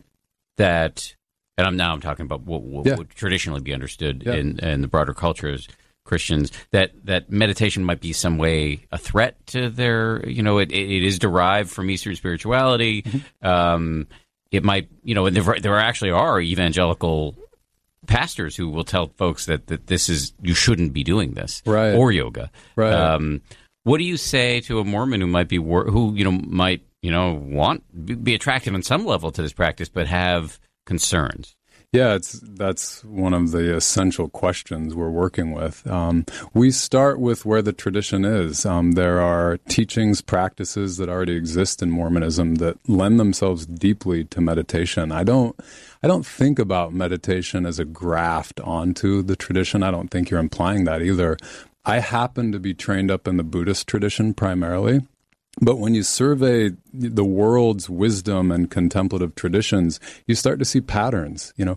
that, 0.58 1.16
and 1.58 1.68
I'm 1.68 1.78
now 1.78 1.94
I'm 1.94 2.02
talking 2.02 2.26
about 2.26 2.42
what, 2.42 2.64
what 2.64 2.86
yeah. 2.86 2.96
would 2.96 3.12
traditionally 3.12 3.62
be 3.62 3.74
understood 3.74 4.24
yeah. 4.26 4.34
in 4.34 4.60
in 4.60 4.82
the 4.82 4.88
broader 4.88 5.14
cultures 5.14 5.68
Christians 6.08 6.52
that 6.72 6.92
that 7.06 7.32
meditation 7.32 7.84
might 7.84 8.02
be 8.02 8.14
some 8.14 8.38
way 8.38 8.86
a 8.92 8.98
threat 8.98 9.46
to 9.48 9.70
their 9.70 10.28
you 10.28 10.42
know 10.42 10.58
it, 10.58 10.72
it 10.72 11.04
is 11.04 11.20
derived 11.20 11.70
from 11.70 11.90
Eastern 11.90 12.16
spirituality. 12.16 13.04
Mm-hmm. 13.04 13.48
Um, 13.48 14.08
it 14.52 14.64
might 14.64 14.90
you 15.04 15.14
know 15.14 15.30
there, 15.30 15.60
there 15.60 15.78
actually 15.78 16.12
are 16.12 16.40
evangelical 16.40 17.36
pastors 18.08 18.56
who 18.56 18.70
will 18.70 18.84
tell 18.84 19.08
folks 19.18 19.46
that, 19.46 19.68
that 19.68 19.88
this 19.88 20.10
is 20.10 20.34
you 20.42 20.54
shouldn't 20.54 20.94
be 20.94 21.04
doing 21.04 21.34
this 21.34 21.62
right. 21.66 21.94
or 21.94 22.12
yoga. 22.12 22.50
Right. 22.76 22.94
Um, 22.94 23.42
what 23.84 24.00
do 24.00 24.04
you 24.04 24.18
say 24.18 24.62
to 24.62 24.80
a 24.80 24.84
Mormon 24.84 25.22
who 25.22 25.28
might 25.28 25.48
be 25.48 25.58
who 25.58 26.14
you 26.16 26.24
know 26.24 26.32
might 26.32 26.84
you 27.02 27.12
know 27.12 27.34
want 27.34 27.84
be 28.24 28.34
attractive 28.34 28.74
in 28.74 28.82
some 28.82 29.06
level 29.06 29.32
to 29.32 29.42
this 29.42 29.54
practice 29.54 29.90
but 29.90 30.08
have 30.08 30.60
concerns? 30.86 31.57
Yeah, 31.94 32.16
it's 32.16 32.42
that's 32.44 33.04
one 33.06 33.34
of 33.34 33.52
the 33.52 33.74
essential 33.74 34.28
questions 34.28 34.94
we're 34.94 35.10
working 35.10 35.54
with. 35.54 35.88
Um, 35.88 36.26
we 36.54 36.70
start 36.70 37.18
with 37.20 37.46
where 37.46 37.62
the 37.62 37.72
tradition 37.72 38.26
is. 38.26 38.66
Um, 38.66 38.92
there 38.92 39.22
are 39.22 39.58
teachings, 39.70 40.20
practices 40.20 40.98
that 40.98 41.08
already 41.08 41.36
exist 41.36 41.82
in 41.82 41.90
Mormonism 41.90 42.56
that 42.56 42.78
lend 42.90 43.22
themselves 43.22 43.66
deeply 43.66 44.26
to 44.26 44.42
meditation. 44.42 45.14
I 45.14 45.24
don't, 45.24 45.58
I 46.04 46.08
don't 46.08 46.26
think 46.26 46.60
about 46.60 46.94
meditation 46.94 47.66
as 47.66 47.80
a 47.80 47.86
graft 47.86 48.60
onto 48.60 49.22
the 49.22 49.38
tradition. 49.38 49.82
I 49.82 49.90
don't 49.90 50.10
think 50.10 50.30
you're 50.30 50.42
implying 50.42 50.84
that 50.84 51.02
either. 51.02 51.38
I 51.86 52.00
happen 52.00 52.52
to 52.52 52.60
be 52.60 52.74
trained 52.74 53.10
up 53.10 53.30
in 53.30 53.38
the 53.38 53.46
Buddhist 53.46 53.88
tradition 53.88 54.34
primarily. 54.34 55.08
But 55.60 55.78
when 55.78 55.96
you 55.96 56.04
survey 56.04 56.72
the 56.94 57.26
world's 57.26 57.90
wisdom 57.90 58.52
and 58.52 58.70
contemplative 58.70 59.36
traditions, 59.36 60.00
you 60.28 60.36
start 60.36 60.60
to 60.60 60.66
see 60.66 60.82
patterns. 60.82 61.54
You 61.58 61.66
know, 61.66 61.76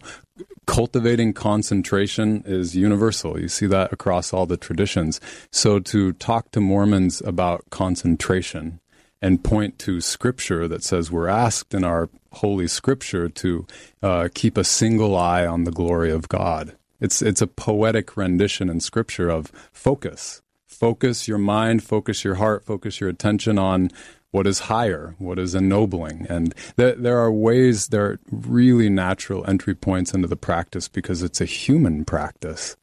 cultivating 0.66 1.32
concentration 1.32 2.42
is 2.46 2.76
universal. 2.76 3.40
You 3.40 3.48
see 3.48 3.66
that 3.66 3.92
across 3.92 4.32
all 4.32 4.46
the 4.46 4.58
traditions. 4.58 5.20
So 5.50 5.78
to 5.80 6.12
talk 6.12 6.50
to 6.52 6.60
Mormons 6.60 7.22
about 7.22 7.64
concentration 7.70 8.80
and 9.22 9.42
point 9.42 9.78
to 9.80 10.00
scripture 10.00 10.68
that 10.68 10.84
says 10.84 11.10
we're 11.10 11.28
asked 11.28 11.74
in 11.74 11.84
our 11.84 12.08
holy 12.32 12.68
scripture 12.68 13.28
to 13.28 13.66
uh, 14.02 14.28
keep 14.34 14.56
a 14.56 14.64
single 14.64 15.16
eye 15.16 15.46
on 15.46 15.64
the 15.64 15.72
glory 15.72 16.10
of 16.10 16.28
God. 16.28 16.76
It's 17.00 17.22
it's 17.22 17.40
a 17.40 17.46
poetic 17.46 18.16
rendition 18.16 18.68
in 18.68 18.80
scripture 18.80 19.30
of 19.30 19.50
focus 19.72 20.42
focus 20.70 21.28
your 21.28 21.38
mind, 21.38 21.82
focus 21.82 22.24
your 22.24 22.36
heart, 22.36 22.64
focus 22.64 23.00
your 23.00 23.10
attention 23.10 23.58
on 23.58 23.90
what 24.30 24.46
is 24.46 24.60
higher, 24.60 25.14
what 25.18 25.38
is 25.38 25.54
ennobling. 25.54 26.26
And 26.28 26.54
there, 26.76 26.94
there 26.94 27.18
are 27.18 27.32
ways, 27.32 27.88
there 27.88 28.06
are 28.06 28.20
really 28.30 28.88
natural 28.88 29.44
entry 29.48 29.74
points 29.74 30.14
into 30.14 30.28
the 30.28 30.36
practice 30.36 30.88
because 30.88 31.22
it's 31.22 31.40
a 31.40 31.46
human 31.46 32.04
practice. 32.04 32.76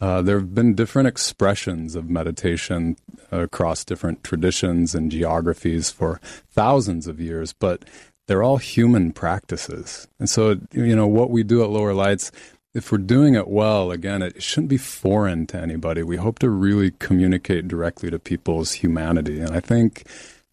Uh, 0.00 0.22
there 0.22 0.38
have 0.38 0.54
been 0.54 0.74
different 0.74 1.08
expressions 1.08 1.94
of 1.94 2.08
meditation 2.08 2.96
across 3.30 3.84
different 3.84 4.22
traditions 4.24 4.94
and 4.94 5.10
geographies 5.10 5.90
for 5.90 6.20
thousands 6.50 7.06
of 7.06 7.20
years, 7.20 7.52
but 7.52 7.84
they're 8.26 8.42
all 8.42 8.56
human 8.56 9.12
practices. 9.12 10.08
And 10.18 10.28
so, 10.28 10.58
you 10.72 10.96
know, 10.96 11.06
what 11.06 11.30
we 11.30 11.42
do 11.42 11.62
at 11.62 11.70
Lower 11.70 11.94
Lights 11.94 12.30
if 12.74 12.90
we're 12.90 12.98
doing 12.98 13.34
it 13.34 13.48
well, 13.48 13.90
again, 13.90 14.22
it 14.22 14.42
shouldn't 14.42 14.70
be 14.70 14.78
foreign 14.78 15.46
to 15.48 15.58
anybody. 15.58 16.02
We 16.02 16.16
hope 16.16 16.38
to 16.38 16.48
really 16.48 16.90
communicate 16.92 17.68
directly 17.68 18.10
to 18.10 18.18
people's 18.18 18.72
humanity. 18.72 19.40
And 19.40 19.54
I 19.54 19.60
think 19.60 20.04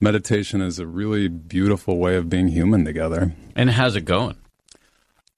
meditation 0.01 0.61
is 0.61 0.79
a 0.79 0.87
really 0.87 1.29
beautiful 1.29 1.97
way 1.97 2.15
of 2.15 2.29
being 2.29 2.49
human 2.49 2.83
together. 2.83 3.33
And 3.55 3.69
how's 3.69 3.95
it 3.95 4.05
going? 4.05 4.35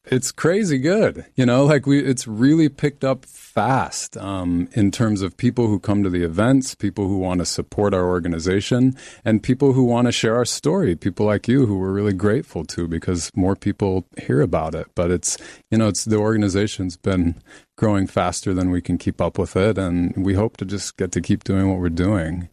It's 0.05 0.31
crazy 0.31 0.79
good. 0.79 1.25
You 1.35 1.45
know, 1.45 1.65
like 1.65 1.85
we, 1.85 1.99
it's 1.99 2.27
really 2.27 2.69
picked 2.69 3.03
up 3.03 3.23
fast 3.23 4.17
um, 4.17 4.67
in 4.73 4.89
terms 4.89 5.21
of 5.21 5.37
people 5.37 5.67
who 5.67 5.79
come 5.79 6.01
to 6.03 6.09
the 6.09 6.23
events, 6.23 6.73
people 6.73 7.07
who 7.07 7.19
want 7.19 7.39
to 7.39 7.45
support 7.45 7.93
our 7.93 8.07
organization, 8.07 8.95
and 9.23 9.43
people 9.43 9.73
who 9.73 9.83
want 9.83 10.07
to 10.07 10.11
share 10.11 10.35
our 10.35 10.45
story. 10.45 10.95
People 10.95 11.27
like 11.27 11.47
you 11.47 11.67
who 11.67 11.77
we're 11.77 11.91
really 11.91 12.13
grateful 12.13 12.65
to 12.65 12.87
because 12.87 13.29
more 13.35 13.55
people 13.55 14.07
hear 14.19 14.41
about 14.41 14.73
it. 14.73 14.87
But 14.95 15.11
it's, 15.11 15.37
you 15.69 15.77
know, 15.77 15.87
it's 15.87 16.05
the 16.05 16.17
organization's 16.17 16.97
been 16.97 17.39
growing 17.77 18.07
faster 18.07 18.55
than 18.55 18.71
we 18.71 18.81
can 18.81 18.97
keep 18.97 19.21
up 19.21 19.37
with 19.37 19.55
it. 19.55 19.77
And 19.77 20.25
we 20.25 20.33
hope 20.33 20.57
to 20.57 20.65
just 20.65 20.97
get 20.97 21.11
to 21.11 21.21
keep 21.21 21.43
doing 21.43 21.69
what 21.69 21.79
we're 21.79 21.89
doing. 21.89 22.49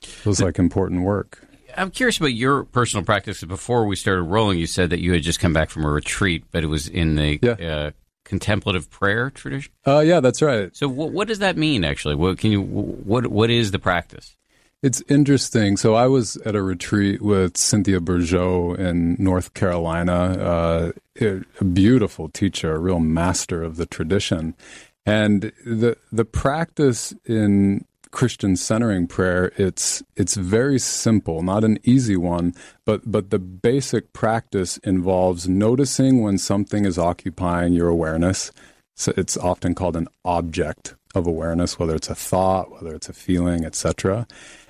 Feels 0.00 0.40
like 0.40 0.60
important 0.60 1.02
work. 1.02 1.43
I'm 1.76 1.90
curious 1.90 2.18
about 2.18 2.34
your 2.34 2.64
personal 2.64 3.04
practice. 3.04 3.42
Before 3.44 3.86
we 3.86 3.96
started 3.96 4.22
rolling, 4.22 4.58
you 4.58 4.66
said 4.66 4.90
that 4.90 5.00
you 5.00 5.12
had 5.12 5.22
just 5.22 5.40
come 5.40 5.52
back 5.52 5.70
from 5.70 5.84
a 5.84 5.90
retreat, 5.90 6.44
but 6.50 6.64
it 6.64 6.68
was 6.68 6.88
in 6.88 7.16
the 7.16 7.38
yeah. 7.42 7.52
uh, 7.52 7.90
contemplative 8.24 8.90
prayer 8.90 9.30
tradition. 9.30 9.72
Uh, 9.86 10.00
yeah, 10.00 10.20
that's 10.20 10.42
right. 10.42 10.74
So, 10.76 10.88
what, 10.88 11.10
what 11.12 11.28
does 11.28 11.38
that 11.38 11.56
mean? 11.56 11.84
Actually, 11.84 12.14
what 12.16 12.38
can 12.38 12.50
you 12.50 12.62
what 12.62 13.28
what 13.28 13.50
is 13.50 13.70
the 13.70 13.78
practice? 13.78 14.36
It's 14.82 15.02
interesting. 15.08 15.76
So, 15.76 15.94
I 15.94 16.06
was 16.06 16.36
at 16.38 16.54
a 16.54 16.62
retreat 16.62 17.22
with 17.22 17.56
Cynthia 17.56 18.00
Bourgeault 18.00 18.78
in 18.78 19.16
North 19.18 19.54
Carolina, 19.54 20.92
uh, 21.20 21.42
a 21.60 21.64
beautiful 21.64 22.28
teacher, 22.28 22.74
a 22.74 22.78
real 22.78 23.00
master 23.00 23.62
of 23.62 23.76
the 23.76 23.86
tradition, 23.86 24.54
and 25.06 25.52
the 25.64 25.96
the 26.10 26.24
practice 26.24 27.14
in 27.24 27.84
Christian 28.14 28.56
centering 28.56 29.06
prayer, 29.08 29.52
it's 29.56 30.02
it's 30.16 30.36
very 30.36 30.78
simple, 30.78 31.42
not 31.42 31.64
an 31.64 31.78
easy 31.82 32.16
one, 32.16 32.54
but 32.86 33.02
but 33.10 33.30
the 33.30 33.40
basic 33.40 34.12
practice 34.12 34.78
involves 34.78 35.48
noticing 35.48 36.22
when 36.22 36.38
something 36.38 36.86
is 36.86 36.96
occupying 36.96 37.74
your 37.74 37.88
awareness. 37.88 38.52
So 38.94 39.12
it's 39.16 39.36
often 39.36 39.74
called 39.74 39.96
an 39.96 40.06
object 40.24 40.94
of 41.14 41.26
awareness, 41.26 41.78
whether 41.78 41.96
it's 41.96 42.08
a 42.08 42.14
thought, 42.14 42.70
whether 42.70 42.94
it's 42.94 43.08
a 43.08 43.12
feeling, 43.12 43.64
etc. 43.64 44.28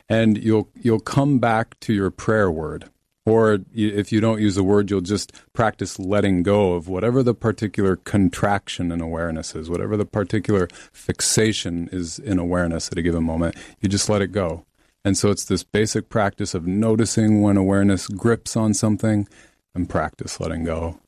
And 0.08 0.42
you'll 0.42 0.70
you'll 0.80 1.00
come 1.00 1.38
back 1.38 1.78
to 1.80 1.92
your 1.92 2.10
prayer 2.10 2.50
word. 2.50 2.88
Or 3.26 3.60
if 3.74 4.12
you 4.12 4.20
don't 4.20 4.40
use 4.40 4.58
a 4.58 4.62
word, 4.62 4.90
you'll 4.90 5.00
just 5.00 5.32
practice 5.54 5.98
letting 5.98 6.42
go 6.42 6.74
of 6.74 6.88
whatever 6.88 7.22
the 7.22 7.34
particular 7.34 7.96
contraction 7.96 8.92
in 8.92 9.00
awareness 9.00 9.54
is, 9.54 9.70
whatever 9.70 9.96
the 9.96 10.04
particular 10.04 10.68
fixation 10.92 11.88
is 11.90 12.18
in 12.18 12.38
awareness 12.38 12.92
at 12.92 12.98
a 12.98 13.02
given 13.02 13.24
moment. 13.24 13.56
You 13.80 13.88
just 13.88 14.10
let 14.10 14.20
it 14.20 14.32
go. 14.32 14.66
And 15.06 15.16
so 15.16 15.30
it's 15.30 15.44
this 15.44 15.62
basic 15.62 16.08
practice 16.08 16.54
of 16.54 16.66
noticing 16.66 17.40
when 17.40 17.56
awareness 17.56 18.08
grips 18.08 18.56
on 18.56 18.74
something 18.74 19.26
and 19.74 19.88
practice 19.88 20.38
letting 20.38 20.64
go. 20.64 20.98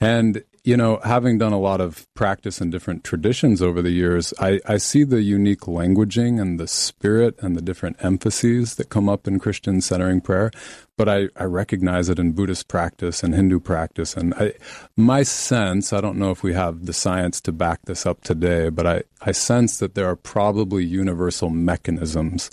And 0.00 0.44
you 0.64 0.76
know, 0.76 1.00
having 1.04 1.38
done 1.38 1.52
a 1.52 1.58
lot 1.58 1.80
of 1.80 2.06
practice 2.14 2.60
in 2.60 2.70
different 2.70 3.04
traditions 3.04 3.62
over 3.62 3.82
the 3.82 3.90
years, 3.90 4.34
I, 4.38 4.60
I 4.66 4.76
see 4.76 5.04
the 5.04 5.22
unique 5.22 5.62
languaging 5.62 6.40
and 6.40 6.58
the 6.58 6.68
spirit 6.68 7.38
and 7.40 7.56
the 7.56 7.62
different 7.62 7.96
emphases 8.00 8.74
that 8.76 8.88
come 8.88 9.08
up 9.08 9.26
in 9.26 9.38
Christian 9.38 9.80
centering 9.80 10.20
prayer. 10.20 10.50
But 10.96 11.08
I, 11.08 11.28
I 11.36 11.44
recognize 11.44 12.08
it 12.08 12.18
in 12.18 12.32
Buddhist 12.32 12.68
practice 12.68 13.22
and 13.22 13.34
Hindu 13.34 13.60
practice. 13.60 14.16
And 14.16 14.34
I, 14.34 14.54
my 14.96 15.22
sense, 15.22 15.92
I 15.92 16.00
don't 16.00 16.18
know 16.18 16.30
if 16.30 16.42
we 16.42 16.54
have 16.54 16.86
the 16.86 16.92
science 16.92 17.40
to 17.42 17.52
back 17.52 17.80
this 17.84 18.04
up 18.04 18.22
today, 18.22 18.68
but 18.68 18.86
I, 18.86 19.02
I 19.20 19.32
sense 19.32 19.78
that 19.78 19.94
there 19.94 20.06
are 20.06 20.16
probably 20.16 20.84
universal 20.84 21.50
mechanisms 21.50 22.50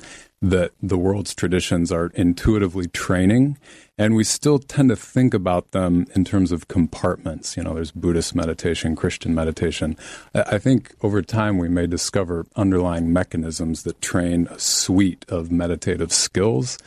that 0.49 0.71
the 0.81 0.97
world's 0.97 1.33
traditions 1.33 1.91
are 1.91 2.11
intuitively 2.13 2.87
training. 2.87 3.57
And 3.97 4.13
we 4.15 4.23
still 4.23 4.59
tend 4.59 4.89
to 4.89 4.95
think 4.95 5.33
about 5.33 5.71
them 5.71 6.05
in 6.15 6.23
terms 6.23 6.51
of 6.51 6.67
compartments. 6.67 7.57
You 7.57 7.63
know, 7.63 7.73
there's 7.73 7.91
Buddhist 7.91 8.35
meditation, 8.35 8.95
Christian 8.95 9.33
meditation. 9.33 9.97
I 10.35 10.59
think 10.59 10.93
over 11.01 11.21
time 11.23 11.57
we 11.57 11.69
may 11.69 11.87
discover 11.87 12.45
underlying 12.55 13.11
mechanisms 13.11 13.83
that 13.83 14.01
train 14.01 14.47
a 14.51 14.59
suite 14.59 15.25
of 15.29 15.51
meditative 15.51 16.11
skills. 16.11 16.77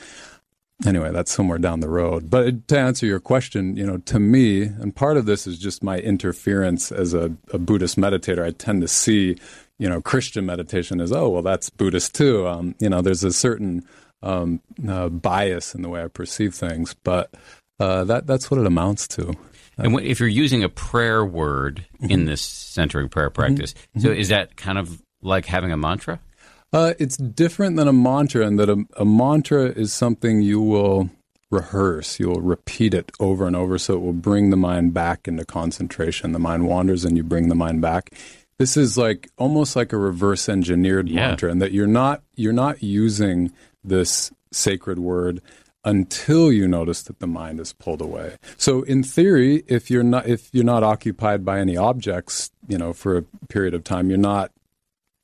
Anyway, 0.86 1.10
that's 1.10 1.32
somewhere 1.32 1.58
down 1.58 1.80
the 1.80 1.88
road. 1.88 2.30
But 2.30 2.68
to 2.68 2.78
answer 2.78 3.06
your 3.06 3.18
question, 3.18 3.76
you 3.76 3.84
know, 3.84 3.96
to 3.98 4.20
me, 4.20 4.62
and 4.62 4.94
part 4.94 5.16
of 5.16 5.26
this 5.26 5.48
is 5.48 5.58
just 5.58 5.82
my 5.82 5.98
interference 5.98 6.92
as 6.92 7.12
a, 7.14 7.34
a 7.52 7.58
Buddhist 7.58 7.96
meditator, 7.96 8.44
I 8.44 8.52
tend 8.52 8.82
to 8.82 8.88
see 8.88 9.36
you 9.78 9.88
know, 9.88 10.00
Christian 10.00 10.46
meditation 10.46 11.00
is, 11.00 11.12
oh, 11.12 11.28
well, 11.28 11.42
that's 11.42 11.70
Buddhist 11.70 12.14
too. 12.14 12.46
Um, 12.46 12.74
you 12.80 12.88
know, 12.88 13.00
there's 13.00 13.24
a 13.24 13.32
certain 13.32 13.84
um, 14.22 14.60
uh, 14.88 15.08
bias 15.08 15.74
in 15.74 15.82
the 15.82 15.88
way 15.88 16.02
I 16.02 16.08
perceive 16.08 16.54
things, 16.54 16.94
but 17.04 17.32
uh, 17.78 18.04
that 18.04 18.26
that's 18.26 18.50
what 18.50 18.60
it 18.60 18.66
amounts 18.66 19.06
to. 19.08 19.34
And 19.76 20.00
if 20.00 20.18
you're 20.18 20.28
using 20.28 20.64
a 20.64 20.68
prayer 20.68 21.24
word 21.24 21.86
mm-hmm. 22.02 22.10
in 22.10 22.24
this 22.24 22.42
centering 22.42 23.08
prayer 23.08 23.30
practice, 23.30 23.74
mm-hmm. 23.74 24.00
so 24.00 24.10
is 24.10 24.28
that 24.28 24.56
kind 24.56 24.76
of 24.76 25.00
like 25.22 25.46
having 25.46 25.70
a 25.70 25.76
mantra? 25.76 26.18
Uh, 26.72 26.94
it's 26.98 27.16
different 27.16 27.76
than 27.76 27.88
a 27.88 27.92
mantra 27.92 28.46
in 28.46 28.56
that 28.56 28.68
a, 28.68 28.84
a 28.96 29.04
mantra 29.04 29.66
is 29.66 29.92
something 29.92 30.42
you 30.42 30.60
will 30.60 31.08
rehearse. 31.50 32.18
You'll 32.18 32.42
repeat 32.42 32.92
it 32.92 33.12
over 33.20 33.46
and 33.46 33.56
over 33.56 33.78
so 33.78 33.94
it 33.94 34.00
will 34.00 34.12
bring 34.12 34.50
the 34.50 34.56
mind 34.56 34.92
back 34.92 35.26
into 35.28 35.44
concentration. 35.44 36.32
The 36.32 36.38
mind 36.38 36.66
wanders 36.66 37.04
and 37.04 37.16
you 37.16 37.22
bring 37.22 37.48
the 37.48 37.54
mind 37.54 37.80
back. 37.80 38.10
This 38.58 38.76
is 38.76 38.98
like 38.98 39.30
almost 39.38 39.76
like 39.76 39.92
a 39.92 39.96
reverse 39.96 40.48
engineered 40.48 41.08
yeah. 41.08 41.28
mantra, 41.28 41.50
and 41.50 41.62
that 41.62 41.72
you're 41.72 41.86
not 41.86 42.22
you're 42.34 42.52
not 42.52 42.82
using 42.82 43.52
this 43.84 44.32
sacred 44.50 44.98
word 44.98 45.40
until 45.84 46.50
you 46.50 46.66
notice 46.66 47.02
that 47.02 47.20
the 47.20 47.26
mind 47.26 47.60
is 47.60 47.72
pulled 47.72 48.00
away. 48.00 48.36
So 48.56 48.82
in 48.82 49.02
theory, 49.02 49.64
if 49.68 49.90
you're 49.90 50.02
not 50.02 50.26
if 50.26 50.48
you're 50.52 50.64
not 50.64 50.82
occupied 50.82 51.44
by 51.44 51.60
any 51.60 51.76
objects, 51.76 52.50
you 52.66 52.78
know, 52.78 52.92
for 52.92 53.16
a 53.16 53.22
period 53.48 53.74
of 53.74 53.84
time, 53.84 54.10
you're 54.10 54.18
not 54.18 54.50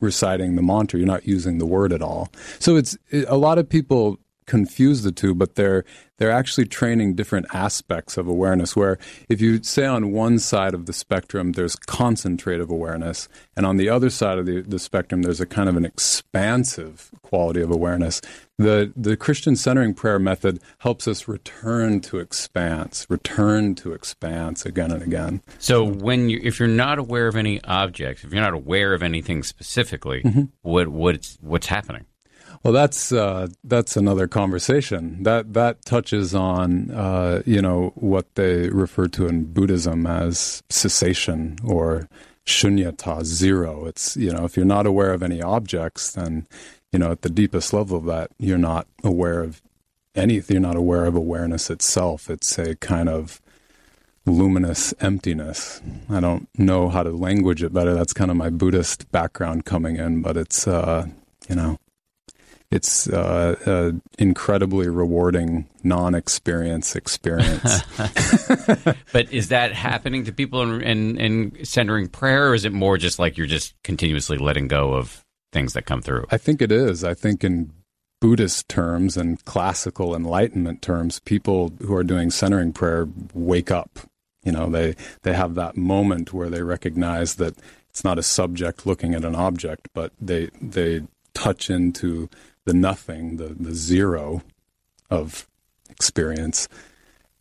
reciting 0.00 0.54
the 0.54 0.62
mantra, 0.62 0.98
you're 0.98 1.06
not 1.06 1.26
using 1.26 1.58
the 1.58 1.66
word 1.66 1.92
at 1.92 2.02
all. 2.02 2.30
So 2.58 2.76
it's 2.76 2.96
a 3.26 3.36
lot 3.36 3.58
of 3.58 3.68
people 3.68 4.18
confuse 4.46 5.02
the 5.02 5.12
two, 5.12 5.34
but 5.34 5.54
they're 5.54 5.84
they're 6.18 6.30
actually 6.30 6.66
training 6.66 7.14
different 7.14 7.46
aspects 7.52 8.16
of 8.16 8.26
awareness. 8.28 8.76
Where 8.76 8.98
if 9.28 9.40
you 9.40 9.62
say 9.62 9.86
on 9.86 10.12
one 10.12 10.38
side 10.38 10.74
of 10.74 10.86
the 10.86 10.92
spectrum 10.92 11.52
there's 11.52 11.76
concentrative 11.76 12.70
awareness, 12.70 13.28
and 13.56 13.66
on 13.66 13.76
the 13.76 13.88
other 13.88 14.10
side 14.10 14.38
of 14.38 14.46
the, 14.46 14.62
the 14.62 14.78
spectrum 14.78 15.22
there's 15.22 15.40
a 15.40 15.46
kind 15.46 15.68
of 15.68 15.76
an 15.76 15.84
expansive 15.84 17.10
quality 17.22 17.60
of 17.60 17.70
awareness. 17.70 18.20
The 18.56 18.92
the 18.96 19.16
Christian 19.16 19.56
centering 19.56 19.94
prayer 19.94 20.20
method 20.20 20.60
helps 20.78 21.08
us 21.08 21.26
return 21.26 22.00
to 22.02 22.18
expanse, 22.18 23.06
return 23.08 23.74
to 23.76 23.92
expanse 23.92 24.64
again 24.64 24.92
and 24.92 25.02
again. 25.02 25.42
So 25.58 25.82
when 25.82 26.28
you 26.28 26.40
if 26.42 26.60
you're 26.60 26.68
not 26.68 26.98
aware 26.98 27.26
of 27.26 27.34
any 27.34 27.62
objects, 27.64 28.22
if 28.22 28.32
you're 28.32 28.42
not 28.42 28.54
aware 28.54 28.94
of 28.94 29.02
anything 29.02 29.42
specifically, 29.42 30.22
mm-hmm. 30.22 30.44
what 30.62 30.88
what's 30.88 31.36
what's 31.40 31.66
happening? 31.66 32.06
Well, 32.64 32.72
that's 32.72 33.12
uh, 33.12 33.48
that's 33.62 33.94
another 33.94 34.26
conversation. 34.26 35.22
That 35.22 35.52
that 35.52 35.84
touches 35.84 36.34
on 36.34 36.90
uh, 36.92 37.42
you 37.44 37.60
know 37.60 37.92
what 37.94 38.34
they 38.36 38.70
refer 38.70 39.06
to 39.08 39.26
in 39.26 39.52
Buddhism 39.52 40.06
as 40.06 40.62
cessation 40.70 41.58
or 41.62 42.08
shunyata, 42.46 43.22
zero. 43.24 43.84
It's 43.84 44.16
you 44.16 44.32
know 44.32 44.46
if 44.46 44.56
you're 44.56 44.64
not 44.64 44.86
aware 44.86 45.12
of 45.12 45.22
any 45.22 45.42
objects, 45.42 46.12
then 46.12 46.46
you 46.90 46.98
know 46.98 47.10
at 47.12 47.20
the 47.20 47.28
deepest 47.28 47.74
level 47.74 47.98
of 47.98 48.06
that, 48.06 48.30
you're 48.38 48.56
not 48.56 48.86
aware 49.02 49.42
of 49.42 49.60
anything. 50.14 50.54
You're 50.54 50.62
not 50.62 50.76
aware 50.76 51.04
of 51.04 51.14
awareness 51.14 51.68
itself. 51.68 52.30
It's 52.30 52.58
a 52.58 52.76
kind 52.76 53.10
of 53.10 53.42
luminous 54.24 54.94
emptiness. 55.00 55.82
I 56.08 56.20
don't 56.20 56.48
know 56.56 56.88
how 56.88 57.02
to 57.02 57.10
language 57.10 57.62
it 57.62 57.74
better. 57.74 57.92
That's 57.92 58.14
kind 58.14 58.30
of 58.30 58.38
my 58.38 58.48
Buddhist 58.48 59.12
background 59.12 59.66
coming 59.66 59.96
in, 59.96 60.22
but 60.22 60.38
it's 60.38 60.66
uh, 60.66 61.08
you 61.46 61.56
know 61.56 61.78
it's 62.74 63.08
uh, 63.08 63.54
an 63.66 64.02
incredibly 64.18 64.88
rewarding 64.88 65.68
non-experience 65.84 66.96
experience. 66.96 67.82
but 69.12 69.32
is 69.32 69.48
that 69.48 69.72
happening 69.72 70.24
to 70.24 70.32
people 70.32 70.60
in, 70.60 70.82
in, 70.82 71.16
in, 71.20 71.64
centering 71.64 72.08
prayer, 72.08 72.48
or 72.48 72.54
is 72.54 72.64
it 72.64 72.72
more 72.72 72.98
just 72.98 73.20
like 73.20 73.38
you're 73.38 73.46
just 73.46 73.74
continuously 73.84 74.38
letting 74.38 74.66
go 74.66 74.92
of 74.92 75.22
things 75.52 75.74
that 75.74 75.86
come 75.86 76.02
through? 76.02 76.26
I 76.32 76.36
think 76.36 76.60
it 76.60 76.72
is. 76.72 77.04
I 77.04 77.14
think 77.14 77.44
in 77.44 77.70
Buddhist 78.20 78.68
terms 78.68 79.16
and 79.16 79.42
classical 79.44 80.16
enlightenment 80.16 80.82
terms, 80.82 81.20
people 81.20 81.72
who 81.80 81.94
are 81.94 82.02
doing 82.02 82.32
centering 82.32 82.72
prayer 82.72 83.06
wake 83.34 83.70
up. 83.70 84.00
You 84.42 84.50
know, 84.50 84.68
they 84.68 84.96
they 85.22 85.32
have 85.32 85.54
that 85.54 85.76
moment 85.76 86.32
where 86.32 86.50
they 86.50 86.62
recognize 86.62 87.36
that 87.36 87.54
it's 87.88 88.02
not 88.02 88.18
a 88.18 88.22
subject 88.22 88.84
looking 88.84 89.14
at 89.14 89.24
an 89.24 89.36
object, 89.36 89.88
but 89.94 90.12
they 90.20 90.50
they 90.60 91.02
touch 91.34 91.70
into 91.70 92.28
the 92.64 92.74
nothing, 92.74 93.36
the, 93.36 93.48
the 93.48 93.74
zero 93.74 94.42
of 95.10 95.48
experience. 95.90 96.68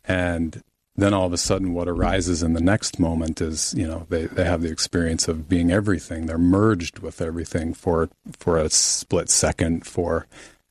And 0.04 0.62
then 0.96 1.12
all 1.12 1.26
of 1.26 1.32
a 1.32 1.38
sudden, 1.38 1.74
what 1.74 1.88
arises 1.88 2.42
in 2.42 2.52
the 2.52 2.60
next 2.60 3.00
moment 3.00 3.40
is, 3.40 3.74
you 3.76 3.86
know, 3.86 4.06
they, 4.10 4.26
they 4.26 4.44
have 4.44 4.62
the 4.62 4.70
experience 4.70 5.26
of 5.26 5.48
being 5.48 5.72
everything. 5.72 6.26
They're 6.26 6.38
merged 6.38 7.00
with 7.00 7.20
everything 7.20 7.74
for 7.74 8.08
for 8.38 8.58
a 8.58 8.70
split 8.70 9.28
second, 9.28 9.86
for 9.86 10.26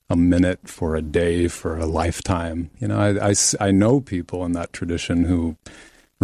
a 0.10 0.16
minute, 0.16 0.68
for 0.68 0.96
a 0.96 1.02
day, 1.02 1.48
for 1.48 1.78
a 1.78 1.86
lifetime. 1.86 2.70
You 2.80 2.88
know, 2.88 3.00
I, 3.00 3.32
I, 3.32 3.34
I 3.60 3.72
know 3.72 4.00
people 4.00 4.46
in 4.46 4.54
that 4.54 4.72
tradition 4.72 5.26
who 5.26 5.58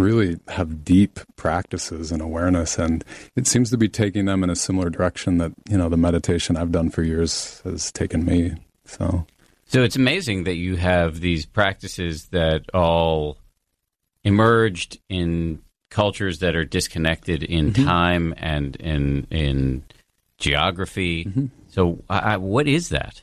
really 0.00 0.38
have 0.48 0.84
deep 0.84 1.20
practices 1.36 2.10
and 2.12 2.22
awareness 2.22 2.78
and 2.78 3.04
it 3.36 3.46
seems 3.46 3.70
to 3.70 3.76
be 3.76 3.88
taking 3.88 4.24
them 4.24 4.42
in 4.42 4.50
a 4.50 4.56
similar 4.56 4.90
direction 4.90 5.38
that 5.38 5.52
you 5.68 5.76
know 5.76 5.88
the 5.88 5.96
meditation 5.96 6.56
i've 6.56 6.72
done 6.72 6.90
for 6.90 7.02
years 7.02 7.60
has 7.64 7.92
taken 7.92 8.24
me 8.24 8.52
so 8.84 9.26
so 9.66 9.82
it's 9.82 9.96
amazing 9.96 10.44
that 10.44 10.56
you 10.56 10.76
have 10.76 11.20
these 11.20 11.46
practices 11.46 12.26
that 12.28 12.64
all 12.74 13.38
emerged 14.24 14.98
in 15.08 15.62
cultures 15.90 16.38
that 16.40 16.54
are 16.54 16.64
disconnected 16.64 17.42
in 17.42 17.72
mm-hmm. 17.72 17.84
time 17.84 18.34
and 18.36 18.76
in 18.76 19.26
in 19.30 19.84
geography 20.38 21.24
mm-hmm. 21.24 21.46
so 21.68 22.02
I, 22.08 22.38
what 22.38 22.66
is 22.66 22.90
that 22.90 23.20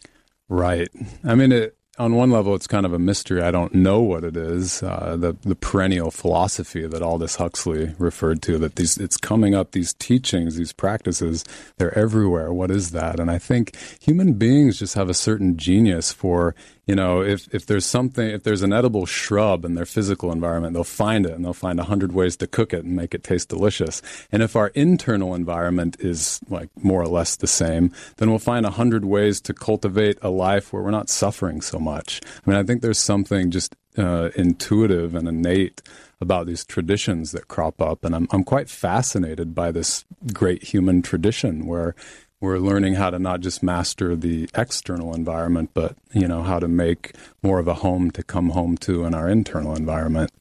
right 0.49 0.87
i 1.23 1.35
mean 1.35 1.51
it 1.51 1.76
on 1.99 2.15
one 2.15 2.29
level, 2.29 2.53
it's 2.53 2.67
kind 2.67 2.85
of 2.85 2.93
a 2.93 2.99
mystery. 2.99 3.41
I 3.41 3.51
don't 3.51 3.73
know 3.73 4.01
what 4.01 4.23
it 4.23 4.37
is. 4.37 4.83
Uh, 4.83 5.15
the 5.17 5.35
the 5.41 5.55
perennial 5.55 6.11
philosophy 6.11 6.85
that 6.85 7.01
Aldous 7.01 7.37
Huxley 7.37 7.95
referred 7.97 8.41
to 8.43 8.57
that 8.59 8.75
these 8.75 8.97
it's 8.97 9.17
coming 9.17 9.55
up. 9.55 9.71
These 9.71 9.93
teachings, 9.93 10.55
these 10.55 10.73
practices, 10.73 11.43
they're 11.77 11.97
everywhere. 11.97 12.53
What 12.53 12.71
is 12.71 12.91
that? 12.91 13.19
And 13.19 13.31
I 13.31 13.39
think 13.39 13.75
human 13.99 14.33
beings 14.33 14.79
just 14.79 14.93
have 14.93 15.09
a 15.09 15.13
certain 15.13 15.57
genius 15.57 16.13
for 16.13 16.55
you 16.87 16.95
know, 16.95 17.21
if, 17.21 17.53
if 17.53 17.65
there's 17.65 17.85
something, 17.85 18.29
if 18.29 18.43
there's 18.43 18.61
an 18.61 18.71
edible 18.71 19.05
shrub 19.05 19.65
in 19.65 19.75
their 19.75 19.85
physical 19.85 20.31
environment, 20.31 20.73
they'll 20.73 20.85
find 20.85 21.25
it 21.25 21.33
and 21.33 21.43
they'll 21.43 21.53
find 21.53 21.79
a 21.79 21.83
hundred 21.83 22.13
ways 22.13 22.37
to 22.37 22.47
cook 22.47 22.73
it 22.73 22.85
and 22.85 22.95
make 22.95 23.13
it 23.13 23.23
taste 23.23 23.49
delicious. 23.49 24.01
And 24.31 24.41
if 24.41 24.55
our 24.55 24.69
internal 24.69 25.35
environment 25.35 25.97
is 25.99 26.39
like 26.49 26.69
more 26.81 27.01
or 27.01 27.07
less 27.07 27.35
the 27.35 27.45
same, 27.45 27.91
then 28.15 28.29
we'll 28.29 28.39
find 28.39 28.65
a 28.65 28.71
hundred 28.71 29.03
ways 29.03 29.41
to 29.41 29.53
cultivate 29.53 30.17
a 30.21 30.29
life 30.29 30.71
where 30.71 30.81
we're 30.81 30.91
not 30.91 31.09
suffering 31.09 31.61
so 31.61 31.77
much. 31.77 32.21
I 32.23 32.49
mean, 32.49 32.57
I 32.57 32.63
think 32.63 32.81
there's 32.81 32.99
something 32.99 33.51
just 33.51 33.75
uh, 33.97 34.29
intuitive 34.35 35.13
and 35.13 35.27
innate 35.27 35.81
about 36.21 36.47
these 36.47 36.63
traditions 36.63 37.31
that 37.31 37.47
crop 37.47 37.81
up. 37.81 38.05
And 38.05 38.15
I'm, 38.15 38.27
I'm 38.31 38.43
quite 38.43 38.69
fascinated 38.69 39.53
by 39.53 39.71
this 39.71 40.05
great 40.33 40.63
human 40.63 41.01
tradition 41.01 41.67
where 41.67 41.95
we're 42.39 42.59
learning 42.59 42.95
how 42.95 43.09
to 43.09 43.19
not 43.19 43.41
just 43.41 43.63
master 43.63 44.15
the 44.15 44.49
external 44.55 45.13
environment, 45.13 45.71
but 45.73 45.95
you 46.13 46.27
know 46.27 46.43
how 46.43 46.59
to 46.59 46.67
make 46.67 47.13
more 47.41 47.59
of 47.59 47.67
a 47.67 47.75
home 47.75 48.11
to 48.11 48.23
come 48.23 48.49
home 48.49 48.77
to 48.77 49.05
in 49.05 49.13
our 49.13 49.27
internal 49.27 49.75
environment. 49.75 50.31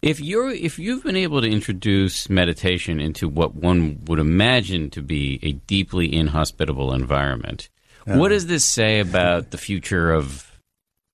If 0.00 0.20
you're 0.20 0.50
if 0.50 0.78
you've 0.78 1.02
been 1.02 1.16
able 1.16 1.40
to 1.40 1.48
introduce 1.48 2.28
meditation 2.28 3.00
into 3.00 3.28
what 3.28 3.54
one 3.54 4.00
would 4.06 4.18
imagine 4.18 4.90
to 4.90 5.02
be 5.02 5.38
a 5.42 5.52
deeply 5.52 6.14
inhospitable 6.14 6.92
environment, 6.92 7.68
yeah. 8.06 8.16
what 8.16 8.28
does 8.28 8.46
this 8.46 8.64
say 8.64 9.00
about 9.00 9.50
the 9.50 9.58
future 9.58 10.12
of 10.12 10.58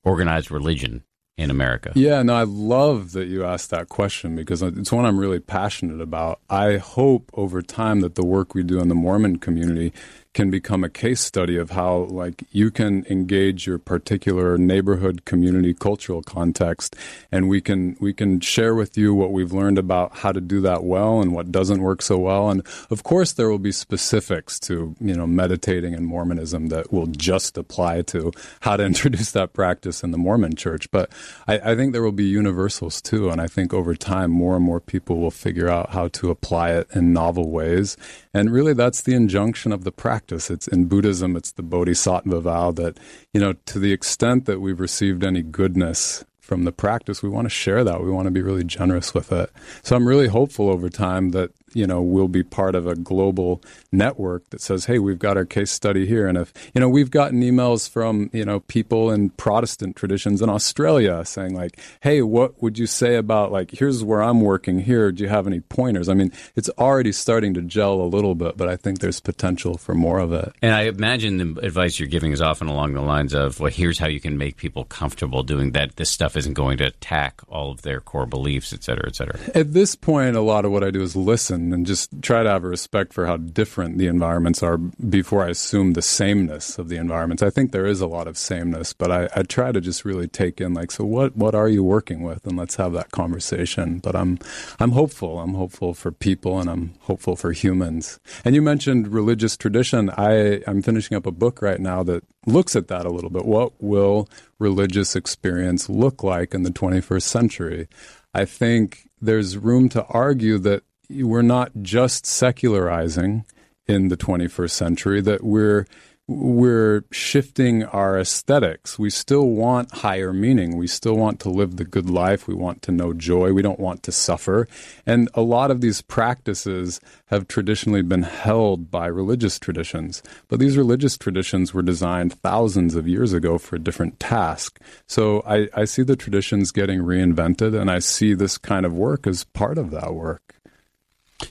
organized 0.04 0.50
religion 0.50 1.04
in 1.40 1.50
America? 1.50 1.92
Yeah, 1.94 2.22
no, 2.22 2.34
I 2.34 2.42
love 2.42 3.12
that 3.12 3.28
you 3.28 3.44
asked 3.44 3.70
that 3.70 3.88
question 3.88 4.36
because 4.36 4.62
it's 4.62 4.92
one 4.92 5.06
I'm 5.06 5.18
really 5.18 5.40
passionate 5.40 6.00
about. 6.00 6.40
I 6.50 6.76
hope 6.76 7.30
over 7.34 7.62
time 7.62 8.00
that 8.00 8.14
the 8.14 8.26
work 8.26 8.54
we 8.54 8.62
do 8.62 8.80
in 8.80 8.88
the 8.88 8.94
Mormon 8.94 9.38
community 9.38 9.92
can 10.32 10.50
become 10.50 10.84
a 10.84 10.88
case 10.88 11.20
study 11.20 11.56
of 11.56 11.70
how 11.70 12.04
like 12.04 12.44
you 12.52 12.70
can 12.70 13.04
engage 13.10 13.66
your 13.66 13.78
particular 13.78 14.56
neighborhood 14.56 15.24
community 15.24 15.74
cultural 15.74 16.22
context 16.22 16.94
and 17.32 17.48
we 17.48 17.60
can 17.60 17.96
we 18.00 18.12
can 18.12 18.38
share 18.38 18.74
with 18.74 18.96
you 18.96 19.12
what 19.12 19.32
we've 19.32 19.52
learned 19.52 19.78
about 19.78 20.18
how 20.18 20.30
to 20.30 20.40
do 20.40 20.60
that 20.60 20.84
well 20.84 21.20
and 21.20 21.32
what 21.34 21.50
doesn't 21.50 21.82
work 21.82 22.00
so 22.00 22.16
well. 22.16 22.48
And 22.48 22.64
of 22.90 23.02
course 23.02 23.32
there 23.32 23.48
will 23.48 23.58
be 23.58 23.72
specifics 23.72 24.60
to 24.60 24.94
you 25.00 25.14
know 25.14 25.26
meditating 25.26 25.94
and 25.94 26.06
mormonism 26.06 26.68
that 26.68 26.92
will 26.92 27.06
just 27.06 27.58
apply 27.58 28.02
to 28.02 28.32
how 28.60 28.76
to 28.76 28.84
introduce 28.90 29.32
that 29.32 29.52
practice 29.52 30.04
in 30.04 30.12
the 30.12 30.18
mormon 30.18 30.54
church. 30.54 30.90
But 30.92 31.10
I, 31.48 31.72
I 31.72 31.74
think 31.74 31.92
there 31.92 32.02
will 32.02 32.12
be 32.12 32.24
universals 32.24 33.02
too 33.02 33.30
and 33.30 33.40
i 33.40 33.46
think 33.46 33.74
over 33.74 33.94
time 33.94 34.30
more 34.30 34.56
and 34.56 34.64
more 34.64 34.80
people 34.80 35.18
will 35.18 35.30
figure 35.30 35.68
out 35.68 35.90
how 35.90 36.08
to 36.08 36.30
apply 36.30 36.70
it 36.70 36.86
in 36.94 37.12
novel 37.12 37.50
ways. 37.50 37.96
And 38.32 38.52
really 38.52 38.74
that's 38.74 39.02
the 39.02 39.14
injunction 39.14 39.72
of 39.72 39.84
the 39.84 39.92
practice 39.92 40.20
practice. 40.30 40.50
It's 40.50 40.68
in 40.68 40.86
Buddhism, 40.86 41.36
it's 41.36 41.52
the 41.52 41.62
bodhisattva 41.62 42.40
vow 42.40 42.70
that, 42.72 42.98
you 43.32 43.40
know, 43.40 43.54
to 43.66 43.78
the 43.78 43.92
extent 43.92 44.46
that 44.46 44.60
we've 44.60 44.80
received 44.80 45.24
any 45.24 45.42
goodness 45.42 46.24
from 46.40 46.64
the 46.64 46.72
practice, 46.72 47.22
we 47.22 47.28
want 47.28 47.46
to 47.46 47.50
share 47.50 47.84
that. 47.84 48.02
We 48.02 48.10
want 48.10 48.26
to 48.26 48.32
be 48.32 48.42
really 48.42 48.64
generous 48.64 49.14
with 49.14 49.30
it. 49.30 49.50
So 49.82 49.94
I'm 49.94 50.06
really 50.06 50.26
hopeful 50.26 50.68
over 50.68 50.88
time 50.88 51.30
that 51.30 51.52
you 51.74 51.86
know 51.86 52.00
we'll 52.02 52.28
be 52.28 52.42
part 52.42 52.74
of 52.74 52.86
a 52.86 52.94
global 52.94 53.62
network 53.92 54.48
that 54.50 54.60
says 54.60 54.86
hey 54.86 54.98
we've 54.98 55.18
got 55.18 55.36
our 55.36 55.44
case 55.44 55.70
study 55.70 56.06
here. 56.06 56.26
And 56.26 56.38
if 56.38 56.52
you 56.74 56.80
know 56.80 56.88
we've 56.88 57.10
gotten 57.10 57.42
emails 57.42 57.88
from 57.88 58.30
you 58.32 58.44
know 58.44 58.60
people 58.60 59.10
in 59.10 59.30
protestant 59.30 59.96
traditions 59.96 60.42
in 60.42 60.48
australia 60.48 61.24
saying 61.24 61.54
like 61.54 61.78
hey 62.00 62.22
what 62.22 62.60
would 62.62 62.78
you 62.78 62.86
say 62.86 63.16
about 63.16 63.52
like 63.52 63.70
here's 63.70 64.02
where 64.04 64.22
i'm 64.22 64.40
working 64.40 64.80
here. 64.80 65.12
Do 65.12 65.22
you 65.22 65.28
have 65.28 65.46
any 65.46 65.60
pointers? 65.60 66.08
I 66.08 66.14
mean 66.14 66.32
it's 66.56 66.68
already 66.70 67.12
starting 67.12 67.54
to 67.54 67.62
gel 67.62 68.00
a 68.00 68.08
little 68.08 68.34
bit 68.34 68.56
but 68.56 68.68
i 68.68 68.76
think 68.76 69.00
there's 69.00 69.20
potential 69.20 69.76
for 69.76 69.94
more 69.94 70.18
of 70.18 70.32
it. 70.32 70.52
And 70.62 70.74
i 70.74 70.82
imagine 70.82 71.36
the 71.36 71.60
advice 71.60 71.98
you're 71.98 72.08
giving 72.08 72.32
is 72.32 72.42
often 72.42 72.68
along 72.68 72.94
the 72.94 73.02
lines 73.02 73.34
of 73.34 73.60
well 73.60 73.70
here's 73.70 73.98
how 73.98 74.08
you 74.08 74.20
can 74.20 74.38
make 74.38 74.56
people 74.56 74.84
comfortable 74.84 75.42
doing 75.42 75.72
that. 75.72 75.96
This 75.96 76.10
stuff 76.10 76.36
isn't 76.36 76.54
going 76.54 76.78
to 76.78 76.84
attack 76.84 77.40
all 77.48 77.70
of 77.70 77.82
their 77.82 78.00
core 78.00 78.26
beliefs 78.26 78.72
et 78.72 78.82
cetera 78.82 79.06
et 79.06 79.16
cetera. 79.16 79.38
At 79.54 79.72
this 79.72 79.94
point 79.94 80.36
a 80.36 80.40
lot 80.40 80.64
of 80.64 80.72
what 80.72 80.84
i 80.84 80.90
do 80.90 81.02
is 81.02 81.14
listen 81.16 81.59
and 81.72 81.86
just 81.86 82.22
try 82.22 82.42
to 82.42 82.48
have 82.48 82.64
a 82.64 82.68
respect 82.68 83.12
for 83.12 83.26
how 83.26 83.36
different 83.36 83.98
the 83.98 84.06
environments 84.06 84.62
are 84.62 84.78
before 84.78 85.44
I 85.44 85.50
assume 85.50 85.92
the 85.92 86.02
sameness 86.02 86.78
of 86.78 86.88
the 86.88 86.96
environments. 86.96 87.42
I 87.42 87.50
think 87.50 87.72
there 87.72 87.86
is 87.86 88.00
a 88.00 88.06
lot 88.06 88.26
of 88.26 88.36
sameness, 88.36 88.92
but 88.92 89.10
I, 89.10 89.28
I 89.34 89.42
try 89.42 89.72
to 89.72 89.80
just 89.80 90.04
really 90.04 90.28
take 90.28 90.60
in 90.60 90.74
like, 90.74 90.90
so 90.90 91.04
what 91.04 91.36
what 91.36 91.54
are 91.54 91.68
you 91.68 91.84
working 91.84 92.22
with, 92.22 92.46
and 92.46 92.56
let's 92.56 92.76
have 92.76 92.92
that 92.92 93.10
conversation. 93.10 93.98
But 93.98 94.16
I'm 94.16 94.38
I'm 94.78 94.92
hopeful. 94.92 95.40
I'm 95.40 95.54
hopeful 95.54 95.94
for 95.94 96.10
people, 96.12 96.58
and 96.58 96.68
I'm 96.70 96.94
hopeful 97.00 97.36
for 97.36 97.52
humans. 97.52 98.20
And 98.44 98.54
you 98.54 98.62
mentioned 98.62 99.08
religious 99.08 99.56
tradition. 99.56 100.10
I 100.10 100.62
I'm 100.66 100.82
finishing 100.82 101.16
up 101.16 101.26
a 101.26 101.32
book 101.32 101.62
right 101.62 101.80
now 101.80 102.02
that 102.04 102.24
looks 102.46 102.74
at 102.76 102.88
that 102.88 103.06
a 103.06 103.10
little 103.10 103.30
bit. 103.30 103.44
What 103.44 103.72
will 103.80 104.28
religious 104.58 105.14
experience 105.16 105.88
look 105.88 106.22
like 106.22 106.54
in 106.54 106.62
the 106.62 106.70
21st 106.70 107.22
century? 107.22 107.88
I 108.34 108.44
think 108.44 109.08
there's 109.20 109.56
room 109.56 109.88
to 109.90 110.04
argue 110.06 110.58
that 110.58 110.82
we're 111.10 111.42
not 111.42 111.72
just 111.82 112.26
secularizing 112.26 113.44
in 113.86 114.08
the 114.08 114.16
21st 114.16 114.70
century, 114.70 115.20
that 115.20 115.42
we're 115.42 115.86
we're 116.30 117.02
shifting 117.10 117.82
our 117.82 118.16
aesthetics. 118.16 118.96
We 118.96 119.10
still 119.10 119.48
want 119.48 119.90
higher 119.90 120.32
meaning. 120.32 120.76
We 120.76 120.86
still 120.86 121.16
want 121.16 121.40
to 121.40 121.50
live 121.50 121.76
the 121.76 121.84
good 121.84 122.08
life. 122.08 122.46
We 122.46 122.54
want 122.54 122.82
to 122.82 122.92
know 122.92 123.12
joy. 123.12 123.52
We 123.52 123.62
don't 123.62 123.80
want 123.80 124.04
to 124.04 124.12
suffer. 124.12 124.68
And 125.04 125.28
a 125.34 125.40
lot 125.40 125.72
of 125.72 125.80
these 125.80 126.02
practices 126.02 127.00
have 127.26 127.48
traditionally 127.48 128.02
been 128.02 128.22
held 128.22 128.92
by 128.92 129.08
religious 129.08 129.58
traditions. 129.58 130.22
But 130.46 130.60
these 130.60 130.76
religious 130.76 131.18
traditions 131.18 131.74
were 131.74 131.82
designed 131.82 132.34
thousands 132.34 132.94
of 132.94 133.08
years 133.08 133.32
ago 133.32 133.58
for 133.58 133.74
a 133.74 133.80
different 133.80 134.20
task. 134.20 134.78
So 135.08 135.42
I, 135.44 135.68
I 135.74 135.84
see 135.84 136.04
the 136.04 136.14
traditions 136.14 136.70
getting 136.70 137.00
reinvented, 137.00 137.78
and 137.78 137.90
I 137.90 137.98
see 137.98 138.34
this 138.34 138.56
kind 138.56 138.86
of 138.86 138.94
work 138.94 139.26
as 139.26 139.42
part 139.42 139.78
of 139.78 139.90
that 139.90 140.14
work. 140.14 140.59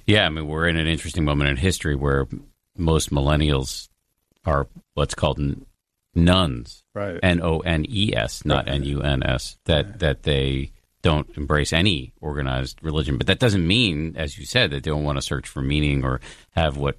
Yeah, 0.05 0.25
I 0.25 0.29
mean, 0.29 0.47
we're 0.47 0.67
in 0.67 0.77
an 0.77 0.87
interesting 0.87 1.23
moment 1.23 1.49
in 1.49 1.57
history 1.57 1.95
where 1.95 2.27
most 2.77 3.11
millennials 3.11 3.89
are 4.45 4.67
what's 4.93 5.15
called 5.15 5.39
nones, 6.15 6.83
right? 6.93 7.19
N 7.21 7.41
O 7.41 7.59
N 7.59 7.85
E 7.87 8.13
S, 8.15 8.45
not 8.45 8.67
N 8.67 8.83
U 8.83 9.01
N 9.01 9.23
S. 9.23 9.57
That 9.65 9.85
right. 9.85 9.99
that 9.99 10.23
they 10.23 10.71
don't 11.01 11.29
embrace 11.37 11.71
any 11.71 12.13
organized 12.19 12.83
religion, 12.83 13.17
but 13.17 13.27
that 13.27 13.39
doesn't 13.39 13.65
mean, 13.65 14.15
as 14.17 14.37
you 14.37 14.45
said, 14.45 14.71
that 14.71 14.83
they 14.83 14.91
don't 14.91 15.03
want 15.03 15.17
to 15.17 15.21
search 15.21 15.47
for 15.47 15.61
meaning 15.61 16.03
or 16.03 16.19
have 16.51 16.77
what 16.77 16.97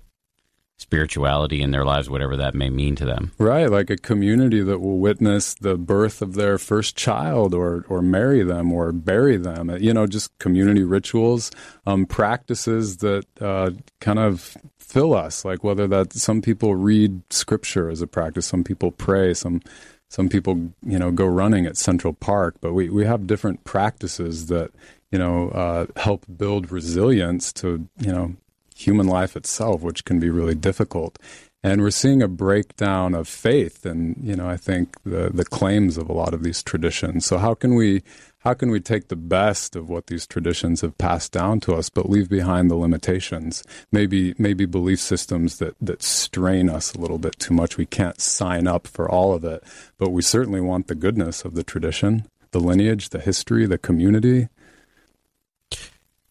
spirituality 0.81 1.61
in 1.61 1.73
their 1.73 1.85
lives, 1.85 2.09
whatever 2.09 2.39
that 2.39 2.55
may 2.55 2.71
mean 2.71 2.97
to 2.97 3.05
them. 3.05 3.33
Right, 3.39 3.71
like 3.71 3.91
a 3.91 3.99
community 3.99 4.63
that 4.63 4.79
will 4.79 4.99
witness 4.99 5.53
the 5.53 5.77
birth 5.77 6.23
of 6.23 6.35
their 6.35 6.57
first 6.57 6.97
child 6.97 7.53
or, 7.53 7.85
or 7.89 8.01
marry 8.01 8.43
them 8.43 8.73
or 8.73 8.91
bury 8.91 9.37
them. 9.37 9.71
You 9.79 9.93
know, 9.93 10.07
just 10.07 10.37
community 10.39 10.83
rituals, 10.83 11.51
um, 11.87 12.07
practices 12.07 12.97
that 12.99 13.27
uh, 13.43 13.73
kind 14.01 14.19
of 14.19 14.57
fill 14.79 15.15
us. 15.15 15.45
Like 15.45 15.63
whether 15.63 15.87
that 15.89 16.15
some 16.15 16.41
people 16.41 16.75
read 16.75 17.21
scripture 17.31 17.91
as 17.91 18.01
a 18.01 18.07
practice, 18.07 18.47
some 18.47 18.65
people 18.65 18.91
pray, 18.91 19.35
some 19.35 19.61
some 20.09 20.31
people 20.31 20.73
you 20.83 20.99
know 20.99 21.13
go 21.13 21.27
running 21.27 21.67
at 21.67 21.77
Central 21.77 22.15
Park, 22.15 22.57
but 22.63 22.73
we 22.73 22.89
we 22.89 23.05
have 23.05 23.27
different 23.27 23.65
practices 23.65 24.47
that 24.47 24.71
you 25.13 25.19
know 25.19 25.51
uh, 25.51 25.87
help 25.97 26.25
build 26.39 26.73
resilience 26.73 27.53
to 27.53 27.87
you 27.99 28.13
know 28.13 28.35
human 28.81 29.07
life 29.07 29.37
itself, 29.37 29.83
which 29.83 30.05
can 30.05 30.19
be 30.19 30.31
really 30.31 30.55
difficult. 30.55 31.19
And 31.63 31.83
we're 31.83 31.91
seeing 31.91 32.23
a 32.23 32.29
breakdown 32.29 33.15
of 33.15 33.29
faith 33.29 33.85
and, 33.85 34.17
you 34.23 34.35
know, 34.35 34.49
I 34.49 34.57
think 34.57 34.97
the, 35.05 35.31
the 35.33 35.45
claims 35.45 35.99
of 35.99 36.09
a 36.09 36.15
lot 36.15 36.33
of 36.33 36.43
these 36.43 36.63
traditions. 36.63 37.27
So 37.27 37.37
how 37.37 37.55
can 37.55 37.75
we 37.75 38.03
how 38.39 38.55
can 38.55 38.71
we 38.71 38.81
take 38.81 39.09
the 39.09 39.17
best 39.17 39.77
of 39.77 39.91
what 39.91 40.07
these 40.07 40.27
traditions 40.27 40.81
have 40.81 40.97
passed 40.97 41.31
down 41.31 41.61
to 41.61 41.75
us, 41.75 41.91
but 41.91 42.09
leave 42.09 42.31
behind 42.31 42.71
the 42.71 42.75
limitations? 42.75 43.63
Maybe 43.93 44.35
maybe 44.39 44.65
belief 44.65 45.01
systems 45.01 45.59
that, 45.59 45.77
that 45.83 46.03
strain 46.03 46.71
us 46.71 46.95
a 46.95 46.99
little 46.99 47.19
bit 47.19 47.39
too 47.39 47.53
much. 47.53 47.77
We 47.77 47.85
can't 47.85 48.19
sign 48.19 48.67
up 48.67 48.87
for 48.87 49.11
all 49.11 49.35
of 49.35 49.45
it, 49.45 49.63
but 49.99 50.11
we 50.13 50.23
certainly 50.23 50.63
want 50.63 50.87
the 50.87 50.95
goodness 50.95 51.45
of 51.45 51.55
the 51.55 51.63
tradition, 51.63 52.27
the 52.53 52.61
lineage, 52.61 53.11
the 53.11 53.21
history, 53.21 53.67
the 53.67 53.77
community. 53.77 54.49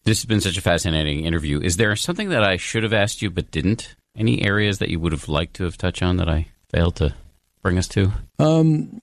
This 0.10 0.22
has 0.22 0.26
been 0.26 0.41
such 0.41 0.57
a 0.57 0.62
fascinating 0.62 1.26
interview. 1.26 1.62
Is 1.62 1.78
there 1.78 1.95
something 1.95 2.30
that 2.30 2.43
I 2.43 2.57
should 2.57 2.82
have 2.82 2.93
asked 2.93 3.22
you 3.22 3.30
but 3.30 3.51
didn't? 3.51 3.95
Any 4.18 4.41
areas 4.41 4.80
that 4.80 4.89
you 4.89 4.99
would 4.99 5.12
have 5.12 5.30
liked 5.30 5.57
to 5.57 5.66
have 5.66 5.78
touched 5.78 6.01
on 6.01 6.18
that 6.18 6.28
I 6.28 6.47
failed 6.72 6.95
to 6.95 7.14
bring 7.62 7.78
us 7.78 7.88
to? 7.89 8.12
Um, 8.39 9.01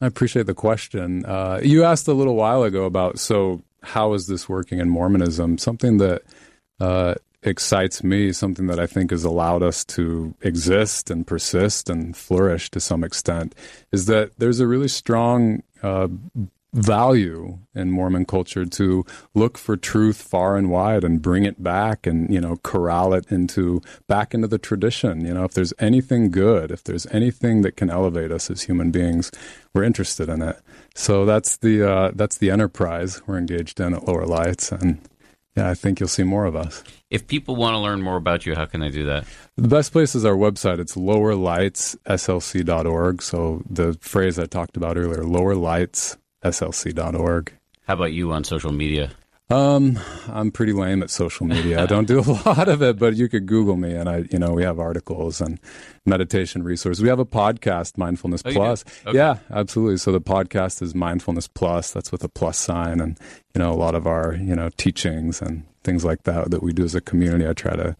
I 0.00 0.06
appreciate 0.06 0.46
the 0.46 0.54
question. 0.54 1.24
Uh, 1.24 1.58
you 1.60 1.82
asked 1.82 2.06
a 2.06 2.12
little 2.12 2.36
while 2.36 2.62
ago 2.62 2.84
about 2.84 3.18
so 3.18 3.64
how 3.82 4.12
is 4.12 4.28
this 4.28 4.48
working 4.48 4.78
in 4.78 4.88
Mormonism? 4.88 5.58
Something 5.58 5.98
that 5.98 6.22
uh, 6.78 7.16
excites 7.42 8.04
me, 8.04 8.32
something 8.32 8.68
that 8.68 8.78
I 8.78 8.86
think 8.86 9.10
has 9.10 9.24
allowed 9.24 9.64
us 9.64 9.84
to 9.86 10.36
exist 10.42 11.10
and 11.10 11.26
persist 11.26 11.90
and 11.90 12.16
flourish 12.16 12.70
to 12.70 12.78
some 12.78 13.02
extent, 13.02 13.56
is 13.90 14.06
that 14.06 14.38
there's 14.38 14.60
a 14.60 14.68
really 14.68 14.86
strong 14.86 15.64
uh, 15.82 16.06
value 16.72 17.58
in 17.74 17.90
Mormon 17.90 18.24
culture 18.24 18.64
to 18.64 19.04
look 19.34 19.58
for 19.58 19.76
truth 19.76 20.22
far 20.22 20.56
and 20.56 20.70
wide 20.70 21.04
and 21.04 21.20
bring 21.20 21.44
it 21.44 21.62
back 21.62 22.06
and 22.06 22.32
you 22.32 22.40
know 22.40 22.56
corral 22.62 23.12
it 23.12 23.30
into 23.30 23.82
back 24.08 24.32
into 24.32 24.48
the 24.48 24.58
tradition 24.58 25.22
you 25.24 25.34
know 25.34 25.44
if 25.44 25.52
there's 25.52 25.74
anything 25.78 26.30
good 26.30 26.70
if 26.70 26.82
there's 26.84 27.06
anything 27.10 27.60
that 27.60 27.76
can 27.76 27.90
elevate 27.90 28.32
us 28.32 28.50
as 28.50 28.62
human 28.62 28.90
beings 28.90 29.30
we're 29.74 29.82
interested 29.82 30.30
in 30.30 30.40
it 30.40 30.58
so 30.94 31.26
that's 31.26 31.58
the 31.58 31.86
uh, 31.86 32.10
that's 32.14 32.38
the 32.38 32.50
enterprise 32.50 33.20
we're 33.26 33.36
engaged 33.36 33.78
in 33.78 33.92
at 33.92 34.08
lower 34.08 34.24
lights 34.24 34.72
and 34.72 34.98
yeah, 35.54 35.68
I 35.68 35.74
think 35.74 36.00
you'll 36.00 36.08
see 36.08 36.22
more 36.22 36.46
of 36.46 36.56
us. 36.56 36.82
If 37.10 37.26
people 37.26 37.56
want 37.56 37.74
to 37.74 37.78
learn 37.78 38.00
more 38.00 38.16
about 38.16 38.46
you, 38.46 38.54
how 38.54 38.64
can 38.64 38.80
they 38.80 38.88
do 38.88 39.04
that? 39.04 39.26
The 39.56 39.68
best 39.68 39.92
place 39.92 40.14
is 40.14 40.24
our 40.24 40.34
website. 40.34 40.78
It's 40.78 40.94
lowerlightsslc.org. 40.94 43.20
So 43.20 43.62
the 43.68 43.98
phrase 44.00 44.38
I 44.38 44.46
talked 44.46 44.78
about 44.78 44.96
earlier, 44.96 45.24
lower 45.24 45.54
lights 45.54 46.16
slc.org. 46.42 47.52
How 47.86 47.94
about 47.94 48.12
you 48.12 48.32
on 48.32 48.44
social 48.44 48.72
media? 48.72 49.10
Um, 49.50 49.98
I'm 50.28 50.50
pretty 50.50 50.72
lame 50.72 51.02
at 51.02 51.10
social 51.10 51.44
media. 51.46 51.82
I 51.82 51.86
don't 51.86 52.06
do 52.06 52.20
a 52.20 52.22
lot 52.46 52.68
of 52.68 52.80
it, 52.80 52.98
but 52.98 53.16
you 53.16 53.28
could 53.28 53.44
Google 53.44 53.76
me, 53.76 53.92
and 53.92 54.08
I, 54.08 54.24
you 54.30 54.38
know, 54.38 54.52
we 54.52 54.62
have 54.62 54.78
articles 54.78 55.42
and 55.42 55.60
meditation 56.06 56.62
resources. 56.62 57.02
We 57.02 57.10
have 57.10 57.18
a 57.18 57.26
podcast, 57.26 57.98
Mindfulness 57.98 58.42
Oh, 58.46 58.52
Plus. 58.52 58.82
Okay. 59.06 59.18
Yeah, 59.18 59.38
absolutely. 59.50 59.98
So 59.98 60.10
the 60.10 60.22
podcast 60.22 60.80
is 60.80 60.94
Mindfulness 60.94 61.48
Plus. 61.48 61.90
That's 61.92 62.10
with 62.10 62.24
a 62.24 62.30
plus 62.30 62.56
sign, 62.56 62.98
and 63.00 63.18
you 63.54 63.58
know, 63.58 63.70
a 63.72 63.76
lot 63.76 63.94
of 63.94 64.06
our, 64.06 64.34
you 64.36 64.56
know, 64.56 64.70
teachings 64.78 65.42
and 65.42 65.64
things 65.84 66.02
like 66.02 66.22
that 66.22 66.50
that 66.50 66.62
we 66.62 66.72
do 66.72 66.84
as 66.84 66.94
a 66.94 67.02
community. 67.02 67.46
I 67.46 67.52
try 67.52 67.76
to, 67.76 67.94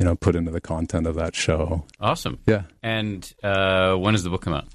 you 0.00 0.04
know, 0.06 0.16
put 0.16 0.34
into 0.34 0.50
the 0.50 0.60
content 0.60 1.06
of 1.06 1.14
that 1.14 1.36
show. 1.36 1.84
Awesome. 2.00 2.40
Yeah. 2.46 2.62
And 2.82 3.32
uh, 3.44 3.94
when 3.94 4.14
does 4.14 4.24
the 4.24 4.30
book 4.30 4.42
come 4.42 4.54
out? 4.54 4.66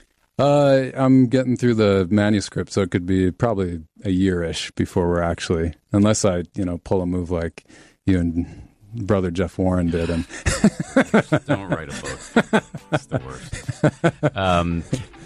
Uh, 0.42 0.92
I'm 0.96 1.28
getting 1.28 1.56
through 1.56 1.76
the 1.76 2.08
manuscript, 2.10 2.72
so 2.72 2.82
it 2.82 2.89
could 2.92 3.06
be 3.06 3.32
probably 3.32 3.82
a 4.04 4.10
year-ish 4.10 4.72
before 4.72 5.08
we're 5.08 5.22
actually, 5.22 5.74
unless 5.92 6.26
I, 6.26 6.44
you 6.56 6.66
know, 6.66 6.80
pull 6.80 7.02
a 7.02 7.06
move 7.06 7.30
like 7.30 7.64
you 8.06 8.20
and 8.20 8.68
brother 8.94 9.30
Jeff 9.32 9.58
Warren 9.58 9.88
did, 9.92 10.10
and 10.10 10.26
Don't 11.46 11.70
write 11.70 11.89
a 11.89 12.02
book. 12.02 12.64
It's 12.92 13.06
the 13.06 13.22
worst. 13.24 14.36
Um, 14.36 14.82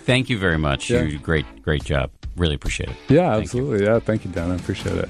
thank 0.06 0.30
you 0.30 0.38
very 0.38 0.58
much. 0.58 0.90
Yeah. 0.90 1.04
You 1.04 1.18
great, 1.18 1.46
great 1.64 1.84
job. 1.84 2.12
Really 2.36 2.56
appreciate 2.56 2.90
it. 2.90 2.96
yeah, 3.08 3.32
Thank 3.36 3.54
you. 3.54 3.60
absolutely, 3.62 3.86
yeah. 3.86 4.00
Thank 4.00 4.26
you, 4.26 4.32
Dan. 4.32 4.52
I 4.52 4.56
appreciate 4.56 4.98
it. 4.98 5.10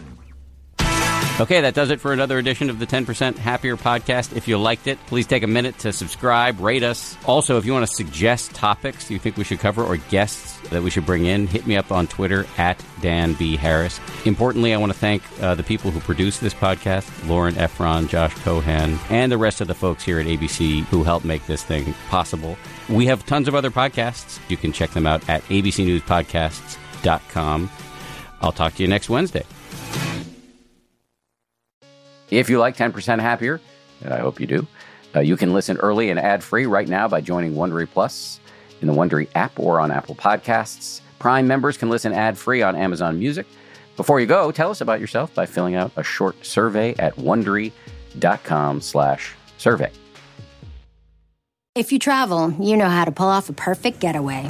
Okay, 1.38 1.60
that 1.60 1.74
does 1.74 1.90
it 1.90 2.00
for 2.00 2.14
another 2.14 2.38
edition 2.38 2.70
of 2.70 2.80
the 2.80 2.88
10% 2.88 3.38
Happier 3.38 3.76
podcast. 3.76 4.38
If 4.38 4.48
you 4.48 4.58
liked 4.58 4.88
it, 4.88 4.98
please 5.08 5.28
take 5.28 5.44
a 5.44 5.48
minute 5.48 5.78
to 5.80 5.92
subscribe, 5.92 6.62
rate 6.62 6.82
us. 6.82 7.18
Also, 7.26 7.58
if 7.58 7.66
you 7.66 7.74
want 7.74 7.86
to 7.86 7.94
suggest 7.94 8.54
topics 8.54 9.12
you 9.12 9.20
think 9.20 9.36
we 9.36 9.44
should 9.44 9.60
cover 9.60 9.84
or 9.84 9.98
guests 9.98 10.58
that 10.70 10.82
we 10.82 10.90
should 10.90 11.06
bring 11.06 11.26
in, 11.26 11.46
hit 11.46 11.68
me 11.68 11.76
up 11.76 11.92
on 11.92 12.08
Twitter 12.08 12.46
at 12.58 12.82
Dan 13.02 13.34
B. 13.34 13.58
Harris. 13.58 14.00
Importantly, 14.24 14.74
I 14.74 14.78
want 14.78 14.94
to 14.94 14.98
thank 14.98 15.24
uh, 15.42 15.56
the 15.56 15.64
people 15.64 15.92
who 15.92 16.00
produce 16.00 16.40
this 16.40 16.54
podcast 16.54 17.28
Lauren 17.28 17.56
Efron, 17.56 18.08
Josh 18.08 18.34
Cohan, 18.36 18.98
and 19.10 19.30
the 19.30 19.38
rest 19.38 19.60
of 19.60 19.68
the 19.68 19.76
folks 19.76 20.06
here 20.06 20.22
at 20.22 20.28
ABC 20.28 20.86
who 20.86 21.04
helped 21.04 21.26
make 21.26 21.46
this 21.48 21.66
thing 21.66 21.94
possible. 22.08 22.58
We 22.88 23.08
have 23.08 23.26
tons 23.26 23.50
of 23.50 23.56
other 23.56 23.72
podcasts. 23.72 24.40
You 24.48 24.56
can 24.56 24.72
check 24.72 24.92
them 24.92 25.06
out 25.06 25.28
at 25.28 25.44
abcnewspodcasts.com. 25.50 27.70
I'll 28.40 28.54
talk 28.54 28.76
to 28.76 28.84
you 28.84 28.88
next 28.88 29.10
Wednesday. 29.10 29.44
If 32.30 32.50
you 32.50 32.60
like 32.60 32.76
10% 32.76 33.20
Happier, 33.20 33.62
and 34.02 34.14
I 34.14 34.20
hope 34.20 34.40
you 34.40 34.48
do, 34.48 34.68
uh, 35.16 35.22
you 35.22 35.38
can 35.38 35.54
listen 35.54 35.78
early 35.78 36.10
and 36.10 36.20
ad 36.20 36.44
free 36.44 36.66
right 36.66 36.88
now 36.88 37.08
by 37.08 37.22
joining 37.22 37.54
Wondery 37.54 37.90
Plus 37.90 38.40
in 38.82 38.88
the 38.88 38.94
Wondery 38.94 39.28
app 39.36 39.60
or 39.60 39.80
on 39.80 39.92
Apple 39.92 40.16
Podcasts. 40.16 41.02
Prime 41.20 41.48
members 41.48 41.78
can 41.78 41.90
listen 41.90 42.14
ad 42.14 42.38
free 42.38 42.62
on 42.62 42.76
Amazon 42.76 43.18
Music. 43.18 43.48
Before 43.96 44.20
you 44.20 44.26
go, 44.26 44.52
tell 44.52 44.70
us 44.70 44.82
about 44.82 45.00
yourself 45.00 45.34
by 45.34 45.46
filling 45.46 45.76
out 45.76 45.92
a 45.96 46.04
short 46.04 46.46
survey 46.46 46.94
at 47.00 47.16
wondery.com/slash 47.16 49.34
survey. 49.58 49.92
If 51.76 51.92
you 51.92 52.00
travel, 52.00 52.54
you 52.60 52.78
know 52.78 52.90
how 52.90 53.06
to 53.06 53.12
pull 53.12 53.28
off 53.28 53.50
a 53.50 53.54
perfect 53.54 54.00
getaway. 54.00 54.50